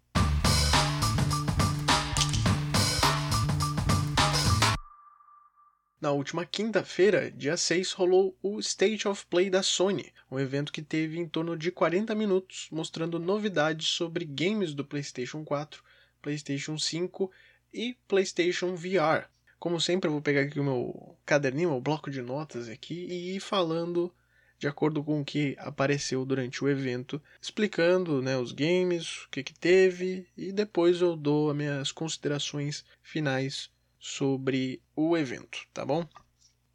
Na 6.03 6.11
última 6.11 6.45
quinta-feira, 6.45 7.31
dia 7.31 7.55
6, 7.55 7.93
rolou 7.93 8.37
o 8.43 8.59
State 8.59 9.07
of 9.07 9.25
Play 9.27 9.49
da 9.49 9.63
Sony, 9.63 10.11
um 10.29 10.37
evento 10.37 10.73
que 10.73 10.81
teve 10.81 11.17
em 11.17 11.25
torno 11.25 11.57
de 11.57 11.71
40 11.71 12.13
minutos, 12.13 12.67
mostrando 12.69 13.17
novidades 13.17 13.87
sobre 13.87 14.25
games 14.25 14.73
do 14.73 14.83
PlayStation 14.83 15.45
4, 15.45 15.81
PlayStation 16.23 16.79
5 16.79 17.29
e 17.71 17.95
PlayStation 18.07 18.73
VR. 18.75 19.27
Como 19.59 19.79
sempre, 19.79 20.07
eu 20.07 20.13
vou 20.13 20.21
pegar 20.21 20.41
aqui 20.41 20.59
o 20.59 20.63
meu 20.63 21.17
caderninho, 21.25 21.73
o 21.73 21.81
bloco 21.81 22.09
de 22.09 22.21
notas 22.21 22.67
aqui 22.67 23.05
e 23.05 23.35
ir 23.35 23.39
falando 23.39 24.11
de 24.57 24.67
acordo 24.67 25.03
com 25.03 25.19
o 25.19 25.25
que 25.25 25.55
apareceu 25.59 26.25
durante 26.25 26.63
o 26.63 26.69
evento, 26.69 27.21
explicando 27.41 28.21
né, 28.21 28.37
os 28.37 28.51
games, 28.51 29.23
o 29.25 29.29
que, 29.29 29.43
que 29.43 29.53
teve 29.53 30.25
e 30.37 30.51
depois 30.51 31.01
eu 31.01 31.15
dou 31.15 31.51
as 31.51 31.55
minhas 31.55 31.91
considerações 31.91 32.85
finais 33.01 33.69
sobre 33.99 34.81
o 34.95 35.17
evento, 35.17 35.59
tá 35.73 35.85
bom? 35.85 36.07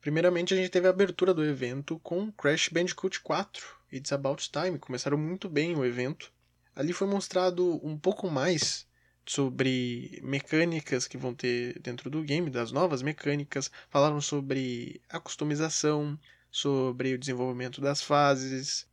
Primeiramente, 0.01 0.55
a 0.55 0.57
gente 0.57 0.71
teve 0.71 0.87
a 0.87 0.91
abertura 0.91 1.35
do 1.35 1.45
evento 1.45 1.99
com 1.99 2.33
Crash 2.33 2.69
Bandicoot 2.69 3.21
4, 3.21 3.67
It's 3.93 4.13
About 4.13 4.51
Time. 4.51 4.79
Começaram 4.79 5.19
muito 5.19 5.49
bem 5.49 5.77
o 5.77 5.85
evento. 5.85 6.33
Ali 6.75 6.95
foi 6.95 7.07
mostrado 7.07 7.79
um 7.85 7.99
pouco 7.99 8.31
mais 8.31 8.88
sobre 9.29 10.21
mecânicas 10.23 11.07
que 11.07 11.19
vão 11.19 11.35
ter 11.35 11.79
dentro 11.81 12.09
do 12.09 12.23
game, 12.23 12.51
das 12.51 12.73
novas 12.73 13.03
mecânicas. 13.03 13.71
Falaram 13.91 14.21
sobre 14.21 15.01
a 15.09 15.21
customização, 15.21 16.19
sobre 16.51 17.15
o 17.15 17.19
desenvolvimento 17.19 17.81
das 17.81 18.03
fases. 18.03 18.87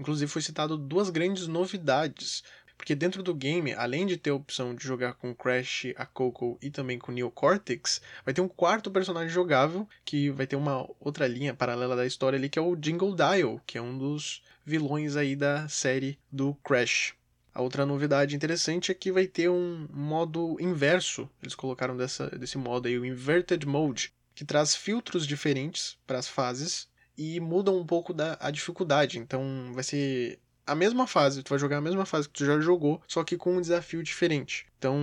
Inclusive 0.00 0.30
foi 0.30 0.42
citado 0.42 0.76
duas 0.76 1.10
grandes 1.10 1.46
novidades 1.46 2.42
porque 2.76 2.94
dentro 2.94 3.22
do 3.22 3.34
game, 3.34 3.72
além 3.72 4.06
de 4.06 4.16
ter 4.16 4.30
a 4.30 4.34
opção 4.34 4.74
de 4.74 4.84
jogar 4.84 5.14
com 5.14 5.34
Crash, 5.34 5.86
a 5.96 6.04
Coco 6.04 6.58
e 6.60 6.70
também 6.70 6.98
com 6.98 7.10
Neo 7.10 7.30
Cortex, 7.30 8.00
vai 8.24 8.34
ter 8.34 8.40
um 8.40 8.48
quarto 8.48 8.90
personagem 8.90 9.30
jogável 9.30 9.88
que 10.04 10.30
vai 10.30 10.46
ter 10.46 10.56
uma 10.56 10.86
outra 11.00 11.26
linha 11.26 11.54
paralela 11.54 11.96
da 11.96 12.06
história 12.06 12.38
ali 12.38 12.48
que 12.48 12.58
é 12.58 12.62
o 12.62 12.76
Jingle 12.76 13.14
Dial, 13.14 13.60
que 13.66 13.78
é 13.78 13.82
um 13.82 13.96
dos 13.96 14.42
vilões 14.64 15.16
aí 15.16 15.34
da 15.34 15.68
série 15.68 16.18
do 16.30 16.54
Crash. 16.56 17.14
A 17.56 17.62
outra 17.62 17.86
novidade 17.86 18.36
interessante 18.36 18.92
é 18.92 18.94
que 18.94 19.10
vai 19.10 19.26
ter 19.26 19.48
um 19.48 19.88
modo 19.90 20.58
inverso. 20.60 21.26
Eles 21.42 21.54
colocaram 21.54 21.96
dessa, 21.96 22.28
desse 22.28 22.58
modo 22.58 22.86
aí, 22.86 22.98
o 22.98 23.04
Inverted 23.06 23.66
Mode, 23.66 24.12
que 24.34 24.44
traz 24.44 24.76
filtros 24.76 25.26
diferentes 25.26 25.96
para 26.06 26.18
as 26.18 26.28
fases 26.28 26.86
e 27.16 27.40
muda 27.40 27.72
um 27.72 27.86
pouco 27.86 28.12
da 28.12 28.36
a 28.40 28.50
dificuldade. 28.50 29.18
Então 29.18 29.70
vai 29.72 29.82
ser 29.82 30.38
a 30.66 30.74
mesma 30.74 31.06
fase, 31.06 31.42
tu 31.42 31.48
vai 31.48 31.58
jogar 31.58 31.78
a 31.78 31.80
mesma 31.80 32.04
fase 32.04 32.28
que 32.28 32.34
tu 32.34 32.44
já 32.44 32.60
jogou, 32.60 33.00
só 33.08 33.24
que 33.24 33.38
com 33.38 33.56
um 33.56 33.60
desafio 33.62 34.02
diferente. 34.02 34.66
Então, 34.76 35.00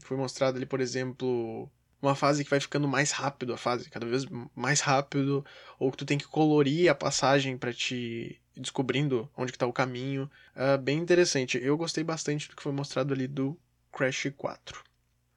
foi 0.00 0.16
mostrado 0.16 0.56
ali, 0.56 0.66
por 0.66 0.80
exemplo, 0.80 1.70
uma 2.00 2.16
fase 2.16 2.42
que 2.42 2.50
vai 2.50 2.58
ficando 2.58 2.88
mais 2.88 3.12
rápido 3.12 3.54
a 3.54 3.56
fase, 3.56 3.88
cada 3.88 4.06
vez 4.06 4.26
mais 4.56 4.80
rápido, 4.80 5.46
ou 5.78 5.92
que 5.92 5.98
tu 5.98 6.04
tem 6.04 6.18
que 6.18 6.26
colorir 6.26 6.90
a 6.90 6.96
passagem 6.96 7.56
para 7.56 7.72
te 7.72 8.41
descobrindo 8.56 9.30
onde 9.36 9.52
que 9.52 9.58
tá 9.58 9.66
o 9.66 9.72
caminho. 9.72 10.30
Uh, 10.54 10.78
bem 10.78 10.98
interessante. 10.98 11.58
Eu 11.62 11.76
gostei 11.76 12.04
bastante 12.04 12.48
do 12.48 12.56
que 12.56 12.62
foi 12.62 12.72
mostrado 12.72 13.12
ali 13.12 13.26
do 13.26 13.58
Crash 13.92 14.32
4. 14.36 14.82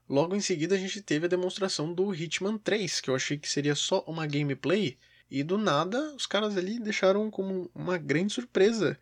Logo 0.08 0.36
em 0.36 0.42
seguida 0.42 0.76
a 0.76 0.78
gente 0.78 1.02
teve 1.02 1.26
a 1.26 1.30
demonstração 1.30 1.94
do 1.94 2.14
Hitman 2.14 2.58
3, 2.58 3.02
que 3.02 3.10
eu 3.10 3.16
achei 3.16 3.38
que 3.38 3.50
seria 3.50 3.74
só 3.74 4.04
uma 4.08 4.28
gameplay, 4.28 4.98
e 5.30 5.44
do 5.44 5.58
nada 5.58 6.14
os 6.14 6.28
caras 6.28 6.56
ali 6.56 6.80
deixaram 6.80 7.32
como 7.32 7.72
uma 7.74 7.98
grande 7.98 8.34
surpresa 8.34 9.00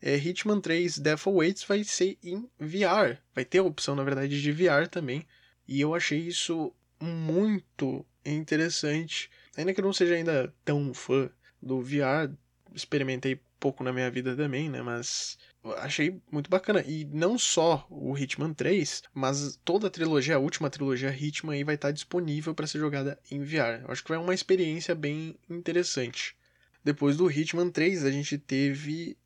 é, 0.00 0.14
Hitman 0.16 0.60
3 0.60 0.98
Death 0.98 1.26
Awaits 1.26 1.64
vai 1.64 1.82
ser 1.82 2.18
em 2.22 2.48
VR. 2.58 3.18
Vai 3.34 3.44
ter 3.44 3.58
a 3.58 3.62
opção, 3.64 3.94
na 3.94 4.04
verdade, 4.04 4.40
de 4.40 4.52
VR 4.52 4.88
também. 4.90 5.26
E 5.66 5.80
eu 5.80 5.94
achei 5.94 6.20
isso 6.20 6.72
muito 7.00 8.04
interessante. 8.24 9.30
Ainda 9.56 9.72
que 9.72 9.80
eu 9.80 9.84
não 9.84 9.92
seja 9.92 10.14
ainda 10.14 10.52
tão 10.64 10.92
fã 10.92 11.30
do 11.62 11.80
VR, 11.80 12.30
experimentei 12.76 13.40
pouco 13.58 13.82
na 13.82 13.92
minha 13.92 14.10
vida 14.10 14.36
também, 14.36 14.68
né? 14.68 14.82
Mas 14.82 15.38
achei 15.78 16.20
muito 16.30 16.48
bacana. 16.48 16.84
E 16.86 17.04
não 17.06 17.38
só 17.38 17.86
o 17.90 18.16
Hitman 18.16 18.52
3, 18.52 19.02
mas 19.12 19.58
toda 19.64 19.88
a 19.88 19.90
trilogia, 19.90 20.36
a 20.36 20.40
última 20.40 20.70
trilogia 20.70 21.10
Hitman 21.10 21.54
aí 21.54 21.64
vai 21.64 21.74
estar 21.74 21.90
disponível 21.90 22.54
para 22.54 22.66
ser 22.66 22.78
jogada 22.78 23.18
em 23.30 23.42
VR. 23.42 23.82
Eu 23.82 23.90
acho 23.90 24.02
que 24.02 24.10
vai 24.10 24.18
uma 24.18 24.34
experiência 24.34 24.94
bem 24.94 25.36
interessante. 25.48 26.36
Depois 26.84 27.16
do 27.16 27.30
Hitman 27.30 27.70
3, 27.70 28.04
a 28.04 28.10
gente 28.10 28.38
teve 28.38 29.16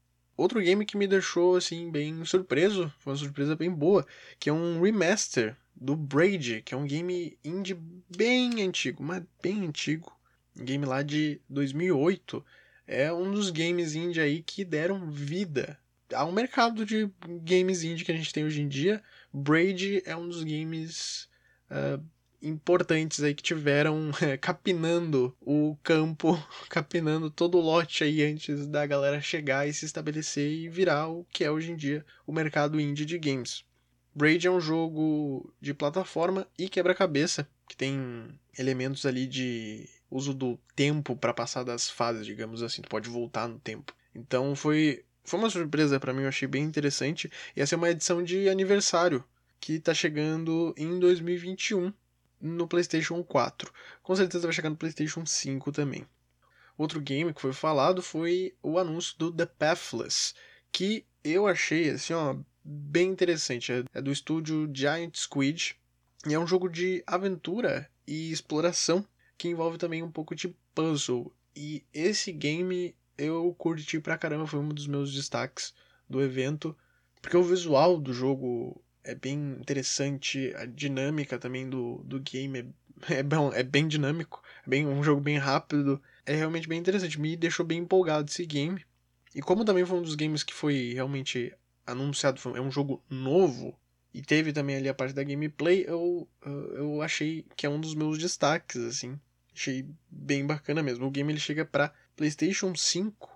Outro 0.40 0.58
game 0.62 0.86
que 0.86 0.96
me 0.96 1.06
deixou 1.06 1.56
assim 1.56 1.90
bem 1.90 2.24
surpreso, 2.24 2.90
foi 2.98 3.12
uma 3.12 3.18
surpresa 3.18 3.54
bem 3.54 3.70
boa, 3.70 4.06
que 4.38 4.48
é 4.48 4.52
um 4.52 4.80
remaster 4.80 5.54
do 5.76 5.94
Braid, 5.94 6.62
que 6.62 6.72
é 6.72 6.76
um 6.78 6.86
game 6.86 7.36
indie 7.44 7.78
bem 8.16 8.62
antigo, 8.62 9.02
mas 9.02 9.22
bem 9.42 9.66
antigo, 9.66 10.10
um 10.58 10.64
game 10.64 10.86
lá 10.86 11.02
de 11.02 11.38
2008. 11.46 12.42
É 12.92 13.12
um 13.12 13.30
dos 13.30 13.50
games 13.50 13.94
indie 13.94 14.20
aí 14.20 14.42
que 14.42 14.64
deram 14.64 15.08
vida 15.08 15.78
ao 16.12 16.32
mercado 16.32 16.84
de 16.84 17.08
games 17.44 17.84
indie 17.84 18.04
que 18.04 18.10
a 18.10 18.16
gente 18.16 18.32
tem 18.32 18.44
hoje 18.44 18.60
em 18.60 18.66
dia. 18.66 19.00
Braid 19.32 20.02
é 20.04 20.16
um 20.16 20.26
dos 20.26 20.42
games 20.42 21.28
uh, 21.70 22.04
importantes 22.42 23.22
aí 23.22 23.32
que 23.32 23.44
tiveram 23.44 24.10
capinando 24.42 25.32
o 25.40 25.76
campo, 25.84 26.36
capinando 26.68 27.30
todo 27.30 27.58
o 27.58 27.60
lote 27.60 28.02
aí 28.02 28.24
antes 28.24 28.66
da 28.66 28.84
galera 28.86 29.20
chegar 29.20 29.68
e 29.68 29.72
se 29.72 29.84
estabelecer 29.84 30.50
e 30.50 30.68
virar 30.68 31.06
o 31.06 31.24
que 31.30 31.44
é 31.44 31.50
hoje 31.50 31.70
em 31.70 31.76
dia 31.76 32.04
o 32.26 32.32
mercado 32.32 32.80
indie 32.80 33.06
de 33.06 33.16
games. 33.20 33.64
Braid 34.12 34.48
é 34.48 34.50
um 34.50 34.60
jogo 34.60 35.54
de 35.60 35.72
plataforma 35.72 36.44
e 36.58 36.68
quebra-cabeça, 36.68 37.48
que 37.68 37.76
tem 37.76 38.36
elementos 38.58 39.06
ali 39.06 39.28
de 39.28 39.88
uso 40.10 40.34
do 40.34 40.58
tempo 40.74 41.16
para 41.16 41.32
passar 41.32 41.62
das 41.62 41.88
fases, 41.88 42.26
digamos 42.26 42.62
assim, 42.62 42.82
tu 42.82 42.88
pode 42.88 43.08
voltar 43.08 43.48
no 43.48 43.58
tempo. 43.58 43.94
Então 44.14 44.54
foi 44.56 45.04
foi 45.24 45.38
uma 45.38 45.50
surpresa 45.50 46.00
para 46.00 46.12
mim, 46.12 46.22
eu 46.22 46.28
achei 46.28 46.48
bem 46.48 46.64
interessante. 46.64 47.30
E 47.54 47.60
essa 47.60 47.74
é 47.74 47.78
uma 47.78 47.90
edição 47.90 48.22
de 48.22 48.48
aniversário 48.48 49.24
que 49.60 49.78
tá 49.78 49.94
chegando 49.94 50.74
em 50.76 50.98
2021 50.98 51.92
no 52.40 52.66
PlayStation 52.66 53.22
4. 53.22 53.72
Com 54.02 54.16
certeza 54.16 54.46
vai 54.46 54.52
chegar 54.52 54.70
no 54.70 54.76
PlayStation 54.76 55.24
5 55.24 55.70
também. 55.70 56.06
Outro 56.76 57.00
game 57.00 57.34
que 57.34 57.40
foi 57.40 57.52
falado 57.52 58.02
foi 58.02 58.54
o 58.62 58.78
anúncio 58.78 59.16
do 59.18 59.30
The 59.30 59.46
Pathless, 59.46 60.34
que 60.72 61.04
eu 61.22 61.46
achei 61.46 61.90
assim, 61.90 62.14
ó, 62.14 62.36
bem 62.64 63.10
interessante. 63.10 63.84
É 63.92 64.00
do 64.00 64.10
estúdio 64.10 64.70
Giant 64.74 65.14
Squid 65.14 65.76
e 66.26 66.34
é 66.34 66.38
um 66.38 66.46
jogo 66.46 66.68
de 66.68 67.04
aventura 67.06 67.88
e 68.06 68.32
exploração 68.32 69.06
que 69.40 69.48
envolve 69.48 69.78
também 69.78 70.02
um 70.02 70.10
pouco 70.10 70.34
de 70.34 70.54
puzzle. 70.74 71.34
E 71.56 71.82
esse 71.94 72.30
game 72.30 72.94
eu 73.16 73.54
curti 73.56 73.98
pra 73.98 74.18
caramba, 74.18 74.46
foi 74.46 74.60
um 74.60 74.68
dos 74.68 74.86
meus 74.86 75.14
destaques 75.14 75.72
do 76.06 76.20
evento, 76.20 76.76
porque 77.22 77.38
o 77.38 77.42
visual 77.42 77.98
do 77.98 78.12
jogo 78.12 78.84
é 79.02 79.14
bem 79.14 79.56
interessante, 79.58 80.52
a 80.56 80.66
dinâmica 80.66 81.38
também 81.38 81.70
do, 81.70 82.02
do 82.04 82.20
game 82.20 82.70
é, 83.08 83.14
é, 83.20 83.22
bom, 83.22 83.50
é 83.50 83.62
bem 83.62 83.88
dinâmico, 83.88 84.42
é 84.66 84.68
bem, 84.68 84.86
um 84.86 85.02
jogo 85.02 85.22
bem 85.22 85.38
rápido, 85.38 86.02
é 86.26 86.34
realmente 86.34 86.68
bem 86.68 86.78
interessante, 86.78 87.18
me 87.18 87.34
deixou 87.34 87.64
bem 87.64 87.78
empolgado 87.78 88.30
esse 88.30 88.44
game. 88.44 88.84
E 89.34 89.40
como 89.40 89.64
também 89.64 89.86
foi 89.86 89.98
um 89.98 90.02
dos 90.02 90.16
games 90.16 90.42
que 90.42 90.52
foi 90.52 90.92
realmente 90.92 91.50
anunciado, 91.86 92.38
foi, 92.38 92.58
é 92.58 92.60
um 92.60 92.70
jogo 92.70 93.02
novo, 93.08 93.74
e 94.12 94.20
teve 94.20 94.52
também 94.52 94.76
ali 94.76 94.88
a 94.88 94.94
parte 94.94 95.14
da 95.14 95.24
gameplay, 95.24 95.84
eu, 95.88 96.28
eu 96.44 97.00
achei 97.00 97.46
que 97.56 97.64
é 97.64 97.70
um 97.70 97.80
dos 97.80 97.94
meus 97.94 98.18
destaques, 98.18 98.76
assim. 98.82 99.18
Achei 99.60 99.84
bem 100.10 100.46
bacana 100.46 100.82
mesmo. 100.82 101.06
O 101.06 101.10
game 101.10 101.30
ele 101.30 101.38
chega 101.38 101.66
para 101.66 101.92
PlayStation 102.16 102.74
5 102.74 103.28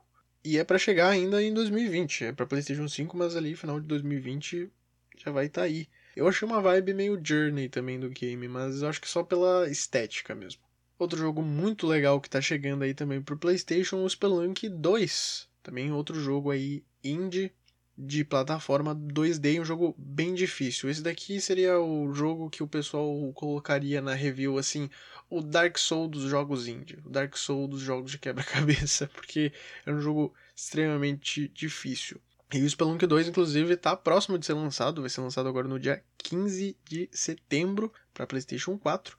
e 0.42 0.56
é 0.56 0.64
para 0.64 0.78
chegar 0.78 1.10
ainda 1.10 1.42
em 1.42 1.52
2020. 1.52 2.24
É 2.24 2.32
para 2.32 2.46
PlayStation 2.46 2.88
5, 2.88 3.14
mas 3.14 3.36
ali 3.36 3.54
final 3.54 3.78
de 3.78 3.86
2020 3.86 4.70
já 5.18 5.30
vai 5.30 5.44
estar 5.44 5.60
tá 5.60 5.66
aí. 5.66 5.86
Eu 6.16 6.26
achei 6.26 6.48
uma 6.48 6.62
vibe 6.62 6.94
meio 6.94 7.20
Journey 7.22 7.68
também 7.68 8.00
do 8.00 8.08
game, 8.08 8.48
mas 8.48 8.82
acho 8.82 9.02
que 9.02 9.08
só 9.08 9.22
pela 9.22 9.68
estética 9.68 10.34
mesmo. 10.34 10.62
Outro 10.98 11.18
jogo 11.18 11.42
muito 11.42 11.86
legal 11.86 12.18
que 12.18 12.30
tá 12.30 12.40
chegando 12.40 12.84
aí 12.84 12.94
também 12.94 13.20
pro 13.20 13.36
PlayStation, 13.36 14.02
o 14.02 14.08
Spelunk 14.08 14.66
2. 14.66 15.46
Também 15.62 15.92
outro 15.92 16.18
jogo 16.18 16.50
aí 16.50 16.82
indie 17.02 17.52
de 17.96 18.24
plataforma 18.24 18.94
2D, 18.94 19.60
um 19.60 19.64
jogo 19.64 19.94
bem 19.96 20.34
difícil. 20.34 20.90
Esse 20.90 21.02
daqui 21.02 21.40
seria 21.40 21.78
o 21.78 22.12
jogo 22.12 22.50
que 22.50 22.62
o 22.62 22.68
pessoal 22.68 23.32
colocaria 23.32 24.00
na 24.00 24.14
review 24.14 24.58
assim, 24.58 24.90
o 25.30 25.40
Dark 25.40 25.78
Soul 25.78 26.08
dos 26.08 26.24
jogos 26.24 26.66
indie, 26.66 26.98
o 27.04 27.10
Dark 27.10 27.36
Soul 27.36 27.68
dos 27.68 27.80
jogos 27.80 28.10
de 28.10 28.18
quebra-cabeça, 28.18 29.08
porque 29.14 29.52
é 29.86 29.92
um 29.92 30.00
jogo 30.00 30.34
extremamente 30.54 31.48
difícil. 31.48 32.20
E 32.52 32.62
o 32.62 32.70
Spelunk 32.70 33.04
2, 33.06 33.28
inclusive, 33.28 33.74
está 33.74 33.96
próximo 33.96 34.38
de 34.38 34.46
ser 34.46 34.54
lançado, 34.54 35.00
vai 35.00 35.10
ser 35.10 35.20
lançado 35.20 35.48
agora 35.48 35.66
no 35.66 35.78
dia 35.78 36.04
15 36.18 36.76
de 36.84 37.08
setembro 37.12 37.92
para 38.12 38.26
PlayStation 38.26 38.78
4. 38.78 39.16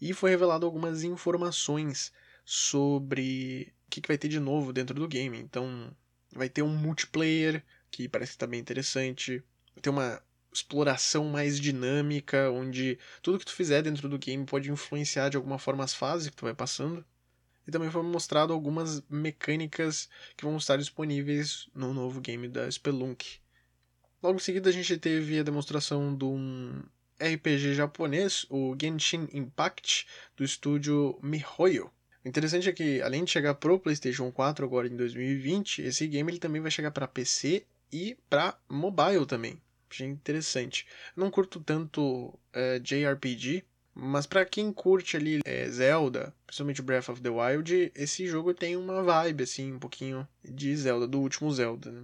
E 0.00 0.12
foi 0.12 0.30
revelado 0.30 0.64
algumas 0.64 1.02
informações 1.02 2.12
sobre 2.44 3.72
que, 3.90 4.00
que 4.00 4.08
vai 4.08 4.18
ter 4.18 4.28
de 4.28 4.40
novo 4.40 4.72
dentro 4.72 4.94
do 4.94 5.08
game. 5.08 5.38
Então, 5.38 5.94
vai 6.34 6.48
ter 6.48 6.62
um 6.62 6.74
multiplayer 6.74 7.62
que 7.94 8.08
parece 8.08 8.32
que 8.32 8.38
tá 8.38 8.46
bem 8.46 8.60
interessante. 8.60 9.42
Ter 9.80 9.90
uma 9.90 10.20
exploração 10.52 11.24
mais 11.26 11.58
dinâmica, 11.58 12.50
onde 12.50 12.98
tudo 13.22 13.38
que 13.38 13.44
tu 13.44 13.52
fizer 13.52 13.82
dentro 13.82 14.08
do 14.08 14.18
game 14.18 14.44
pode 14.44 14.70
influenciar 14.70 15.28
de 15.28 15.36
alguma 15.36 15.58
forma 15.58 15.84
as 15.84 15.94
fases 15.94 16.28
que 16.28 16.36
tu 16.36 16.44
vai 16.44 16.54
passando. 16.54 17.04
E 17.66 17.70
também 17.70 17.90
foi 17.90 18.02
mostrado 18.02 18.52
algumas 18.52 19.02
mecânicas 19.08 20.08
que 20.36 20.44
vão 20.44 20.56
estar 20.56 20.76
disponíveis 20.76 21.68
no 21.74 21.94
novo 21.94 22.20
game 22.20 22.46
da 22.46 22.70
Spelunk. 22.70 23.38
Logo 24.22 24.36
em 24.36 24.42
seguida 24.42 24.68
a 24.68 24.72
gente 24.72 24.96
teve 24.96 25.38
a 25.38 25.42
demonstração 25.42 26.14
de 26.16 26.24
um 26.24 26.82
RPG 27.18 27.74
japonês, 27.74 28.46
o 28.50 28.76
Genshin 28.80 29.28
Impact, 29.32 30.06
do 30.36 30.44
estúdio 30.44 31.18
MiHoYo. 31.22 31.90
O 32.24 32.28
interessante 32.28 32.68
é 32.68 32.72
que, 32.72 33.02
além 33.02 33.24
de 33.24 33.30
chegar 33.30 33.54
pro 33.54 33.78
PlayStation 33.78 34.30
4 34.32 34.64
agora 34.64 34.88
em 34.88 34.96
2020, 34.96 35.82
esse 35.82 36.06
game 36.06 36.30
ele 36.30 36.38
também 36.38 36.60
vai 36.60 36.70
chegar 36.70 36.90
para 36.90 37.06
PC 37.06 37.66
e 37.94 38.18
para 38.28 38.58
mobile 38.68 39.24
também. 39.24 39.62
Achei 39.88 40.08
interessante. 40.08 40.84
Não 41.14 41.30
curto 41.30 41.60
tanto 41.60 42.36
é, 42.52 42.80
JRPG, 42.80 43.64
mas 43.94 44.26
para 44.26 44.44
quem 44.44 44.72
curte 44.72 45.16
ali 45.16 45.40
é, 45.44 45.68
Zelda, 45.68 46.34
principalmente 46.44 46.82
Breath 46.82 47.08
of 47.08 47.22
the 47.22 47.30
Wild, 47.30 47.92
esse 47.94 48.26
jogo 48.26 48.52
tem 48.52 48.76
uma 48.76 49.00
vibe 49.04 49.44
assim, 49.44 49.72
um 49.72 49.78
pouquinho 49.78 50.26
de 50.42 50.76
Zelda, 50.76 51.06
do 51.06 51.20
último 51.20 51.52
Zelda, 51.52 51.92
né? 51.92 52.02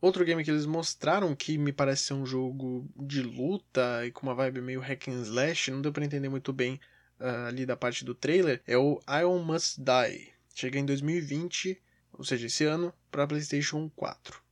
Outro 0.00 0.24
game 0.24 0.42
que 0.42 0.50
eles 0.50 0.64
mostraram 0.64 1.36
que 1.36 1.58
me 1.58 1.72
parece 1.72 2.04
ser 2.04 2.14
um 2.14 2.24
jogo 2.26 2.88
de 2.96 3.22
luta 3.22 4.06
e 4.06 4.10
com 4.10 4.26
uma 4.26 4.34
vibe 4.34 4.62
meio 4.62 4.80
hack 4.80 5.08
and 5.08 5.22
slash, 5.22 5.70
não 5.70 5.82
deu 5.82 5.92
para 5.92 6.04
entender 6.04 6.30
muito 6.30 6.52
bem 6.52 6.80
uh, 7.20 7.48
ali 7.48 7.66
da 7.66 7.76
parte 7.76 8.04
do 8.04 8.14
trailer, 8.14 8.62
é 8.66 8.76
o 8.76 9.02
Ion 9.20 9.42
Must 9.42 9.80
Die. 9.80 10.32
Chega 10.54 10.78
em 10.78 10.86
2020, 10.86 11.80
ou 12.12 12.24
seja, 12.24 12.46
esse 12.46 12.64
ano, 12.64 12.92
para 13.10 13.26
PlayStation 13.26 13.90
4. 13.96 14.43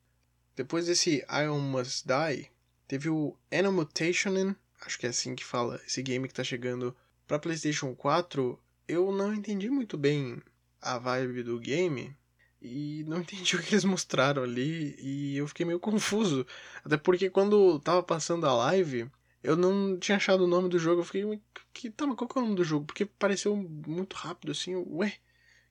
Depois 0.54 0.86
desse 0.86 1.24
Ion 1.30 1.60
Must 1.60 2.06
Die, 2.06 2.50
teve 2.86 3.08
o 3.08 3.36
Mutation, 3.72 4.54
acho 4.84 4.98
que 4.98 5.06
é 5.06 5.10
assim 5.10 5.34
que 5.34 5.44
fala, 5.44 5.80
esse 5.86 6.02
game 6.02 6.28
que 6.28 6.34
tá 6.34 6.44
chegando 6.44 6.94
para 7.26 7.38
PlayStation 7.38 7.94
4. 7.94 8.58
Eu 8.86 9.10
não 9.12 9.32
entendi 9.32 9.70
muito 9.70 9.96
bem 9.96 10.42
a 10.80 10.98
vibe 10.98 11.42
do 11.42 11.58
game 11.58 12.14
e 12.60 13.04
não 13.06 13.18
entendi 13.22 13.56
o 13.56 13.62
que 13.62 13.72
eles 13.72 13.84
mostraram 13.84 14.42
ali 14.42 14.94
e 14.98 15.36
eu 15.36 15.48
fiquei 15.48 15.64
meio 15.64 15.80
confuso. 15.80 16.46
Até 16.84 16.96
porque 16.96 17.30
quando 17.30 17.78
tava 17.80 18.02
passando 18.02 18.46
a 18.46 18.54
live, 18.54 19.10
eu 19.42 19.56
não 19.56 19.98
tinha 19.98 20.16
achado 20.16 20.44
o 20.44 20.48
nome 20.48 20.68
do 20.68 20.78
jogo. 20.78 21.00
Eu 21.00 21.04
fiquei, 21.04 21.40
que, 21.72 21.90
tá, 21.90 22.06
mas 22.06 22.16
qual 22.16 22.28
que 22.28 22.38
é 22.38 22.42
o 22.42 22.44
nome 22.44 22.56
do 22.56 22.64
jogo? 22.64 22.84
Porque 22.84 23.06
pareceu 23.06 23.56
muito 23.56 24.14
rápido 24.14 24.52
assim, 24.52 24.74
ué, 24.74 25.14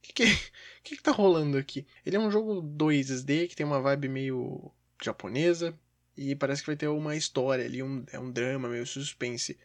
que 0.02 0.14
que, 0.14 0.26
que 0.84 0.96
que 0.98 1.04
tá 1.04 1.12
rolando 1.12 1.58
aqui? 1.58 1.86
Ele 2.06 2.16
é 2.16 2.20
um 2.20 2.32
jogo 2.32 2.62
2D 2.62 3.48
que 3.48 3.56
tem 3.56 3.66
uma 3.66 3.82
vibe 3.82 4.10
meio 4.10 4.72
japonesa 5.02 5.78
e 6.16 6.36
parece 6.36 6.62
que 6.62 6.68
vai 6.68 6.76
ter 6.76 6.88
uma 6.88 7.16
história 7.16 7.66
ali, 7.66 7.82
um, 7.82 8.04
é 8.12 8.20
um 8.20 8.32
drama, 8.32 8.70
meio 8.70 8.86
suspense. 8.86 9.58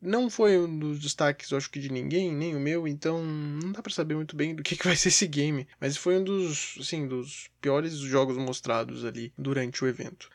Não 0.00 0.30
foi 0.30 0.58
um 0.58 0.78
dos 0.78 0.98
destaques, 0.98 1.50
eu 1.50 1.58
acho 1.58 1.70
que 1.70 1.78
de 1.78 1.92
ninguém, 1.92 2.34
nem 2.34 2.56
o 2.56 2.60
meu, 2.60 2.88
então 2.88 3.22
não 3.22 3.70
dá 3.70 3.82
para 3.82 3.92
saber 3.92 4.14
muito 4.14 4.34
bem 4.34 4.54
do 4.54 4.62
que, 4.62 4.74
que 4.74 4.86
vai 4.86 4.96
ser 4.96 5.08
esse 5.08 5.26
game. 5.26 5.68
Mas 5.78 5.96
foi 5.96 6.16
um 6.16 6.24
dos, 6.24 6.78
assim, 6.80 7.06
dos 7.06 7.50
piores 7.60 7.92
jogos 7.98 8.38
mostrados 8.38 9.04
ali 9.04 9.30
durante 9.36 9.84
o 9.84 9.88
evento. 9.88 10.30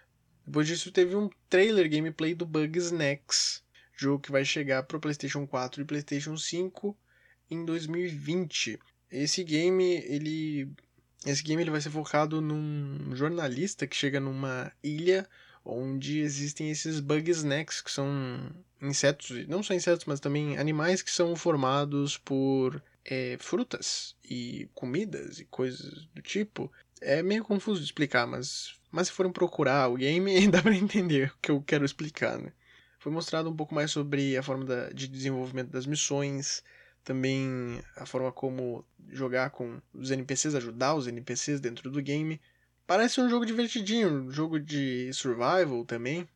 Depois 0.45 0.67
disso 0.67 0.91
teve 0.91 1.15
um 1.15 1.29
trailer 1.49 1.89
gameplay 1.89 2.35
do 2.35 2.45
Bugsnax, 2.45 3.63
jogo 3.97 4.21
que 4.21 4.31
vai 4.31 4.45
chegar 4.45 4.83
para 4.83 4.97
o 4.97 4.99
PlayStation 4.99 5.47
4 5.47 5.81
e 5.81 5.85
PlayStation 5.85 6.37
5 6.37 6.95
em 7.49 7.65
2020. 7.65 8.79
Esse 9.15 9.43
game, 9.43 10.03
ele 10.05 10.69
esse 11.25 11.41
game 11.41 11.61
ele 11.61 11.71
vai 11.71 11.81
ser 11.81 11.89
focado 11.89 12.41
num 12.41 13.15
jornalista 13.15 13.87
que 13.87 13.95
chega 13.95 14.19
numa 14.19 14.71
ilha 14.83 15.27
onde 15.63 16.19
existem 16.19 16.69
esses 16.69 16.99
bugsnax 16.99 17.81
que 17.81 17.91
são 17.91 18.07
insetos, 18.79 19.47
não 19.47 19.63
só 19.63 19.73
insetos, 19.73 20.05
mas 20.05 20.19
também 20.19 20.57
animais 20.57 21.01
que 21.01 21.09
são 21.09 21.35
formados 21.35 22.17
por 22.17 22.81
é, 23.03 23.37
frutas 23.39 24.15
e 24.23 24.69
comidas 24.75 25.39
e 25.39 25.45
coisas 25.45 26.05
do 26.13 26.21
tipo. 26.21 26.71
É 27.01 27.23
meio 27.23 27.43
confuso 27.43 27.79
de 27.79 27.85
explicar, 27.85 28.27
mas, 28.27 28.75
mas 28.91 29.07
se 29.07 29.13
forem 29.13 29.31
procurar 29.31 29.89
o 29.89 29.95
game, 29.95 30.47
dá 30.49 30.61
para 30.61 30.75
entender 30.75 31.31
o 31.35 31.41
que 31.41 31.51
eu 31.51 31.61
quero 31.61 31.85
explicar, 31.85 32.37
né? 32.37 32.51
Foi 32.99 33.11
mostrado 33.11 33.49
um 33.49 33.55
pouco 33.55 33.73
mais 33.73 33.91
sobre 33.91 34.37
a 34.37 34.43
forma 34.43 34.65
da, 34.65 34.89
de 34.89 35.07
desenvolvimento 35.07 35.69
das 35.69 35.85
missões, 35.85 36.63
também 37.05 37.81
a 37.95 38.05
forma 38.05 38.31
como 38.31 38.83
jogar 39.09 39.51
com 39.51 39.79
os 39.93 40.09
NPCs, 40.09 40.55
ajudar 40.55 40.95
os 40.95 41.07
NPCs 41.07 41.61
dentro 41.61 41.89
do 41.89 42.01
game. 42.01 42.41
Parece 42.85 43.21
um 43.21 43.29
jogo 43.29 43.45
divertidinho, 43.45 44.09
um 44.09 44.31
jogo 44.31 44.59
de 44.59 45.13
survival 45.13 45.85
também, 45.85 46.27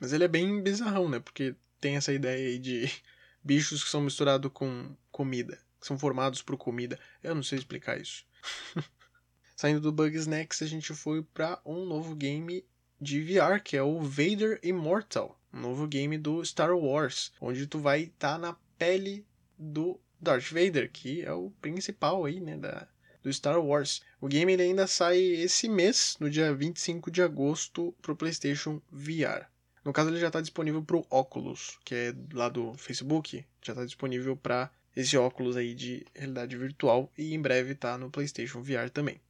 mas 0.00 0.12
ele 0.12 0.24
é 0.24 0.28
bem 0.28 0.62
bizarrão, 0.62 1.08
né? 1.08 1.18
Porque 1.18 1.54
tem 1.80 1.96
essa 1.96 2.12
ideia 2.12 2.48
aí 2.48 2.58
de 2.58 2.90
bichos 3.42 3.82
que 3.82 3.90
são 3.90 4.00
misturados 4.00 4.50
com 4.54 4.96
comida, 5.10 5.58
que 5.80 5.86
são 5.86 5.98
formados 5.98 6.40
por 6.40 6.56
comida. 6.56 6.98
Eu 7.22 7.34
não 7.34 7.42
sei 7.42 7.58
explicar 7.58 8.00
isso. 8.00 8.24
Saindo 9.56 9.80
do 9.80 9.92
Bugsnax, 9.92 10.62
a 10.62 10.66
gente 10.66 10.94
foi 10.94 11.22
para 11.22 11.60
um 11.64 11.84
novo 11.84 12.14
game 12.14 12.64
de 13.00 13.20
VR, 13.22 13.60
que 13.62 13.76
é 13.76 13.82
o 13.82 14.00
Vader 14.00 14.60
Immortal, 14.62 15.38
um 15.52 15.60
novo 15.60 15.86
game 15.88 16.16
do 16.16 16.44
Star 16.44 16.76
Wars, 16.76 17.32
onde 17.40 17.66
tu 17.66 17.80
vai 17.80 18.02
estar 18.02 18.34
tá 18.34 18.38
na 18.38 18.56
pele 18.78 19.26
do 19.58 20.00
Darth 20.22 20.50
Vader, 20.52 20.88
que 20.90 21.22
é 21.22 21.32
o 21.32 21.50
principal 21.60 22.24
aí, 22.24 22.40
né, 22.40 22.56
da, 22.56 22.86
do 23.22 23.32
Star 23.32 23.60
Wars. 23.60 24.02
O 24.20 24.28
game 24.28 24.52
ele 24.52 24.62
ainda 24.62 24.86
sai 24.86 25.18
esse 25.18 25.68
mês, 25.68 26.16
no 26.20 26.30
dia 26.30 26.54
25 26.54 27.10
de 27.10 27.20
agosto, 27.20 27.92
pro 28.00 28.16
PlayStation 28.16 28.80
VR. 28.90 29.46
No 29.84 29.92
caso, 29.92 30.10
ele 30.10 30.20
já 30.20 30.28
está 30.28 30.40
disponível 30.40 30.80
pro 30.82 31.04
Oculus, 31.10 31.76
que 31.84 31.94
é 31.94 32.14
lá 32.32 32.48
do 32.48 32.72
Facebook, 32.74 33.44
já 33.60 33.72
está 33.72 33.84
disponível 33.84 34.36
para 34.36 34.70
esse 34.94 35.16
óculos 35.16 35.56
aí 35.56 35.74
de 35.74 36.06
realidade 36.14 36.56
virtual 36.56 37.10
e 37.18 37.34
em 37.34 37.40
breve 37.40 37.74
tá 37.74 37.98
no 37.98 38.10
PlayStation 38.10 38.62
VR 38.62 38.90
também. 38.92 39.20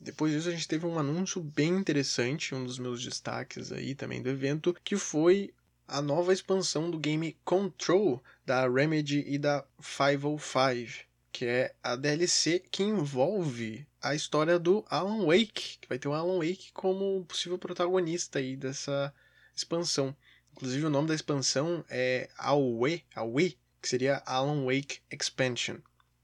Depois 0.00 0.32
disso, 0.32 0.48
a 0.48 0.52
gente 0.52 0.66
teve 0.66 0.86
um 0.86 0.98
anúncio 0.98 1.42
bem 1.42 1.76
interessante, 1.76 2.54
um 2.54 2.64
dos 2.64 2.78
meus 2.78 3.04
destaques 3.04 3.70
aí 3.70 3.94
também 3.94 4.22
do 4.22 4.30
evento, 4.30 4.74
que 4.82 4.96
foi 4.96 5.52
a 5.90 6.00
nova 6.00 6.32
expansão 6.32 6.88
do 6.88 7.00
game 7.00 7.36
Control 7.44 8.22
da 8.46 8.68
Remedy 8.68 9.24
e 9.26 9.36
da 9.36 9.64
505, 9.82 11.04
que 11.32 11.44
é 11.44 11.74
a 11.82 11.96
DLC 11.96 12.62
que 12.70 12.84
envolve 12.84 13.84
a 14.00 14.14
história 14.14 14.56
do 14.56 14.84
Alan 14.88 15.26
Wake, 15.26 15.78
que 15.80 15.88
vai 15.88 15.98
ter 15.98 16.06
o 16.06 16.12
Alan 16.12 16.38
Wake 16.38 16.70
como 16.72 17.24
possível 17.24 17.58
protagonista 17.58 18.38
aí 18.38 18.56
dessa 18.56 19.12
expansão. 19.52 20.14
Inclusive 20.52 20.86
o 20.86 20.90
nome 20.90 21.08
da 21.08 21.14
expansão 21.14 21.84
é 21.90 22.30
Awe, 22.38 23.04
Awe, 23.16 23.58
que 23.82 23.88
seria 23.88 24.22
Alan 24.24 24.64
Wake 24.64 25.00
Expansion. 25.10 25.78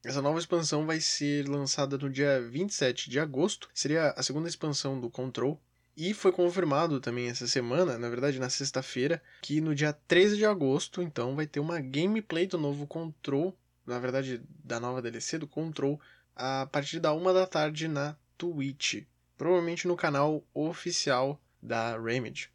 Essa 0.05 0.23
nova 0.23 0.39
expansão 0.39 0.87
vai 0.87 1.01
ser 1.01 1.49
lançada 1.49 1.99
no 1.99 2.09
dia 2.09 2.41
27 2.41 3.11
de 3.11 3.19
agosto, 3.19 3.69
seria 3.75 4.11
a 4.11 4.23
segunda 4.23 4.49
expansão 4.49 5.01
do 5.01 5.11
Control, 5.11 5.61
e 5.97 6.13
foi 6.13 6.31
confirmado 6.31 7.01
também 7.01 7.29
essa 7.29 7.47
semana, 7.47 7.97
na 7.97 8.09
verdade 8.09 8.39
na 8.39 8.51
sexta-feira, 8.51 9.23
que 9.41 9.61
no 9.61 9.75
dia 9.75 9.93
13 10.07 10.37
de 10.37 10.45
agosto, 10.45 11.01
então, 11.01 11.35
vai 11.35 11.47
ter 11.47 11.59
uma 11.59 11.81
gameplay 11.81 12.47
do 12.47 12.59
novo 12.59 12.87
Control, 12.87 13.57
na 13.87 13.99
verdade 13.99 14.43
da 14.63 14.79
nova 14.79 15.01
DLC 15.01 15.39
do 15.39 15.47
Control, 15.47 15.99
a 16.35 16.67
partir 16.67 17.01
da 17.01 17.15
uma 17.15 17.33
da 17.33 17.47
tarde 17.47 17.89
na 17.89 18.15
Twitch. 18.37 19.05
Provavelmente 19.39 19.89
no 19.89 19.97
canal 19.97 20.45
oficial 20.53 21.41
da 21.63 21.99
Remedy. 21.99 22.51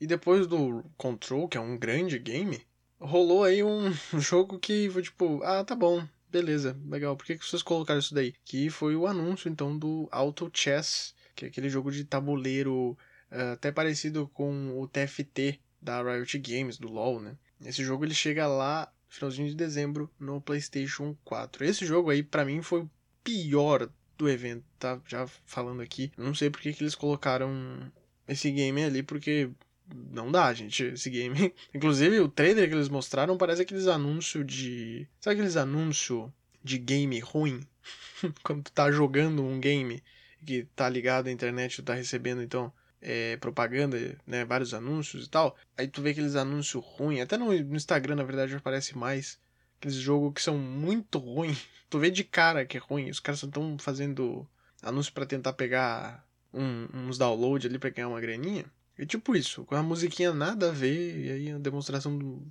E 0.00 0.06
depois 0.06 0.46
do 0.46 0.84
Control, 0.96 1.48
que 1.48 1.56
é 1.56 1.60
um 1.60 1.76
grande 1.76 2.18
game, 2.18 2.64
rolou 3.00 3.42
aí 3.42 3.64
um 3.64 3.92
jogo 4.20 4.58
que 4.58 4.88
foi 4.90 5.02
tipo, 5.02 5.42
ah, 5.42 5.64
tá 5.64 5.74
bom, 5.74 6.06
beleza, 6.30 6.78
legal, 6.86 7.16
por 7.16 7.26
que, 7.26 7.36
que 7.36 7.44
vocês 7.44 7.62
colocaram 7.62 7.98
isso 7.98 8.14
daí? 8.14 8.34
Que 8.44 8.70
foi 8.70 8.94
o 8.94 9.06
anúncio 9.06 9.48
então 9.48 9.76
do 9.76 10.08
Auto 10.12 10.50
Chess 10.52 11.15
que 11.36 11.44
é 11.44 11.48
aquele 11.48 11.68
jogo 11.68 11.92
de 11.92 12.04
tabuleiro 12.04 12.98
uh, 13.30 13.52
até 13.52 13.70
parecido 13.70 14.28
com 14.34 14.80
o 14.80 14.88
TFT 14.88 15.60
da 15.80 16.02
Riot 16.02 16.38
Games, 16.38 16.78
do 16.78 16.88
LoL, 16.88 17.20
né? 17.20 17.36
Esse 17.64 17.84
jogo 17.84 18.04
ele 18.04 18.14
chega 18.14 18.46
lá 18.46 18.90
finalzinho 19.08 19.48
de 19.48 19.54
dezembro 19.54 20.10
no 20.18 20.40
PlayStation 20.40 21.16
4. 21.24 21.64
Esse 21.64 21.86
jogo 21.86 22.10
aí 22.10 22.22
para 22.22 22.44
mim 22.44 22.62
foi 22.62 22.80
o 22.80 22.90
pior 23.22 23.88
do 24.18 24.28
evento, 24.28 24.64
tá? 24.78 25.00
Já 25.06 25.26
falando 25.44 25.82
aqui, 25.82 26.10
não 26.16 26.34
sei 26.34 26.50
porque 26.50 26.72
que 26.72 26.82
eles 26.82 26.94
colocaram 26.94 27.92
esse 28.26 28.50
game 28.50 28.82
ali, 28.82 29.02
porque 29.02 29.50
não 29.94 30.32
dá, 30.32 30.52
gente, 30.52 30.84
esse 30.84 31.10
game. 31.10 31.54
Inclusive, 31.74 32.18
o 32.20 32.28
trailer 32.28 32.68
que 32.68 32.74
eles 32.74 32.88
mostraram 32.88 33.36
parece 33.36 33.62
aqueles 33.62 33.86
anúncios 33.86 34.44
de. 34.46 35.06
Sabe 35.20 35.34
aqueles 35.34 35.56
anúncios 35.56 36.30
de 36.62 36.78
game 36.78 37.18
ruim? 37.20 37.60
Quando 38.42 38.64
tu 38.64 38.72
tá 38.72 38.90
jogando 38.90 39.44
um 39.44 39.60
game 39.60 40.02
que 40.46 40.68
tá 40.76 40.88
ligado 40.88 41.26
à 41.26 41.32
internet, 41.32 41.82
tá 41.82 41.94
recebendo 41.94 42.42
então 42.42 42.72
é, 43.02 43.36
propaganda, 43.36 44.18
né, 44.26 44.44
vários 44.44 44.72
anúncios 44.72 45.26
e 45.26 45.30
tal. 45.30 45.56
Aí 45.76 45.88
tu 45.88 46.00
vê 46.00 46.10
aqueles 46.10 46.36
anúncios 46.36 46.82
ruins, 46.84 47.20
até 47.20 47.36
no, 47.36 47.46
no 47.46 47.76
Instagram 47.76 48.16
na 48.16 48.24
verdade 48.24 48.54
aparece 48.54 48.96
mais, 48.96 49.38
Aqueles 49.78 49.96
jogos 49.96 50.34
que 50.34 50.42
são 50.42 50.56
muito 50.58 51.18
ruins. 51.18 51.66
Tu 51.88 52.00
vê 52.00 52.10
de 52.10 52.24
cara 52.24 52.66
que 52.66 52.76
é 52.76 52.80
ruim. 52.80 53.08
Os 53.10 53.20
caras 53.20 53.40
estão 53.42 53.78
fazendo 53.78 54.44
anúncio 54.82 55.12
para 55.12 55.24
tentar 55.24 55.52
pegar 55.52 56.26
um, 56.52 56.88
uns 56.92 57.16
downloads 57.16 57.70
ali 57.70 57.78
pra 57.78 57.90
ganhar 57.90 58.08
uma 58.08 58.20
graninha. 58.20 58.64
É 58.98 59.06
tipo 59.06 59.36
isso, 59.36 59.64
com 59.64 59.76
a 59.76 59.82
musiquinha 59.82 60.32
nada 60.32 60.70
a 60.70 60.72
ver, 60.72 61.16
e 61.16 61.30
aí 61.30 61.50
a 61.52 61.58
demonstração 61.58 62.18
do, 62.18 62.42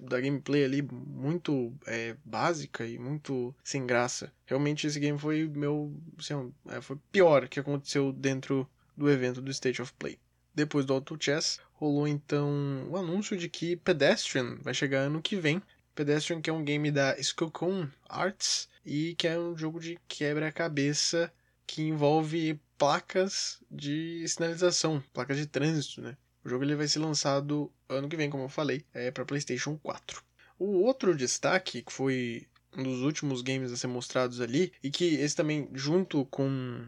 da 0.00 0.20
gameplay 0.20 0.64
ali 0.64 0.82
muito 0.82 1.72
é, 1.86 2.16
básica 2.24 2.86
e 2.86 2.98
muito 2.98 3.54
sem 3.62 3.86
graça. 3.86 4.32
Realmente 4.46 4.86
esse 4.86 4.98
game 4.98 5.18
foi 5.18 5.48
meu. 5.48 5.92
Assim, 6.18 6.52
é, 6.68 6.80
foi 6.80 6.96
pior 7.12 7.48
que 7.48 7.60
aconteceu 7.60 8.12
dentro 8.12 8.68
do 8.96 9.10
evento 9.10 9.40
do 9.40 9.50
State 9.50 9.82
of 9.82 9.92
Play. 9.98 10.18
Depois 10.54 10.84
do 10.84 10.92
Auto 10.92 11.16
Chess, 11.18 11.60
rolou 11.74 12.08
então 12.08 12.86
o 12.88 12.96
anúncio 12.96 13.36
de 13.36 13.48
que 13.48 13.76
Pedestrian 13.76 14.56
vai 14.60 14.74
chegar 14.74 15.00
ano 15.00 15.22
que 15.22 15.36
vem. 15.36 15.62
Pedestrian, 15.94 16.40
que 16.40 16.50
é 16.50 16.52
um 16.52 16.64
game 16.64 16.90
da 16.90 17.16
Skokun 17.18 17.88
Arts 18.08 18.68
e 18.84 19.14
que 19.14 19.28
é 19.28 19.38
um 19.38 19.56
jogo 19.56 19.78
de 19.80 19.98
quebra-cabeça 20.08 21.32
que 21.66 21.82
envolve 21.82 22.58
placas 22.76 23.58
de 23.70 24.24
sinalização, 24.26 25.02
placas 25.12 25.36
de 25.36 25.46
trânsito, 25.46 26.00
né? 26.00 26.16
O 26.44 26.48
jogo 26.48 26.64
ele 26.64 26.74
vai 26.74 26.88
ser 26.88 26.98
lançado 26.98 27.70
ano 27.90 28.08
que 28.08 28.16
vem, 28.16 28.30
como 28.30 28.44
eu 28.44 28.48
falei, 28.48 28.84
é 28.94 29.10
para 29.10 29.24
PlayStation 29.24 29.78
4. 29.82 30.22
O 30.58 30.82
outro 30.82 31.16
destaque, 31.16 31.82
que 31.82 31.92
foi 31.92 32.46
um 32.76 32.82
dos 32.82 33.02
últimos 33.02 33.42
games 33.42 33.72
a 33.72 33.76
ser 33.76 33.86
mostrados 33.86 34.40
ali, 34.40 34.72
e 34.82 34.90
que 34.90 35.14
esse 35.14 35.34
também, 35.34 35.68
junto 35.72 36.24
com 36.26 36.86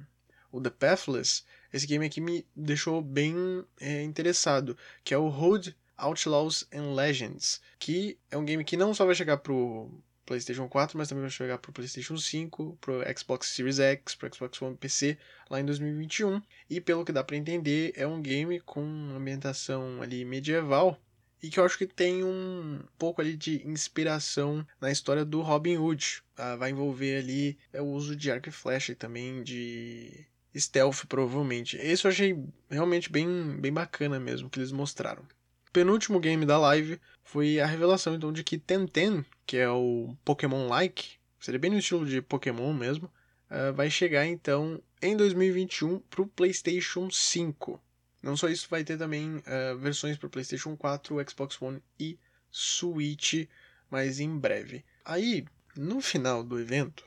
o 0.51 0.61
The 0.61 0.71
Pathless, 0.71 1.45
esse 1.73 1.87
game 1.87 2.05
aqui 2.05 2.21
me 2.21 2.47
deixou 2.55 3.01
bem 3.01 3.35
é, 3.81 4.03
interessado, 4.03 4.77
que 5.03 5.15
é 5.15 5.19
o 5.19 5.29
Road 5.29 5.75
Outlaws 5.97 6.67
and 6.73 6.95
Legends, 6.95 7.61
que 7.79 8.19
é 8.31 8.37
um 8.37 8.45
game 8.45 8.65
que 8.65 8.77
não 8.77 8.93
só 8.93 9.07
vai 9.07 9.15
chegar 9.15 9.39
pro 9.39 9.91
PlayStation 10.25 10.69
4, 10.69 10.97
mas 10.97 11.09
também 11.09 11.23
vai 11.23 11.31
chegar 11.31 11.59
pro 11.59 11.73
PlayStation 11.73 12.17
5, 12.17 12.79
pro 12.81 13.03
Xbox 13.17 13.49
Series 13.49 13.79
X, 13.79 14.15
pro 14.15 14.33
Xbox 14.35 14.61
One 14.63 14.77
PC 14.77 15.19
lá 15.51 15.61
em 15.61 15.65
2021. 15.65 16.41
E 16.71 16.81
pelo 16.81 17.05
que 17.05 17.13
dá 17.13 17.25
para 17.25 17.37
entender, 17.37 17.93
é 17.97 18.07
um 18.07 18.21
game 18.23 18.61
com 18.61 18.83
ambientação 19.15 20.01
ali 20.03 20.25
medieval 20.25 20.99
e 21.43 21.51
que 21.51 21.59
eu 21.59 21.65
acho 21.65 21.77
que 21.77 21.87
tem 21.87 22.23
um 22.23 22.81
pouco 22.97 23.21
ali 23.21 23.37
de 23.37 23.67
inspiração 23.67 24.65
na 24.81 24.93
história 24.93 25.25
do 25.25 25.41
Robin 25.41 25.77
Hood. 25.77 26.23
Ah, 26.37 26.55
vai 26.55 26.71
envolver 26.71 27.17
ali 27.17 27.59
é, 27.73 27.83
o 27.83 27.87
uso 27.87 28.15
de 28.15 28.31
arco 28.31 28.49
e 28.49 28.53
flecha 28.53 28.93
e 28.93 28.95
também 28.95 29.43
de 29.43 30.25
stealth, 30.57 31.05
provavelmente. 31.09 31.77
Esse 31.79 32.07
eu 32.07 32.11
achei 32.11 32.39
realmente 32.71 33.11
bem, 33.11 33.57
bem 33.59 33.73
bacana 33.73 34.21
mesmo 34.21 34.49
que 34.49 34.61
eles 34.61 34.71
mostraram. 34.71 35.27
Penúltimo 35.73 36.21
game 36.21 36.45
da 36.45 36.59
live 36.59 37.01
foi 37.25 37.59
a 37.59 37.67
revelação 37.67 38.15
então 38.15 38.33
de 38.33 38.45
que 38.45 38.59
Tenten, 38.59 39.25
que 39.47 39.57
é 39.57 39.71
o 39.71 40.15
Pokémon-like, 40.25 41.17
seria 41.41 41.59
bem 41.59 41.71
no 41.71 41.79
estilo 41.79 42.07
de 42.07 42.21
Pokémon 42.21 42.73
mesmo, 42.73 43.11
uh, 43.51 43.73
vai 43.73 43.91
chegar 43.91 44.27
então 44.27 44.83
em 45.01 45.17
2021 45.17 45.99
para 45.99 46.23
o 46.23 46.27
PlayStation 46.27 47.11
5. 47.11 47.81
Não 48.23 48.37
só 48.37 48.49
isso, 48.49 48.69
vai 48.71 48.85
ter 48.85 48.99
também 48.99 49.37
uh, 49.37 49.79
versões 49.79 50.17
para 50.17 50.29
PlayStation 50.29 50.77
4, 50.77 51.17
Xbox 51.29 51.61
One 51.61 51.83
e 51.99 52.19
Switch, 52.51 53.49
mas 53.91 54.21
em 54.21 54.39
breve. 54.39 54.85
Aí, 55.05 55.45
no 55.75 56.01
final 56.01 56.45
do 56.45 56.61
evento, 56.61 57.05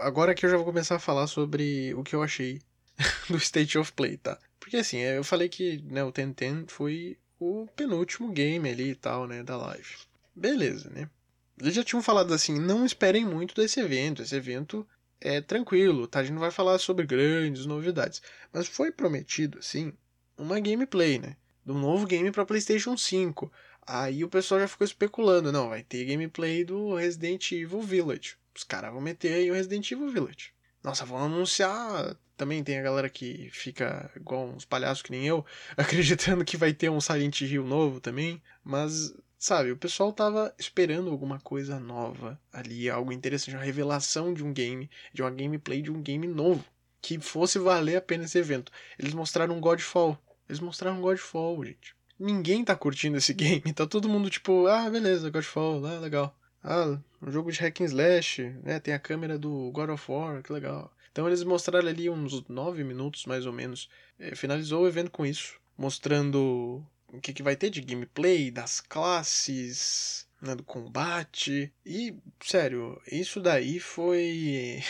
agora 0.00 0.34
que 0.34 0.44
eu 0.44 0.50
já 0.50 0.56
vou 0.56 0.66
começar 0.66 0.96
a 0.96 1.00
falar 1.00 1.26
sobre 1.26 1.94
o 1.94 2.04
que 2.04 2.14
eu 2.14 2.22
achei 2.22 2.60
do 3.28 3.38
State 3.38 3.78
of 3.78 3.92
Play, 3.92 4.18
tá? 4.18 4.38
Porque 4.60 4.76
assim, 4.76 4.98
eu 4.98 5.24
falei 5.24 5.48
que 5.48 5.82
né, 5.82 6.04
o 6.04 6.12
Tenten 6.12 6.66
foi 6.68 7.18
o 7.42 7.66
penúltimo 7.74 8.30
game 8.30 8.70
ali 8.70 8.90
e 8.90 8.94
tal, 8.94 9.26
né, 9.26 9.42
da 9.42 9.56
live. 9.56 9.96
Beleza, 10.34 10.88
né? 10.90 11.08
Eles 11.60 11.74
já 11.74 11.84
tinham 11.84 12.02
falado 12.02 12.32
assim, 12.32 12.58
não 12.58 12.86
esperem 12.86 13.24
muito 13.24 13.54
desse 13.54 13.80
evento, 13.80 14.22
esse 14.22 14.34
evento 14.34 14.86
é 15.20 15.40
tranquilo, 15.40 16.06
tá? 16.06 16.20
A 16.20 16.22
gente 16.24 16.34
não 16.34 16.40
vai 16.40 16.50
falar 16.50 16.78
sobre 16.78 17.06
grandes 17.06 17.66
novidades. 17.66 18.22
Mas 18.52 18.66
foi 18.66 18.90
prometido, 18.90 19.58
assim, 19.58 19.92
uma 20.36 20.58
gameplay, 20.58 21.18
né? 21.18 21.36
Um 21.66 21.78
novo 21.78 22.06
game 22.06 22.30
para 22.32 22.44
PlayStation 22.44 22.96
5. 22.96 23.52
Aí 23.86 24.24
o 24.24 24.28
pessoal 24.28 24.60
já 24.60 24.68
ficou 24.68 24.84
especulando, 24.84 25.52
não, 25.52 25.68
vai 25.68 25.82
ter 25.82 26.04
gameplay 26.04 26.64
do 26.64 26.94
Resident 26.94 27.52
Evil 27.52 27.82
Village. 27.82 28.36
Os 28.54 28.64
caras 28.64 28.92
vão 28.92 29.00
meter 29.00 29.34
aí 29.34 29.50
o 29.50 29.54
Resident 29.54 29.90
Evil 29.90 30.10
Village. 30.10 30.52
Nossa, 30.82 31.04
vão 31.04 31.18
anunciar. 31.18 32.16
Também 32.42 32.64
tem 32.64 32.76
a 32.76 32.82
galera 32.82 33.08
que 33.08 33.48
fica 33.52 34.10
igual 34.16 34.48
uns 34.48 34.64
palhaços 34.64 35.00
que 35.00 35.12
nem 35.12 35.24
eu, 35.24 35.46
acreditando 35.78 36.44
que 36.44 36.56
vai 36.56 36.72
ter 36.72 36.90
um 36.90 37.00
Silent 37.00 37.40
Hill 37.42 37.64
novo 37.64 38.00
também. 38.00 38.42
Mas 38.64 39.14
Sabe, 39.38 39.70
o 39.70 39.76
pessoal 39.76 40.12
tava 40.12 40.52
esperando 40.58 41.08
alguma 41.08 41.38
coisa 41.38 41.78
nova 41.78 42.40
ali, 42.52 42.90
algo 42.90 43.12
interessante, 43.12 43.54
uma 43.56 43.64
revelação 43.64 44.34
de 44.34 44.42
um 44.42 44.52
game, 44.52 44.90
de 45.12 45.22
uma 45.22 45.30
gameplay 45.30 45.82
de 45.82 45.90
um 45.92 46.02
game 46.02 46.26
novo, 46.26 46.64
que 47.00 47.20
fosse 47.20 47.60
valer 47.60 47.94
a 47.94 48.00
pena 48.00 48.24
esse 48.24 48.38
evento. 48.38 48.72
Eles 48.98 49.14
mostraram 49.14 49.60
Godfall. 49.60 50.18
Eles 50.48 50.58
mostraram 50.58 51.00
Godfall, 51.00 51.64
gente. 51.64 51.94
Ninguém 52.18 52.64
tá 52.64 52.74
curtindo 52.74 53.18
esse 53.18 53.34
game, 53.34 53.72
tá 53.72 53.86
todo 53.86 54.08
mundo 54.08 54.28
tipo, 54.28 54.66
ah, 54.66 54.90
beleza, 54.90 55.30
Godfall, 55.30 55.86
ah, 55.86 56.00
legal. 56.00 56.36
Ah, 56.62 56.98
um 57.22 57.30
jogo 57.30 57.52
de 57.52 57.60
hack 57.60 57.80
and 57.80 57.84
slash, 57.84 58.42
né, 58.62 58.80
tem 58.80 58.92
a 58.92 58.98
câmera 58.98 59.38
do 59.38 59.70
God 59.70 59.90
of 59.90 60.10
War, 60.10 60.42
que 60.42 60.52
legal. 60.52 60.92
Então 61.12 61.26
eles 61.26 61.44
mostraram 61.44 61.88
ali 61.88 62.10
uns 62.10 62.42
9 62.48 62.82
minutos, 62.82 63.26
mais 63.26 63.46
ou 63.46 63.52
menos. 63.52 63.88
É, 64.18 64.34
finalizou 64.34 64.82
o 64.82 64.88
evento 64.88 65.10
com 65.10 65.24
isso, 65.24 65.60
mostrando 65.76 66.84
o 67.12 67.20
que, 67.20 67.32
que 67.32 67.42
vai 67.42 67.54
ter 67.54 67.70
de 67.70 67.82
gameplay, 67.82 68.50
das 68.50 68.80
classes, 68.80 70.26
né, 70.40 70.54
do 70.54 70.64
combate. 70.64 71.72
E, 71.84 72.16
sério, 72.42 73.00
isso 73.06 73.40
daí 73.40 73.78
foi. 73.78 74.82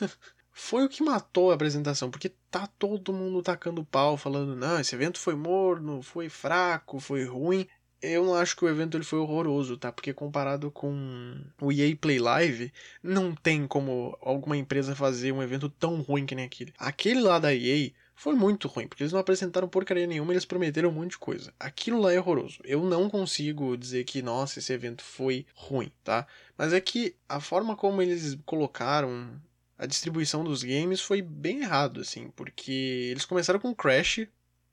foi 0.50 0.84
o 0.84 0.88
que 0.88 1.02
matou 1.02 1.50
a 1.50 1.54
apresentação, 1.54 2.10
porque 2.10 2.32
tá 2.50 2.66
todo 2.66 3.12
mundo 3.12 3.42
tacando 3.42 3.84
pau, 3.84 4.16
falando, 4.16 4.56
não, 4.56 4.80
esse 4.80 4.94
evento 4.94 5.18
foi 5.18 5.34
morno, 5.34 6.02
foi 6.02 6.30
fraco, 6.30 6.98
foi 6.98 7.24
ruim. 7.24 7.68
Eu 8.02 8.24
não 8.24 8.34
acho 8.34 8.56
que 8.56 8.64
o 8.64 8.68
evento 8.68 8.96
ele 8.96 9.04
foi 9.04 9.18
horroroso, 9.18 9.76
tá? 9.76 9.90
Porque 9.90 10.12
comparado 10.12 10.70
com 10.70 11.40
o 11.60 11.72
EA 11.72 11.96
Play 11.96 12.18
Live, 12.18 12.72
não 13.02 13.34
tem 13.34 13.66
como 13.66 14.16
alguma 14.20 14.56
empresa 14.56 14.94
fazer 14.94 15.32
um 15.32 15.42
evento 15.42 15.68
tão 15.68 16.00
ruim 16.00 16.26
que 16.26 16.34
nem 16.34 16.44
aquele. 16.44 16.72
Aquele 16.78 17.20
lá 17.20 17.38
da 17.38 17.54
EA 17.54 17.90
foi 18.14 18.34
muito 18.34 18.66
ruim, 18.68 18.88
porque 18.88 19.02
eles 19.02 19.12
não 19.12 19.20
apresentaram 19.20 19.68
porcaria 19.68 20.06
nenhuma, 20.06 20.32
eles 20.32 20.44
prometeram 20.44 20.88
um 20.88 20.92
monte 20.92 21.12
de 21.12 21.18
coisa. 21.18 21.52
Aquilo 21.60 22.00
lá 22.00 22.12
é 22.12 22.18
horroroso. 22.18 22.58
Eu 22.64 22.82
não 22.84 23.10
consigo 23.10 23.76
dizer 23.76 24.04
que, 24.04 24.22
nossa, 24.22 24.58
esse 24.58 24.72
evento 24.72 25.02
foi 25.02 25.46
ruim, 25.54 25.92
tá? 26.02 26.26
Mas 26.56 26.72
é 26.72 26.80
que 26.80 27.14
a 27.28 27.40
forma 27.40 27.76
como 27.76 28.00
eles 28.00 28.36
colocaram 28.46 29.40
a 29.78 29.86
distribuição 29.86 30.42
dos 30.42 30.62
games 30.62 31.00
foi 31.00 31.20
bem 31.20 31.60
errado, 31.60 32.00
assim, 32.00 32.30
porque 32.34 33.08
eles 33.10 33.26
começaram 33.26 33.60
com 33.60 33.74
Crash, 33.74 34.26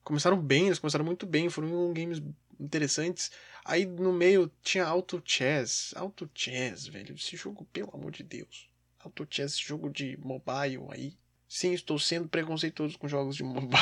começaram 0.03 0.38
bem, 0.38 0.67
eles 0.67 0.80
começaram 0.80 1.03
muito 1.03 1.26
bem, 1.26 1.49
foram 1.49 1.93
games 1.93 2.21
interessantes. 2.59 3.31
Aí 3.65 3.85
no 3.85 4.11
meio 4.11 4.51
tinha 4.61 4.85
Auto 4.85 5.21
Chess. 5.25 5.93
Auto 5.95 6.29
Chess, 6.33 6.87
velho, 6.87 7.15
esse 7.15 7.35
jogo, 7.35 7.65
pelo 7.71 7.91
amor 7.93 8.11
de 8.11 8.23
Deus. 8.23 8.69
Auto 8.99 9.27
Chess, 9.29 9.57
jogo 9.57 9.89
de 9.89 10.17
mobile 10.17 10.85
aí, 10.89 11.17
Sim, 11.53 11.71
estou 11.71 11.99
sendo 11.99 12.27
preconceituoso 12.27 12.97
com 12.97 13.07
jogos 13.07 13.35
de 13.35 13.43
mobile. 13.45 13.77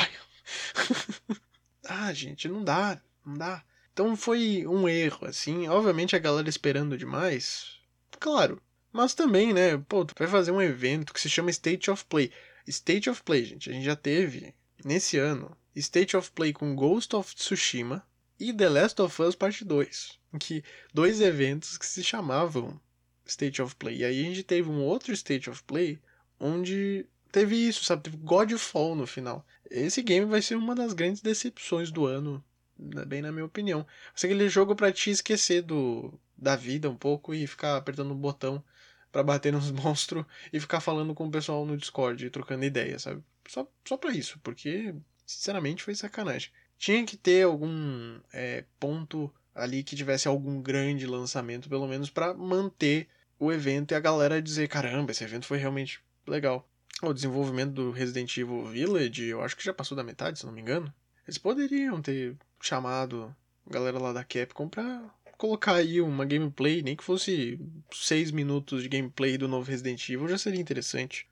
ah, 1.86 2.12
gente, 2.12 2.46
não 2.46 2.62
dá, 2.62 3.00
não 3.24 3.38
dá. 3.38 3.64
Então 3.94 4.14
foi 4.14 4.66
um 4.66 4.86
erro, 4.86 5.26
assim. 5.26 5.66
Obviamente 5.68 6.14
a 6.14 6.18
galera 6.18 6.50
esperando 6.50 6.98
demais. 6.98 7.78
Claro. 8.20 8.60
Mas 8.92 9.14
também, 9.14 9.54
né? 9.54 9.78
Pô, 9.88 10.04
tu 10.04 10.14
vai 10.18 10.28
fazer 10.28 10.50
um 10.50 10.60
evento 10.60 11.14
que 11.14 11.20
se 11.20 11.30
chama 11.30 11.48
State 11.48 11.90
of 11.90 12.04
Play. 12.04 12.30
State 12.68 13.08
of 13.08 13.22
Play, 13.22 13.46
gente, 13.46 13.70
a 13.70 13.72
gente 13.72 13.86
já 13.86 13.96
teve 13.96 14.54
nesse 14.84 15.16
ano 15.16 15.56
State 15.74 16.14
of 16.14 16.30
Play 16.32 16.52
com 16.52 16.76
Ghost 16.76 17.16
of 17.16 17.34
Tsushima 17.34 18.06
e 18.38 18.52
The 18.52 18.68
Last 18.68 19.00
of 19.00 19.22
Us 19.22 19.34
Part 19.34 19.64
2. 19.64 20.18
Que 20.40 20.64
dois 20.92 21.20
eventos 21.20 21.76
que 21.76 21.86
se 21.86 22.02
chamavam 22.02 22.80
State 23.26 23.60
of 23.62 23.76
Play. 23.76 23.98
E 23.98 24.04
aí 24.04 24.20
a 24.20 24.24
gente 24.24 24.42
teve 24.42 24.68
um 24.68 24.82
outro 24.82 25.12
State 25.12 25.48
of 25.48 25.62
Play 25.64 25.98
onde 26.38 27.06
teve 27.30 27.56
isso, 27.56 27.84
sabe? 27.84 28.02
Teve 28.02 28.16
Godfall 28.18 28.94
no 28.94 29.06
final. 29.06 29.46
Esse 29.70 30.02
game 30.02 30.26
vai 30.26 30.42
ser 30.42 30.56
uma 30.56 30.74
das 30.74 30.92
grandes 30.92 31.22
decepções 31.22 31.90
do 31.90 32.04
ano, 32.04 32.44
né, 32.78 33.04
bem 33.04 33.22
na 33.22 33.32
minha 33.32 33.44
opinião. 33.44 33.80
Vai 33.80 34.12
ser 34.16 34.26
aquele 34.26 34.48
jogo 34.48 34.74
para 34.74 34.92
te 34.92 35.10
esquecer 35.10 35.62
do, 35.62 36.12
da 36.36 36.56
vida 36.56 36.90
um 36.90 36.96
pouco 36.96 37.32
e 37.34 37.46
ficar 37.46 37.76
apertando 37.76 38.12
um 38.12 38.18
botão 38.18 38.62
para 39.10 39.22
bater 39.22 39.52
nos 39.52 39.70
monstros 39.70 40.24
e 40.52 40.60
ficar 40.60 40.80
falando 40.80 41.14
com 41.14 41.26
o 41.26 41.30
pessoal 41.30 41.64
no 41.64 41.76
Discord, 41.76 42.28
trocando 42.30 42.64
ideia, 42.64 42.98
sabe? 42.98 43.22
Só, 43.48 43.66
só 43.86 43.96
pra 43.96 44.12
isso, 44.12 44.38
porque, 44.42 44.94
sinceramente, 45.24 45.82
foi 45.82 45.94
sacanagem. 45.94 46.50
Tinha 46.82 47.06
que 47.06 47.16
ter 47.16 47.44
algum 47.44 48.18
é, 48.32 48.64
ponto 48.80 49.32
ali 49.54 49.84
que 49.84 49.94
tivesse 49.94 50.26
algum 50.26 50.60
grande 50.60 51.06
lançamento, 51.06 51.68
pelo 51.68 51.86
menos 51.86 52.10
para 52.10 52.34
manter 52.34 53.06
o 53.38 53.52
evento 53.52 53.92
e 53.92 53.94
a 53.94 54.00
galera 54.00 54.42
dizer: 54.42 54.66
caramba, 54.66 55.12
esse 55.12 55.22
evento 55.22 55.46
foi 55.46 55.58
realmente 55.58 56.00
legal 56.26 56.68
o 57.00 57.12
desenvolvimento 57.12 57.70
do 57.70 57.92
Resident 57.92 58.36
Evil 58.36 58.64
Village, 58.64 59.26
eu 59.26 59.42
acho 59.42 59.56
que 59.56 59.64
já 59.64 59.72
passou 59.72 59.96
da 59.96 60.02
metade, 60.02 60.40
se 60.40 60.44
não 60.44 60.52
me 60.52 60.60
engano. 60.60 60.92
Eles 61.24 61.38
poderiam 61.38 62.02
ter 62.02 62.36
chamado 62.60 63.32
a 63.64 63.72
galera 63.72 64.00
lá 64.00 64.12
da 64.12 64.24
Capcom 64.24 64.68
pra 64.68 65.08
colocar 65.38 65.76
aí 65.76 66.00
uma 66.00 66.24
gameplay, 66.24 66.82
nem 66.82 66.96
que 66.96 67.04
fosse 67.04 67.60
6 67.92 68.32
minutos 68.32 68.82
de 68.82 68.88
gameplay 68.88 69.38
do 69.38 69.46
novo 69.46 69.70
Resident 69.70 70.08
Evil, 70.08 70.26
já 70.26 70.36
seria 70.36 70.60
interessante. 70.60 71.28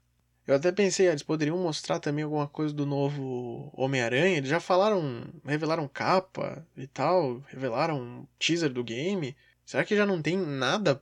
Eu 0.51 0.57
até 0.57 0.73
pensei, 0.73 1.07
ah, 1.07 1.11
eles 1.11 1.23
poderiam 1.23 1.57
mostrar 1.57 2.01
também 2.01 2.25
alguma 2.25 2.49
coisa 2.49 2.75
do 2.75 2.85
novo 2.85 3.71
Homem-Aranha. 3.73 4.37
Eles 4.39 4.51
já 4.51 4.59
falaram, 4.59 5.23
revelaram 5.45 5.87
capa 5.87 6.67
e 6.77 6.89
tal, 6.89 7.39
revelaram 7.47 8.27
teaser 8.37 8.73
do 8.73 8.83
game. 8.83 9.37
Será 9.65 9.85
que 9.85 9.95
já 9.95 10.05
não 10.05 10.21
tem 10.21 10.37
nada, 10.37 11.01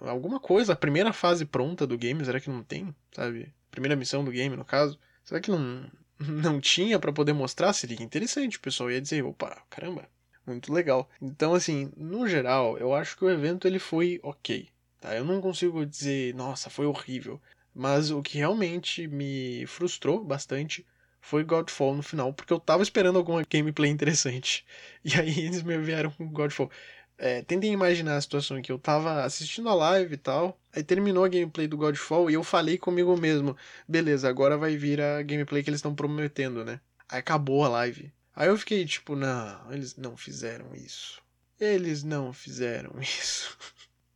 alguma 0.00 0.40
coisa, 0.40 0.72
a 0.72 0.76
primeira 0.76 1.12
fase 1.12 1.44
pronta 1.44 1.86
do 1.86 1.96
game, 1.96 2.24
será 2.24 2.40
que 2.40 2.50
não 2.50 2.64
tem, 2.64 2.92
sabe? 3.12 3.54
Primeira 3.70 3.94
missão 3.94 4.24
do 4.24 4.32
game, 4.32 4.56
no 4.56 4.64
caso. 4.64 4.98
Será 5.24 5.40
que 5.40 5.52
não, 5.52 5.88
não 6.18 6.60
tinha 6.60 6.98
para 6.98 7.12
poder 7.12 7.32
mostrar? 7.32 7.72
Seria 7.72 8.02
interessante, 8.02 8.56
o 8.56 8.60
pessoal 8.60 8.90
ia 8.90 9.00
dizer, 9.00 9.24
opa, 9.24 9.62
caramba, 9.70 10.08
muito 10.44 10.72
legal. 10.72 11.08
Então, 11.22 11.54
assim, 11.54 11.92
no 11.96 12.26
geral, 12.26 12.76
eu 12.76 12.92
acho 12.92 13.16
que 13.16 13.24
o 13.24 13.30
evento 13.30 13.68
ele 13.68 13.78
foi 13.78 14.18
ok, 14.20 14.68
tá? 15.00 15.14
Eu 15.14 15.24
não 15.24 15.40
consigo 15.40 15.86
dizer, 15.86 16.34
nossa, 16.34 16.68
foi 16.68 16.86
horrível. 16.86 17.40
Mas 17.80 18.10
o 18.10 18.20
que 18.20 18.36
realmente 18.36 19.08
me 19.08 19.64
frustrou 19.66 20.22
bastante 20.22 20.86
foi 21.18 21.42
Godfall 21.42 21.96
no 21.96 22.02
final, 22.02 22.30
porque 22.30 22.52
eu 22.52 22.60
tava 22.60 22.82
esperando 22.82 23.16
alguma 23.16 23.42
gameplay 23.42 23.90
interessante. 23.90 24.66
E 25.02 25.14
aí 25.18 25.46
eles 25.46 25.62
me 25.62 25.78
vieram 25.78 26.10
com 26.10 26.28
Godfall. 26.28 26.70
É, 27.16 27.40
tentem 27.40 27.72
imaginar 27.72 28.16
a 28.16 28.20
situação 28.20 28.60
que 28.60 28.70
eu 28.70 28.78
tava 28.78 29.24
assistindo 29.24 29.70
a 29.70 29.74
live 29.74 30.12
e 30.12 30.18
tal, 30.18 30.60
aí 30.74 30.82
terminou 30.84 31.24
a 31.24 31.28
gameplay 31.28 31.66
do 31.66 31.78
Godfall 31.78 32.30
e 32.30 32.34
eu 32.34 32.44
falei 32.44 32.76
comigo 32.76 33.16
mesmo, 33.16 33.56
beleza, 33.88 34.28
agora 34.28 34.58
vai 34.58 34.76
vir 34.76 35.00
a 35.00 35.22
gameplay 35.22 35.62
que 35.62 35.70
eles 35.70 35.78
estão 35.78 35.94
prometendo, 35.94 36.62
né? 36.62 36.82
Aí 37.08 37.20
acabou 37.20 37.64
a 37.64 37.68
live. 37.70 38.12
Aí 38.36 38.48
eu 38.48 38.58
fiquei 38.58 38.84
tipo, 38.84 39.16
não, 39.16 39.72
eles 39.72 39.96
não 39.96 40.18
fizeram 40.18 40.74
isso. 40.74 41.22
Eles 41.58 42.04
não 42.04 42.30
fizeram 42.30 42.92
isso. 43.00 43.56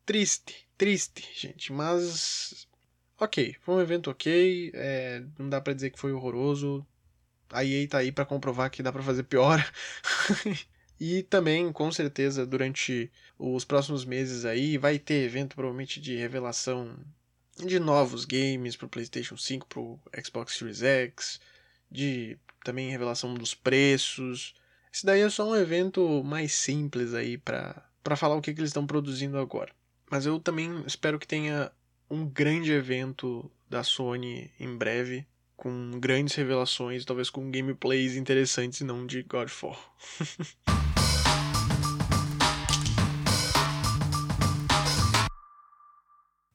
triste, 0.05 0.69
triste, 0.77 1.27
gente, 1.35 1.73
mas 1.73 2.69
ok, 3.25 3.57
foi 3.61 3.75
um 3.75 3.81
evento 3.81 4.11
ok, 4.11 4.71
é, 4.75 5.23
não 5.39 5.49
dá 5.49 5.61
para 5.61 5.73
dizer 5.73 5.91
que 5.91 5.99
foi 5.99 6.13
horroroso. 6.13 6.87
A 7.51 7.65
EA 7.65 7.87
tá 7.89 7.99
aí 7.99 8.11
para 8.11 8.25
comprovar 8.25 8.71
que 8.71 8.83
dá 8.83 8.93
para 8.93 9.03
fazer 9.03 9.25
pior. 9.25 9.65
e 10.99 11.23
também, 11.25 11.73
com 11.73 11.91
certeza, 11.93 12.47
durante 12.47 13.11
os 13.39 13.65
próximos 13.65 14.05
meses 14.05 14.45
aí, 14.45 14.79
vai 14.79 14.99
ter 14.99 15.25
evento 15.25 15.55
provavelmente 15.55 16.01
de 16.01 16.17
revelação 16.17 16.97
de 17.57 17.79
novos 17.79 18.25
games 18.25 18.77
pro 18.77 18.89
PlayStation 18.89 19.37
5, 19.37 19.67
pro 19.67 20.01
Xbox 20.25 20.57
Series 20.57 20.83
X, 20.83 21.41
de 21.91 22.37
também 22.65 22.91
revelação 22.91 23.35
dos 23.35 23.55
preços. 23.55 24.55
Esse 24.93 25.07
daí 25.07 25.21
é 25.21 25.31
só 25.31 25.49
um 25.49 25.57
evento 25.57 26.23
mais 26.25 26.53
simples 26.53 27.15
aí 27.15 27.39
para 27.39 28.17
falar 28.17 28.37
o 28.37 28.41
que, 28.41 28.53
que 28.53 28.61
eles 28.61 28.71
estão 28.71 28.87
produzindo 28.87 29.39
agora. 29.39 29.73
Mas 30.11 30.27
eu 30.27 30.39
também 30.41 30.85
espero 30.87 31.19
que 31.19 31.27
tenha 31.27 31.71
um 32.15 32.25
grande 32.25 32.71
evento 32.71 33.51
da 33.69 33.83
Sony 33.83 34.49
em 34.61 34.77
breve, 34.77 35.27
com 35.57 35.91
grandes 35.99 36.37
revelações, 36.37 37.05
talvez 37.05 37.29
com 37.29 37.51
gameplays 37.51 38.15
interessantes 38.15 38.81
e 38.81 38.85
não 38.85 39.05
de 39.05 39.25
Godfall. 39.25 39.77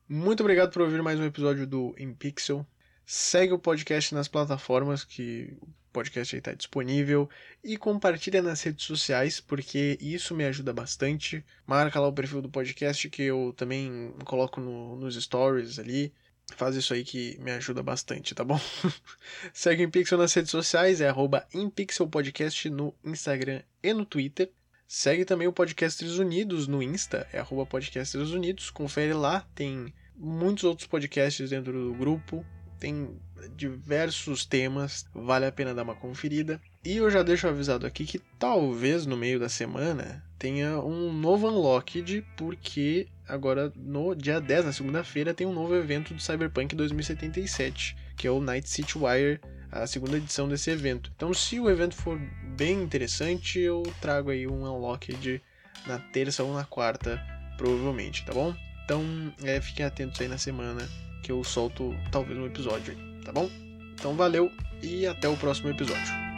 Muito 0.07 0.39
obrigado 0.39 0.71
por 0.71 0.81
ouvir 0.81 1.03
mais 1.03 1.19
um 1.19 1.25
episódio 1.25 1.67
do 1.67 1.93
InPixel. 1.99 2.65
Segue 3.11 3.53
o 3.53 3.57
podcast 3.57 4.13
nas 4.13 4.27
plataformas 4.27 5.03
que 5.03 5.57
o 5.59 5.67
podcast 5.91 6.35
aí 6.35 6.39
está 6.39 6.53
disponível 6.53 7.27
e 7.63 7.75
compartilha 7.75 8.39
nas 8.39 8.61
redes 8.61 8.85
sociais 8.85 9.39
porque 9.39 9.97
isso 9.99 10.35
me 10.35 10.45
ajuda 10.45 10.71
bastante. 10.71 11.43
Marca 11.65 11.99
lá 11.99 12.07
o 12.07 12.13
perfil 12.13 12.39
do 12.39 12.51
podcast 12.51 13.09
que 13.09 13.23
eu 13.23 13.51
também 13.57 14.13
coloco 14.25 14.61
no, 14.61 14.95
nos 14.95 15.15
stories 15.15 15.79
ali. 15.79 16.13
Faz 16.55 16.75
isso 16.75 16.93
aí 16.93 17.03
que 17.03 17.35
me 17.39 17.49
ajuda 17.49 17.81
bastante, 17.81 18.35
tá 18.35 18.43
bom? 18.43 18.61
Segue 19.51 19.81
o 19.81 19.85
InPixel 19.85 20.19
nas 20.19 20.31
redes 20.31 20.51
sociais, 20.51 21.01
é 21.01 21.09
arroba 21.09 21.47
InPixelPodcast 21.51 22.69
no 22.69 22.93
Instagram 23.03 23.63
e 23.81 23.91
no 23.91 24.05
Twitter. 24.05 24.51
Segue 24.87 25.25
também 25.25 25.47
o 25.47 25.53
Podcasters 25.53 26.19
Unidos 26.19 26.67
no 26.67 26.83
Insta, 26.83 27.27
é 27.33 27.39
arroba 27.39 27.65
Podcasters 27.65 28.29
Unidos. 28.29 28.69
Confere 28.69 29.13
lá, 29.13 29.47
tem 29.55 29.91
muitos 30.15 30.63
outros 30.63 30.87
podcasts 30.87 31.49
dentro 31.49 31.73
do 31.73 31.95
grupo 31.95 32.45
tem 32.79 33.17
diversos 33.55 34.45
temas, 34.45 35.05
vale 35.13 35.45
a 35.45 35.51
pena 35.51 35.73
dar 35.73 35.83
uma 35.83 35.95
conferida. 35.95 36.61
E 36.83 36.97
eu 36.97 37.09
já 37.11 37.21
deixo 37.21 37.47
avisado 37.47 37.85
aqui 37.85 38.05
que 38.05 38.19
talvez 38.39 39.05
no 39.05 39.17
meio 39.17 39.39
da 39.39 39.49
semana 39.49 40.23
tenha 40.37 40.79
um 40.79 41.11
novo 41.11 41.47
Unlocked, 41.47 42.25
porque 42.37 43.07
agora 43.27 43.71
no 43.75 44.15
dia 44.15 44.39
10, 44.39 44.65
na 44.65 44.73
segunda-feira, 44.73 45.33
tem 45.33 45.45
um 45.45 45.53
novo 45.53 45.75
evento 45.75 46.13
do 46.13 46.21
Cyberpunk 46.21 46.75
2077, 46.75 47.95
que 48.15 48.27
é 48.27 48.31
o 48.31 48.39
Night 48.39 48.69
City 48.69 48.97
Wire, 48.97 49.41
a 49.71 49.85
segunda 49.85 50.17
edição 50.17 50.47
desse 50.47 50.71
evento. 50.71 51.11
Então, 51.15 51.33
se 51.33 51.59
o 51.59 51.69
evento 51.69 51.95
for 51.95 52.17
bem 52.55 52.81
interessante, 52.81 53.59
eu 53.59 53.83
trago 54.01 54.31
aí 54.31 54.47
um 54.47 54.63
Unlocked 54.63 55.41
na 55.85 55.99
terça 55.99 56.43
ou 56.43 56.53
na 56.53 56.63
quarta, 56.63 57.21
provavelmente, 57.57 58.25
tá 58.25 58.33
bom? 58.33 58.55
Então, 58.85 59.03
é, 59.43 59.61
fiquem 59.61 59.85
atentos 59.85 60.19
aí 60.19 60.27
na 60.27 60.37
semana 60.37 60.87
que 61.21 61.31
eu 61.31 61.43
solto 61.43 61.95
talvez 62.11 62.37
um 62.37 62.45
episódio 62.45 62.93
aí, 62.93 63.23
tá 63.23 63.31
bom? 63.31 63.49
Então 63.93 64.15
valeu 64.15 64.51
e 64.81 65.05
até 65.05 65.27
o 65.27 65.35
próximo 65.35 65.69
episódio. 65.69 66.28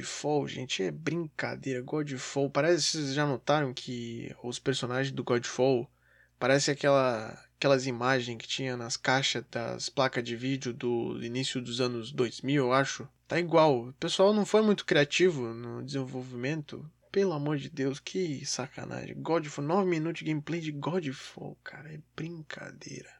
Godfall, 0.00 0.48
gente, 0.48 0.82
é 0.82 0.90
brincadeira. 0.90 1.82
Godfall, 1.82 2.48
parece, 2.48 2.82
vocês 2.92 3.12
já 3.12 3.26
notaram 3.26 3.74
que 3.74 4.34
os 4.42 4.58
personagens 4.58 5.14
do 5.14 5.22
Godfall 5.22 5.90
parece 6.38 6.70
aquela 6.70 7.38
aquelas 7.56 7.86
imagens 7.86 8.38
que 8.38 8.48
tinha 8.48 8.74
nas 8.74 8.96
caixas 8.96 9.44
das 9.50 9.90
placas 9.90 10.24
de 10.24 10.34
vídeo 10.34 10.72
do 10.72 11.22
início 11.22 11.60
dos 11.60 11.78
anos 11.78 12.10
2000, 12.10 12.64
eu 12.64 12.72
acho. 12.72 13.06
Tá 13.28 13.38
igual. 13.38 13.88
O 13.88 13.92
pessoal 13.92 14.32
não 14.32 14.46
foi 14.46 14.62
muito 14.62 14.86
criativo 14.86 15.52
no 15.52 15.82
desenvolvimento. 15.82 16.90
Pelo 17.12 17.34
amor 17.34 17.58
de 17.58 17.68
Deus, 17.68 18.00
que 18.00 18.46
sacanagem. 18.46 19.20
Godfall, 19.20 19.64
9 19.66 19.90
minutos 19.90 20.20
de 20.20 20.24
gameplay 20.24 20.60
de 20.60 20.72
Godfall, 20.72 21.58
cara, 21.62 21.92
é 21.92 22.00
brincadeira. 22.16 23.10